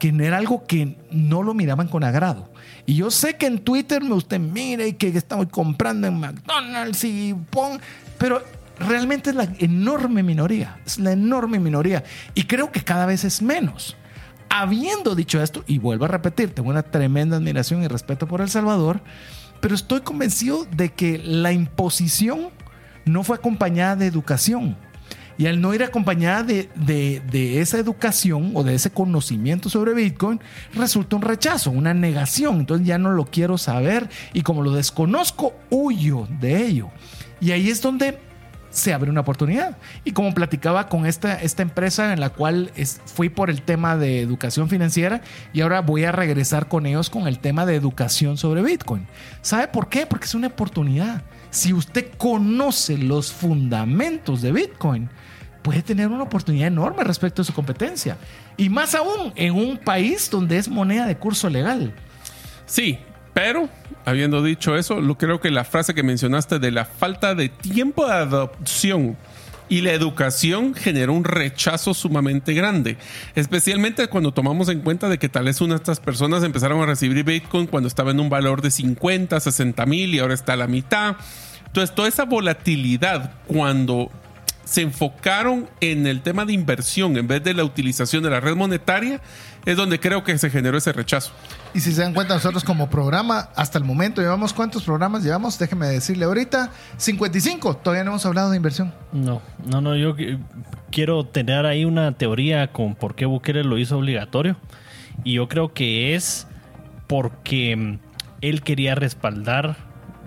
que 0.00 0.08
era 0.08 0.38
algo 0.38 0.64
que 0.66 0.96
no 1.12 1.44
lo 1.44 1.54
miraban 1.54 1.86
con 1.86 2.02
agrado. 2.02 2.50
Y 2.86 2.96
yo 2.96 3.10
sé 3.10 3.36
que 3.36 3.46
en 3.46 3.60
Twitter 3.60 4.02
me 4.02 4.14
usted 4.14 4.40
mire 4.40 4.88
y 4.88 4.92
que 4.94 5.08
estamos 5.08 5.46
comprando 5.46 6.08
en 6.08 6.18
McDonald's 6.18 7.04
y 7.04 7.34
pon, 7.50 7.80
pero 8.18 8.42
realmente 8.78 9.30
es 9.30 9.36
la 9.36 9.48
enorme 9.58 10.22
minoría, 10.22 10.78
es 10.84 10.98
la 10.98 11.12
enorme 11.12 11.58
minoría. 11.58 12.04
Y 12.34 12.44
creo 12.44 12.72
que 12.72 12.82
cada 12.82 13.06
vez 13.06 13.24
es 13.24 13.42
menos. 13.42 13.96
Habiendo 14.48 15.14
dicho 15.14 15.42
esto, 15.42 15.64
y 15.66 15.78
vuelvo 15.78 16.04
a 16.04 16.08
repetir, 16.08 16.50
tengo 16.54 16.70
una 16.70 16.82
tremenda 16.82 17.36
admiración 17.36 17.82
y 17.82 17.88
respeto 17.88 18.26
por 18.26 18.40
El 18.40 18.48
Salvador, 18.48 19.00
pero 19.60 19.74
estoy 19.74 20.00
convencido 20.02 20.66
de 20.66 20.92
que 20.92 21.18
la 21.18 21.52
imposición 21.52 22.50
no 23.04 23.24
fue 23.24 23.36
acompañada 23.36 23.96
de 23.96 24.06
educación. 24.06 24.76
Y 25.36 25.46
al 25.46 25.60
no 25.60 25.74
ir 25.74 25.82
acompañada 25.82 26.44
de, 26.44 26.68
de, 26.76 27.60
esa 27.60 27.78
educación 27.78 28.52
o 28.54 28.62
de 28.62 28.74
ese 28.74 28.90
conocimiento 28.90 29.68
sobre 29.68 29.92
Bitcoin, 29.92 30.40
resulta 30.74 31.16
un 31.16 31.22
rechazo, 31.22 31.72
una 31.72 31.92
negación. 31.92 32.60
Entonces 32.60 32.86
ya 32.86 32.98
no 32.98 33.10
lo 33.10 33.24
quiero 33.24 33.58
saber 33.58 34.08
y 34.32 34.42
como 34.42 34.62
lo 34.62 34.70
desconozco, 34.70 35.54
huyo 35.70 36.28
de 36.40 36.64
ello. 36.64 36.90
Y 37.40 37.50
ahí 37.50 37.68
es 37.68 37.82
donde 37.82 38.18
se 38.74 38.92
abre 38.92 39.08
una 39.08 39.20
oportunidad. 39.20 39.76
Y 40.04 40.12
como 40.12 40.34
platicaba 40.34 40.88
con 40.88 41.06
esta, 41.06 41.40
esta 41.40 41.62
empresa 41.62 42.12
en 42.12 42.20
la 42.20 42.30
cual 42.30 42.72
fui 43.06 43.28
por 43.28 43.48
el 43.48 43.62
tema 43.62 43.96
de 43.96 44.20
educación 44.20 44.68
financiera 44.68 45.22
y 45.52 45.60
ahora 45.60 45.80
voy 45.80 46.04
a 46.04 46.12
regresar 46.12 46.68
con 46.68 46.84
ellos 46.84 47.08
con 47.08 47.28
el 47.28 47.38
tema 47.38 47.64
de 47.66 47.76
educación 47.76 48.36
sobre 48.36 48.62
Bitcoin. 48.62 49.06
¿Sabe 49.42 49.68
por 49.68 49.88
qué? 49.88 50.06
Porque 50.06 50.26
es 50.26 50.34
una 50.34 50.48
oportunidad. 50.48 51.22
Si 51.50 51.72
usted 51.72 52.10
conoce 52.18 52.98
los 52.98 53.32
fundamentos 53.32 54.42
de 54.42 54.50
Bitcoin, 54.50 55.08
puede 55.62 55.82
tener 55.82 56.08
una 56.08 56.24
oportunidad 56.24 56.66
enorme 56.66 57.04
respecto 57.04 57.42
a 57.42 57.44
su 57.44 57.54
competencia. 57.54 58.18
Y 58.56 58.68
más 58.68 58.96
aún 58.96 59.32
en 59.36 59.54
un 59.54 59.78
país 59.78 60.28
donde 60.30 60.58
es 60.58 60.68
moneda 60.68 61.06
de 61.06 61.16
curso 61.16 61.48
legal. 61.48 61.94
Sí, 62.66 62.98
pero, 63.34 63.68
habiendo 64.04 64.42
dicho 64.42 64.76
eso, 64.76 64.96
creo 65.18 65.40
que 65.40 65.50
la 65.50 65.64
frase 65.64 65.92
que 65.92 66.02
mencionaste 66.02 66.60
de 66.60 66.70
la 66.70 66.84
falta 66.84 67.34
de 67.34 67.48
tiempo 67.48 68.06
de 68.06 68.12
adopción 68.12 69.16
y 69.68 69.80
la 69.80 69.92
educación 69.92 70.74
generó 70.74 71.12
un 71.14 71.24
rechazo 71.24 71.94
sumamente 71.94 72.54
grande, 72.54 72.96
especialmente 73.34 74.06
cuando 74.08 74.32
tomamos 74.32 74.68
en 74.68 74.80
cuenta 74.80 75.08
de 75.08 75.18
que 75.18 75.28
tal 75.28 75.46
vez 75.46 75.60
una 75.60 75.74
de 75.74 75.78
estas 75.78 76.00
personas 76.00 76.44
empezaron 76.44 76.80
a 76.80 76.86
recibir 76.86 77.24
Bitcoin 77.24 77.66
cuando 77.66 77.88
estaba 77.88 78.12
en 78.12 78.20
un 78.20 78.30
valor 78.30 78.62
de 78.62 78.70
50, 78.70 79.40
60 79.40 79.86
mil 79.86 80.14
y 80.14 80.20
ahora 80.20 80.34
está 80.34 80.52
a 80.52 80.56
la 80.56 80.68
mitad. 80.68 81.16
Entonces, 81.66 81.94
toda 81.94 82.06
esa 82.06 82.24
volatilidad 82.24 83.32
cuando 83.48 84.10
se 84.64 84.82
enfocaron 84.82 85.68
en 85.80 86.06
el 86.06 86.22
tema 86.22 86.44
de 86.44 86.52
inversión 86.52 87.16
en 87.16 87.26
vez 87.26 87.42
de 87.44 87.54
la 87.54 87.64
utilización 87.64 88.22
de 88.22 88.30
la 88.30 88.40
red 88.40 88.56
monetaria, 88.56 89.20
es 89.64 89.76
donde 89.76 89.98
creo 89.98 90.24
que 90.24 90.36
se 90.38 90.50
generó 90.50 90.76
ese 90.78 90.92
rechazo. 90.92 91.32
Y 91.72 91.80
si 91.80 91.92
se 91.92 92.02
dan 92.02 92.14
cuenta, 92.14 92.34
nosotros 92.34 92.64
como 92.64 92.88
programa, 92.90 93.48
hasta 93.56 93.78
el 93.78 93.84
momento, 93.84 94.20
llevamos 94.20 94.52
cuántos 94.52 94.84
programas 94.84 95.22
llevamos, 95.24 95.58
déjeme 95.58 95.86
decirle 95.86 96.24
ahorita, 96.24 96.70
55, 96.96 97.76
todavía 97.78 98.04
no 98.04 98.10
hemos 98.12 98.26
hablado 98.26 98.50
de 98.50 98.56
inversión. 98.56 98.94
No, 99.12 99.42
no, 99.64 99.80
no, 99.80 99.96
yo 99.96 100.16
quiero 100.90 101.24
tener 101.24 101.66
ahí 101.66 101.84
una 101.84 102.12
teoría 102.12 102.72
con 102.72 102.94
por 102.94 103.14
qué 103.14 103.26
Bukele 103.26 103.64
lo 103.64 103.78
hizo 103.78 103.98
obligatorio. 103.98 104.56
Y 105.24 105.34
yo 105.34 105.48
creo 105.48 105.72
que 105.72 106.14
es 106.14 106.46
porque 107.06 107.98
él 108.40 108.62
quería 108.62 108.94
respaldar 108.94 109.76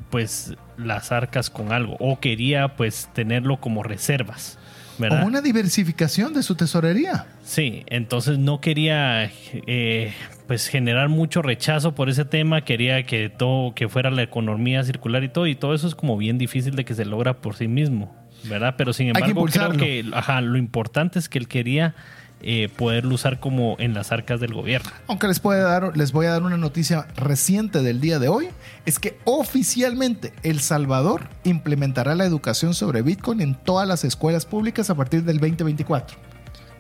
pues 0.10 0.56
las 0.78 1.12
arcas 1.12 1.50
con 1.50 1.72
algo 1.72 1.96
o 2.00 2.20
quería 2.20 2.76
pues 2.76 3.10
tenerlo 3.14 3.58
como 3.58 3.84
reservas. 3.84 4.58
¿verdad? 4.98 5.18
Como 5.18 5.28
una 5.28 5.42
diversificación 5.42 6.34
de 6.34 6.44
su 6.44 6.56
tesorería. 6.56 7.28
Sí, 7.44 7.84
entonces 7.88 8.40
no 8.40 8.62
quería 8.62 9.32
eh, 9.54 10.14
pues 10.48 10.68
generar 10.68 11.10
mucho 11.10 11.42
rechazo 11.42 11.94
por 11.94 12.10
ese 12.10 12.26
tema, 12.26 12.62
quería 12.62 13.04
que 13.04 13.30
todo, 13.30 13.76
que 13.76 13.88
fuera 13.90 14.10
la 14.10 14.24
economía 14.24 14.84
circular 14.84 15.24
y 15.24 15.30
todo, 15.30 15.48
y 15.48 15.56
todo 15.56 15.74
eso 15.74 15.88
es 15.88 15.96
como 15.96 16.18
bien 16.18 16.38
difícil 16.38 16.76
de 16.76 16.86
que 16.86 16.96
se 16.96 17.06
logra 17.06 17.36
por 17.36 17.56
sí 17.56 17.68
mismo, 17.68 18.16
¿verdad? 18.46 18.76
Pero 18.78 18.94
sin 18.94 19.08
embargo 19.10 19.46
creo 19.46 19.72
que 19.74 20.06
ajá, 20.14 20.42
lo 20.42 20.58
importante 20.58 21.20
es 21.20 21.30
que 21.30 21.38
él 21.38 21.48
quería 21.48 21.94
eh, 22.42 22.70
poderlo 22.76 23.16
usar 23.16 23.40
como 23.40 23.76
en 23.80 23.94
las 23.94 24.12
arcas 24.12 24.40
del 24.40 24.54
gobierno. 24.54 24.90
Aunque 25.08 25.28
les, 25.28 25.40
puede 25.40 25.62
dar, 25.62 25.98
les 25.98 26.12
voy 26.12 26.28
a 26.28 26.32
dar 26.32 26.44
una 26.44 26.58
noticia 26.58 27.08
reciente 27.16 27.82
del 27.82 28.00
día 28.00 28.20
de 28.20 28.28
hoy, 28.28 28.50
es 28.86 29.00
que 29.00 29.18
oficialmente 29.24 30.34
El 30.44 30.60
Salvador 30.60 31.30
implementará 31.44 32.16
la 32.16 32.26
educación 32.26 32.74
sobre 32.74 33.02
Bitcoin 33.02 33.42
en 33.42 33.56
todas 33.56 33.88
las 33.88 34.04
escuelas 34.04 34.46
públicas 34.46 34.90
a 34.90 34.96
partir 34.96 35.24
del 35.24 35.40
2024. 35.40 36.37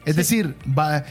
Es 0.07 0.15
decir, 0.15 0.55
va, 0.67 1.03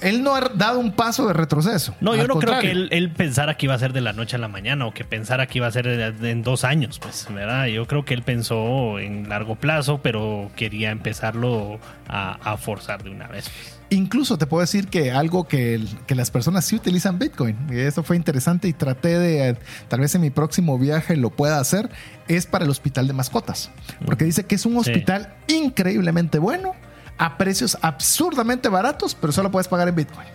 él 0.00 0.22
no 0.22 0.34
ha 0.34 0.40
dado 0.54 0.78
un 0.78 0.92
paso 0.92 1.26
de 1.26 1.34
retroceso. 1.34 1.94
No, 2.00 2.16
yo 2.16 2.26
no 2.26 2.38
creo 2.38 2.58
que 2.58 2.70
él, 2.70 3.12
pensara 3.14 3.58
que 3.58 3.66
iba 3.66 3.74
a 3.74 3.78
ser 3.78 3.92
de 3.92 4.00
la 4.00 4.14
noche 4.14 4.36
a 4.36 4.38
la 4.38 4.48
mañana 4.48 4.86
o 4.86 4.94
que 4.94 5.04
pensara 5.04 5.46
que 5.46 5.58
iba 5.58 5.66
a 5.66 5.70
ser 5.70 5.86
en 5.86 6.42
dos 6.42 6.64
años, 6.64 6.98
pues, 6.98 7.26
¿verdad? 7.28 7.66
Yo 7.66 7.86
creo 7.86 8.06
que 8.06 8.14
él 8.14 8.22
pensó 8.22 8.98
en 8.98 9.28
largo 9.28 9.56
plazo, 9.56 10.00
pero 10.02 10.50
quería 10.56 10.90
empezarlo 10.90 11.78
a, 12.08 12.56
forzar 12.56 13.02
de 13.02 13.10
una 13.10 13.28
vez. 13.28 13.50
Incluso 13.90 14.38
te 14.38 14.46
puedo 14.46 14.62
decir 14.62 14.88
que 14.88 15.12
algo 15.12 15.46
que, 15.46 15.84
que, 16.06 16.14
las 16.14 16.30
personas 16.30 16.64
sí 16.64 16.76
utilizan 16.76 17.18
Bitcoin, 17.18 17.56
y 17.70 17.78
eso 17.80 18.02
fue 18.02 18.16
interesante 18.16 18.68
y 18.68 18.72
traté 18.72 19.18
de, 19.18 19.56
tal 19.88 20.00
vez 20.00 20.14
en 20.14 20.22
mi 20.22 20.30
próximo 20.30 20.78
viaje 20.78 21.16
lo 21.16 21.28
pueda 21.28 21.60
hacer, 21.60 21.90
es 22.26 22.46
para 22.46 22.64
el 22.64 22.70
hospital 22.70 23.06
de 23.06 23.12
mascotas. 23.12 23.70
Porque 24.06 24.24
dice 24.24 24.46
que 24.46 24.54
es 24.54 24.64
un 24.64 24.78
hospital 24.78 25.34
increíblemente 25.46 26.38
bueno 26.38 26.72
a 27.20 27.36
precios 27.36 27.76
absurdamente 27.82 28.70
baratos, 28.70 29.14
pero 29.14 29.30
solo 29.30 29.50
puedes 29.50 29.68
pagar 29.68 29.86
en 29.88 29.94
Bitcoin. 29.94 30.26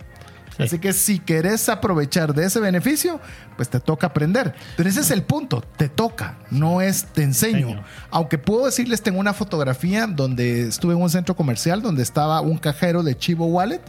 Así 0.56 0.78
que 0.78 0.92
si 0.92 1.18
querés 1.18 1.68
aprovechar 1.68 2.32
de 2.32 2.46
ese 2.46 2.60
beneficio, 2.60 3.20
pues 3.56 3.68
te 3.68 3.80
toca 3.80 4.06
aprender. 4.06 4.54
Pero 4.76 4.88
ese 4.88 5.00
es 5.00 5.10
el 5.10 5.24
punto, 5.24 5.62
te 5.76 5.88
toca, 5.88 6.38
no 6.48 6.80
es 6.80 7.06
te 7.06 7.24
enseño. 7.24 7.82
Aunque 8.10 8.38
puedo 8.38 8.66
decirles, 8.66 9.02
tengo 9.02 9.18
una 9.18 9.34
fotografía 9.34 10.06
donde 10.06 10.68
estuve 10.68 10.94
en 10.94 11.02
un 11.02 11.10
centro 11.10 11.34
comercial 11.34 11.82
donde 11.82 12.04
estaba 12.04 12.40
un 12.40 12.56
cajero 12.56 13.02
de 13.02 13.18
Chivo 13.18 13.46
Wallet 13.46 13.82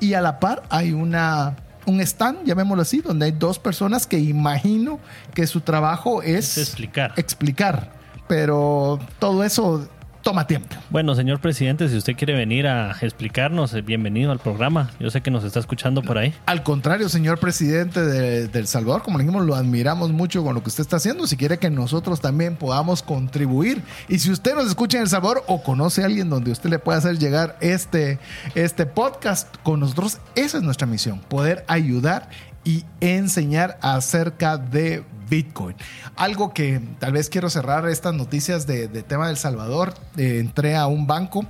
y 0.00 0.14
a 0.14 0.20
la 0.20 0.40
par 0.40 0.64
hay 0.70 0.92
una 0.92 1.56
un 1.86 2.00
stand, 2.00 2.44
llamémoslo 2.44 2.82
así, 2.82 3.00
donde 3.00 3.26
hay 3.26 3.32
dos 3.32 3.60
personas 3.60 4.08
que 4.08 4.18
imagino 4.18 4.98
que 5.34 5.46
su 5.46 5.60
trabajo 5.60 6.20
es, 6.22 6.58
es 6.58 6.68
explicar. 6.68 7.14
explicar. 7.16 7.92
Pero 8.26 8.98
todo 9.18 9.44
eso 9.44 9.88
toma 10.22 10.46
tiempo. 10.46 10.76
Bueno, 10.90 11.14
señor 11.14 11.40
presidente, 11.40 11.88
si 11.88 11.96
usted 11.96 12.14
quiere 12.14 12.34
venir 12.34 12.66
a 12.66 12.96
explicarnos, 13.00 13.72
eh, 13.74 13.82
bienvenido 13.82 14.32
al 14.32 14.38
programa. 14.38 14.90
Yo 14.98 15.10
sé 15.10 15.22
que 15.22 15.30
nos 15.30 15.44
está 15.44 15.60
escuchando 15.60 16.02
por 16.02 16.18
ahí. 16.18 16.34
Al 16.46 16.62
contrario, 16.62 17.08
señor 17.08 17.38
presidente 17.38 18.00
de, 18.00 18.50
El 18.52 18.66
Salvador, 18.66 19.02
como 19.02 19.18
le 19.18 19.24
dijimos, 19.24 19.46
lo 19.46 19.54
admiramos 19.54 20.12
mucho 20.12 20.44
con 20.44 20.54
lo 20.54 20.62
que 20.62 20.68
usted 20.68 20.82
está 20.82 20.96
haciendo. 20.96 21.26
Si 21.26 21.36
quiere 21.36 21.58
que 21.58 21.70
nosotros 21.70 22.20
también 22.20 22.56
podamos 22.56 23.02
contribuir. 23.02 23.82
Y 24.08 24.18
si 24.18 24.30
usted 24.30 24.54
nos 24.54 24.66
escucha 24.66 24.98
en 24.98 25.04
El 25.04 25.08
Salvador 25.08 25.44
o 25.46 25.62
conoce 25.62 26.02
a 26.02 26.06
alguien 26.06 26.28
donde 26.28 26.52
usted 26.52 26.70
le 26.70 26.78
pueda 26.78 26.98
hacer 26.98 27.18
llegar 27.18 27.56
este, 27.60 28.18
este 28.54 28.86
podcast 28.86 29.56
con 29.62 29.80
nosotros, 29.80 30.18
esa 30.34 30.58
es 30.58 30.62
nuestra 30.62 30.86
misión, 30.86 31.20
poder 31.20 31.64
ayudar 31.68 32.28
y 32.64 32.84
enseñar 33.00 33.78
acerca 33.80 34.58
de 34.58 35.02
Bitcoin. 35.30 35.76
Algo 36.16 36.52
que 36.52 36.80
tal 36.98 37.12
vez 37.12 37.30
quiero 37.30 37.48
cerrar 37.48 37.88
estas 37.88 38.14
noticias 38.14 38.66
de, 38.66 38.88
tema 38.88 39.28
del 39.28 39.36
Salvador. 39.36 39.94
Eh, 40.16 40.38
entré 40.40 40.76
a 40.76 40.86
un 40.86 41.06
banco, 41.06 41.46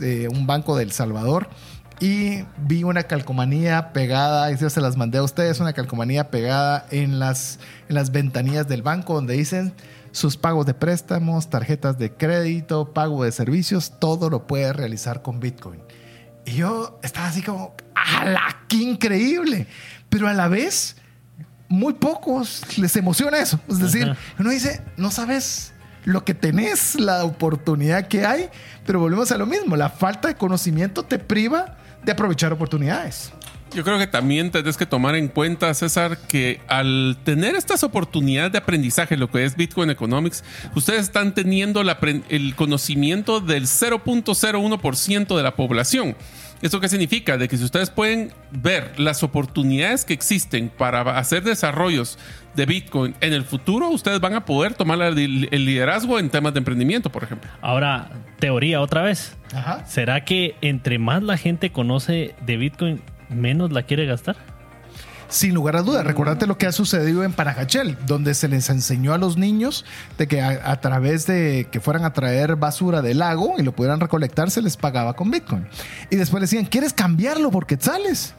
eh, 0.00 0.28
un 0.30 0.46
banco 0.46 0.76
del 0.76 0.92
Salvador. 0.92 1.48
Y 1.98 2.44
vi 2.58 2.84
una 2.84 3.04
calcomanía 3.04 3.92
pegada, 3.92 4.52
y 4.52 4.56
yo 4.58 4.68
se 4.68 4.82
las 4.82 4.96
mandé 4.96 5.18
a 5.18 5.22
ustedes, 5.22 5.60
una 5.60 5.72
calcomanía 5.72 6.30
pegada 6.30 6.86
en 6.90 7.18
las, 7.18 7.58
en 7.88 7.94
las 7.94 8.12
ventanillas 8.12 8.68
del 8.68 8.82
banco 8.82 9.14
donde 9.14 9.34
dicen 9.34 9.74
sus 10.12 10.36
pagos 10.36 10.66
de 10.66 10.74
préstamos, 10.74 11.48
tarjetas 11.48 11.98
de 11.98 12.12
crédito, 12.12 12.92
pago 12.92 13.24
de 13.24 13.32
servicios, 13.32 13.94
todo 13.98 14.28
lo 14.28 14.46
puede 14.46 14.72
realizar 14.74 15.22
con 15.22 15.40
Bitcoin. 15.40 15.80
Y 16.44 16.52
yo 16.52 16.98
estaba 17.02 17.28
así 17.28 17.42
como, 17.42 17.74
¡ala! 17.94 18.64
¡Qué 18.68 18.76
increíble! 18.76 19.66
Pero 20.08 20.28
a 20.28 20.34
la 20.34 20.48
vez 20.48 20.96
muy 21.68 21.94
pocos 21.94 22.62
les 22.78 22.94
emociona 22.96 23.38
eso. 23.38 23.58
Es 23.68 23.78
decir, 23.78 24.14
uno 24.38 24.50
dice, 24.50 24.82
no 24.96 25.10
sabes 25.10 25.72
lo 26.04 26.24
que 26.24 26.34
tenés, 26.34 26.94
la 26.94 27.24
oportunidad 27.24 28.06
que 28.06 28.24
hay, 28.24 28.48
pero 28.84 29.00
volvemos 29.00 29.32
a 29.32 29.38
lo 29.38 29.46
mismo, 29.46 29.76
la 29.76 29.90
falta 29.90 30.28
de 30.28 30.36
conocimiento 30.36 31.02
te 31.02 31.18
priva 31.18 31.76
de 32.04 32.12
aprovechar 32.12 32.52
oportunidades. 32.52 33.32
Yo 33.74 33.82
creo 33.82 33.98
que 33.98 34.06
también 34.06 34.52
tienes 34.52 34.76
que 34.76 34.86
tomar 34.86 35.16
en 35.16 35.26
cuenta, 35.26 35.74
César, 35.74 36.16
que 36.28 36.60
al 36.68 37.18
tener 37.24 37.56
estas 37.56 37.82
oportunidades 37.82 38.52
de 38.52 38.58
aprendizaje, 38.58 39.16
lo 39.16 39.28
que 39.28 39.44
es 39.44 39.56
Bitcoin 39.56 39.90
Economics, 39.90 40.44
ustedes 40.76 41.00
están 41.02 41.34
teniendo 41.34 41.82
el 41.82 42.54
conocimiento 42.54 43.40
del 43.40 43.64
0.01% 43.64 45.36
de 45.36 45.42
la 45.42 45.56
población. 45.56 46.16
¿Esto 46.62 46.80
qué 46.80 46.88
significa? 46.88 47.36
De 47.36 47.48
que 47.48 47.56
si 47.56 47.64
ustedes 47.64 47.90
pueden 47.90 48.32
ver 48.50 48.98
las 48.98 49.22
oportunidades 49.22 50.04
que 50.04 50.14
existen 50.14 50.70
para 50.70 51.02
hacer 51.18 51.42
desarrollos 51.42 52.18
de 52.54 52.66
Bitcoin 52.66 53.14
en 53.20 53.32
el 53.34 53.44
futuro, 53.44 53.88
ustedes 53.90 54.20
van 54.20 54.34
a 54.34 54.44
poder 54.44 54.74
tomar 54.74 55.00
el 55.02 55.64
liderazgo 55.64 56.18
en 56.18 56.30
temas 56.30 56.54
de 56.54 56.58
emprendimiento, 56.58 57.10
por 57.10 57.24
ejemplo. 57.24 57.50
Ahora, 57.60 58.08
teoría 58.38 58.80
otra 58.80 59.02
vez. 59.02 59.36
¿Será 59.86 60.24
que 60.24 60.54
entre 60.62 60.98
más 60.98 61.22
la 61.22 61.36
gente 61.36 61.70
conoce 61.70 62.34
de 62.44 62.56
Bitcoin, 62.56 63.02
menos 63.28 63.72
la 63.72 63.82
quiere 63.82 64.06
gastar? 64.06 64.36
Sin 65.28 65.54
lugar 65.54 65.76
a 65.76 65.82
dudas, 65.82 66.04
recordate 66.04 66.46
lo 66.46 66.56
que 66.56 66.66
ha 66.66 66.72
sucedido 66.72 67.24
en 67.24 67.32
Paracachel, 67.32 67.96
donde 68.06 68.34
se 68.34 68.48
les 68.48 68.70
enseñó 68.70 69.12
a 69.12 69.18
los 69.18 69.36
niños 69.36 69.84
de 70.18 70.28
que 70.28 70.40
a, 70.40 70.80
través 70.80 71.26
de 71.26 71.66
que 71.70 71.80
fueran 71.80 72.04
a 72.04 72.12
traer 72.12 72.54
basura 72.56 73.02
del 73.02 73.18
lago 73.18 73.54
y 73.58 73.62
lo 73.62 73.72
pudieran 73.72 73.98
recolectar, 73.98 74.50
se 74.50 74.62
les 74.62 74.76
pagaba 74.76 75.14
con 75.14 75.30
Bitcoin. 75.30 75.66
Y 76.10 76.16
después 76.16 76.40
decían, 76.40 76.64
¿quieres 76.64 76.92
cambiarlo 76.92 77.50
por 77.50 77.66
quetzales? 77.66 78.34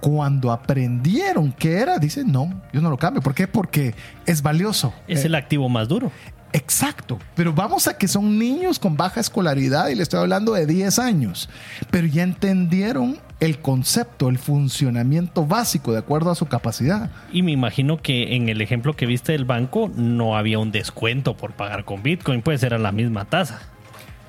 Cuando 0.00 0.50
aprendieron 0.50 1.52
qué 1.52 1.78
era, 1.78 1.98
dicen, 1.98 2.32
no, 2.32 2.60
yo 2.72 2.80
no 2.80 2.90
lo 2.90 2.96
cambio. 2.96 3.22
¿Por 3.22 3.34
qué? 3.34 3.46
Porque 3.46 3.94
es 4.26 4.42
valioso. 4.42 4.92
Es 5.06 5.24
el 5.24 5.36
activo 5.36 5.68
más 5.68 5.86
duro. 5.86 6.10
Exacto, 6.52 7.18
pero 7.34 7.52
vamos 7.52 7.88
a 7.88 7.96
que 7.96 8.08
son 8.08 8.38
niños 8.38 8.78
con 8.78 8.96
baja 8.96 9.20
escolaridad 9.20 9.88
y 9.88 9.94
le 9.94 10.02
estoy 10.02 10.20
hablando 10.20 10.52
de 10.52 10.66
10 10.66 10.98
años, 10.98 11.48
pero 11.90 12.06
ya 12.06 12.22
entendieron 12.22 13.18
el 13.40 13.58
concepto, 13.58 14.28
el 14.28 14.38
funcionamiento 14.38 15.46
básico 15.46 15.92
de 15.92 15.98
acuerdo 15.98 16.30
a 16.30 16.34
su 16.34 16.46
capacidad. 16.46 17.10
Y 17.32 17.42
me 17.42 17.50
imagino 17.50 18.00
que 18.00 18.36
en 18.36 18.48
el 18.48 18.60
ejemplo 18.60 18.94
que 18.94 19.06
viste 19.06 19.32
del 19.32 19.44
banco 19.44 19.90
no 19.96 20.36
había 20.36 20.58
un 20.58 20.70
descuento 20.70 21.36
por 21.36 21.52
pagar 21.52 21.84
con 21.84 22.02
Bitcoin, 22.02 22.42
pues 22.42 22.62
era 22.62 22.78
la 22.78 22.92
misma 22.92 23.24
tasa. 23.24 23.60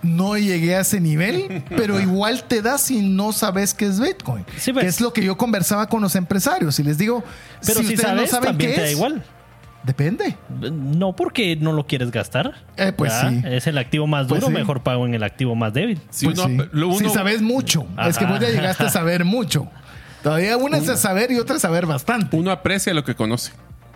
No 0.01 0.37
llegué 0.37 0.75
a 0.75 0.81
ese 0.81 0.99
nivel, 0.99 1.63
pero 1.77 1.99
igual 1.99 2.43
te 2.45 2.61
da 2.61 2.77
si 2.77 3.01
no 3.01 3.33
sabes 3.33 3.73
qué 3.73 3.85
es 3.85 3.99
Bitcoin. 3.99 4.45
Sí, 4.57 4.73
pues. 4.73 4.85
es 4.85 5.01
lo 5.01 5.13
que 5.13 5.23
yo 5.23 5.37
conversaba 5.37 5.87
con 5.87 6.01
los 6.01 6.15
empresarios 6.15 6.79
y 6.79 6.83
les 6.83 6.97
digo, 6.97 7.23
pero 7.65 7.81
si, 7.81 7.93
ustedes 7.93 8.15
no 8.15 8.25
saben 8.27 8.57
qué 8.57 8.69
te 8.69 8.81
da 8.81 8.91
igual. 8.91 9.23
Depende. 9.83 10.37
No 10.71 11.13
porque 11.15 11.55
no 11.57 11.73
lo 11.73 11.85
quieres 11.85 12.11
gastar. 12.11 12.53
Eh, 12.77 12.93
pues 12.95 13.13
sí. 13.13 13.41
Es 13.45 13.67
el 13.67 13.77
activo 13.77 14.07
más 14.07 14.27
pues 14.27 14.41
duro, 14.41 14.51
mejor 14.51 14.81
pago 14.81 15.05
en 15.05 15.13
el 15.13 15.23
activo 15.23 15.55
más 15.55 15.73
débil. 15.73 15.99
Si, 16.09 16.25
pues 16.25 16.39
si 16.99 17.09
sabes 17.09 17.41
mucho. 17.41 17.85
Es 18.07 18.17
que 18.17 18.25
vos 18.25 18.39
ya 18.39 18.49
llegaste 18.49 18.85
a 18.85 18.89
saber 18.91 19.25
mucho. 19.25 19.67
Todavía 20.23 20.55
una 20.55 20.77
es 20.77 20.99
saber 20.99 21.31
y 21.31 21.37
otra 21.37 21.57
es 21.57 21.61
saber 21.61 21.85
bastante. 21.85 22.37
Uno 22.37 22.51
aprecia 22.51 22.93
lo 22.93 23.03
que 23.03 23.13
conoce. 23.13 23.51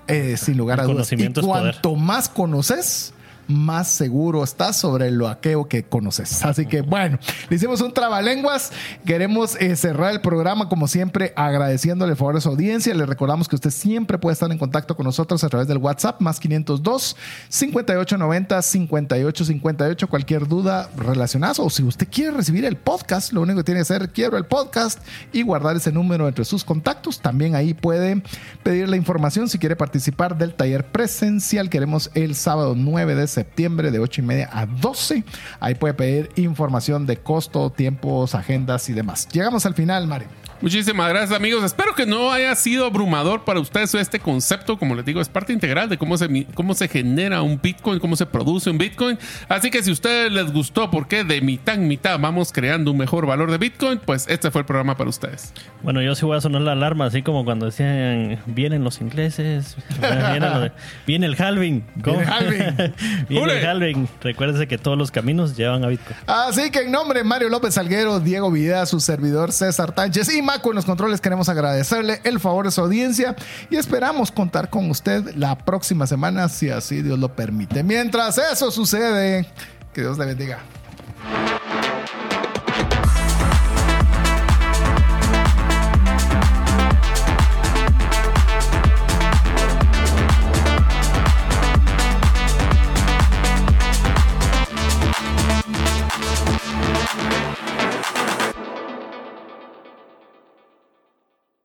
Eh, 0.07 0.35
sin 0.37 0.57
lugar 0.57 0.79
a 0.79 0.83
dudas. 0.83 1.11
Y 1.11 1.33
cuanto 1.33 1.95
más 1.95 2.29
conoces, 2.29 3.13
más 3.47 3.87
seguro 3.87 4.43
estás 4.43 4.77
sobre 4.77 5.11
lo 5.11 5.27
aquello 5.27 5.67
que 5.67 5.83
conoces. 5.83 6.43
Así 6.45 6.65
que 6.65 6.81
bueno, 6.81 7.19
le 7.49 7.55
hicimos 7.55 7.81
un 7.81 7.93
trabalenguas. 7.93 8.71
Queremos 9.05 9.55
eh, 9.55 9.75
cerrar 9.75 10.11
el 10.11 10.21
programa 10.21 10.69
como 10.69 10.87
siempre 10.87 11.33
agradeciéndole 11.35 12.15
favor 12.15 12.35
de 12.35 12.41
su 12.41 12.49
audiencia. 12.49 12.93
Le 12.93 13.05
recordamos 13.05 13.47
que 13.47 13.55
usted 13.55 13.71
siempre 13.71 14.17
puede 14.17 14.33
estar 14.33 14.51
en 14.51 14.57
contacto 14.57 14.95
con 14.95 15.05
nosotros 15.05 15.43
a 15.43 15.49
través 15.49 15.67
del 15.67 15.77
WhatsApp 15.77 16.21
más 16.21 16.39
502 16.39 17.15
5890 17.49 18.61
5858 18.61 20.07
cualquier 20.07 20.47
duda 20.47 20.89
relacionada 20.95 21.47
o 21.59 21.69
si 21.69 21.83
usted 21.83 22.07
quiere 22.11 22.31
recibir 22.31 22.65
el 22.65 22.75
podcast, 22.75 23.31
lo 23.31 23.41
único 23.41 23.59
que 23.59 23.63
tiene 23.63 23.79
que 23.79 23.83
hacer 23.83 24.09
quiero 24.09 24.37
el 24.37 24.45
podcast 24.45 24.99
y 25.31 25.43
guardar 25.43 25.75
ese 25.75 25.91
número 25.91 26.27
entre 26.27 26.45
sus 26.45 26.63
contactos. 26.63 27.19
También 27.21 27.55
ahí 27.55 27.73
puede 27.73 28.21
pedir 28.63 28.89
la 28.89 28.97
información 28.97 29.47
si 29.47 29.59
quiere 29.59 29.75
participar 29.75 30.37
del 30.37 30.53
taller 30.53 30.91
presencial. 30.91 31.69
Queremos 31.69 32.11
el 32.13 32.35
sábado 32.35 32.75
9 32.75 33.15
de 33.15 33.27
de 33.91 33.99
8 33.99 34.21
y 34.21 34.23
media 34.23 34.49
a 34.51 34.65
12. 34.65 35.23
Ahí 35.59 35.75
puede 35.75 35.93
pedir 35.93 36.29
información 36.35 37.05
de 37.05 37.17
costo, 37.17 37.69
tiempos, 37.69 38.35
agendas 38.35 38.89
y 38.89 38.93
demás. 38.93 39.27
Llegamos 39.31 39.65
al 39.65 39.73
final, 39.73 40.07
Mario. 40.07 40.27
Muchísimas 40.59 41.09
gracias, 41.09 41.37
amigos. 41.37 41.63
Espero 41.63 41.93
que 41.93 42.07
no 42.07 42.31
haya 42.31 42.55
sido 42.55 42.85
abrumador 42.85 43.43
para 43.43 43.59
ustedes 43.59 43.93
este 43.93 44.19
concepto. 44.19 44.77
Como 44.79 44.95
les 44.95 45.05
digo, 45.05 45.21
es 45.21 45.29
parte 45.29 45.53
integral 45.53 45.87
de 45.87 45.97
cómo 45.97 46.17
se, 46.17 46.47
cómo 46.55 46.73
se 46.73 46.87
genera 46.87 47.43
un 47.43 47.59
Bitcoin, 47.61 47.99
cómo 47.99 48.15
se 48.15 48.25
produce 48.25 48.69
un 48.69 48.79
Bitcoin. 48.79 49.19
Así 49.47 49.69
que 49.69 49.83
si 49.83 49.91
a 49.91 49.93
ustedes 49.93 50.31
les 50.31 50.51
gustó, 50.51 50.89
porque 50.89 51.23
de 51.23 51.41
mitad 51.41 51.75
en 51.75 51.87
mitad 51.87 52.19
vamos 52.19 52.51
creando 52.51 52.91
un 52.91 52.97
mejor 52.97 53.27
valor 53.27 53.51
de 53.51 53.59
Bitcoin, 53.59 53.99
pues 54.03 54.25
este 54.29 54.49
fue 54.49 54.61
el 54.61 54.65
programa 54.65 54.97
para 54.97 55.09
ustedes. 55.09 55.53
Bueno, 55.83 56.01
yo 56.01 56.15
sí 56.15 56.25
voy 56.25 56.37
a 56.37 56.41
sonar 56.41 56.61
la 56.61 56.71
alarma, 56.71 57.05
así 57.05 57.21
como 57.21 57.45
cuando 57.45 57.67
decían, 57.67 58.39
vienen 58.47 58.83
los 58.83 58.99
ingleses, 58.99 59.77
viene, 59.99 60.37
el 60.37 60.43
halving. 60.43 60.71
Viene 61.05 61.25
el 61.27 61.35
halving. 61.35 61.83
viene 63.29 63.59
el 63.59 63.65
halving. 63.65 64.09
Recuérdense 64.21 64.67
que 64.67 64.79
todos 64.79 64.97
los 64.97 65.11
caminos 65.11 65.55
llevan 65.55 65.83
a 65.83 65.87
Bitcoin. 65.87 66.17
Así 66.25 66.71
que 66.71 66.79
en 66.79 66.91
nombre 66.91 67.19
de 67.19 67.25
Mario 67.25 67.49
López 67.49 67.75
Salguero, 67.75 68.19
Diego 68.19 68.49
Videa, 68.49 68.87
su 68.87 68.99
servidor 68.99 69.51
César 69.51 69.91
Tánchez 69.91 70.33
y 70.33 70.41
Maco 70.47 70.69
en 70.69 70.75
los 70.75 70.85
controles, 70.85 71.19
queremos 71.19 71.49
agradecerle 71.49 72.21
el 72.23 72.39
favor 72.39 72.63
de 72.63 72.71
su 72.71 72.79
audiencia 72.79 73.35
y 73.69 73.75
esperamos 73.75 74.31
contar 74.31 74.69
con 74.69 74.89
usted 74.89 75.35
la 75.35 75.57
próxima 75.57 76.07
semana, 76.07 76.47
si 76.47 76.69
así 76.69 77.01
Dios 77.01 77.19
lo 77.19 77.35
permite. 77.35 77.83
Mientras 77.83 78.37
eso 78.37 78.71
sucede, 78.71 79.45
que 79.93 79.99
Dios 79.99 80.17
le 80.17 80.25
bendiga. 80.25 80.59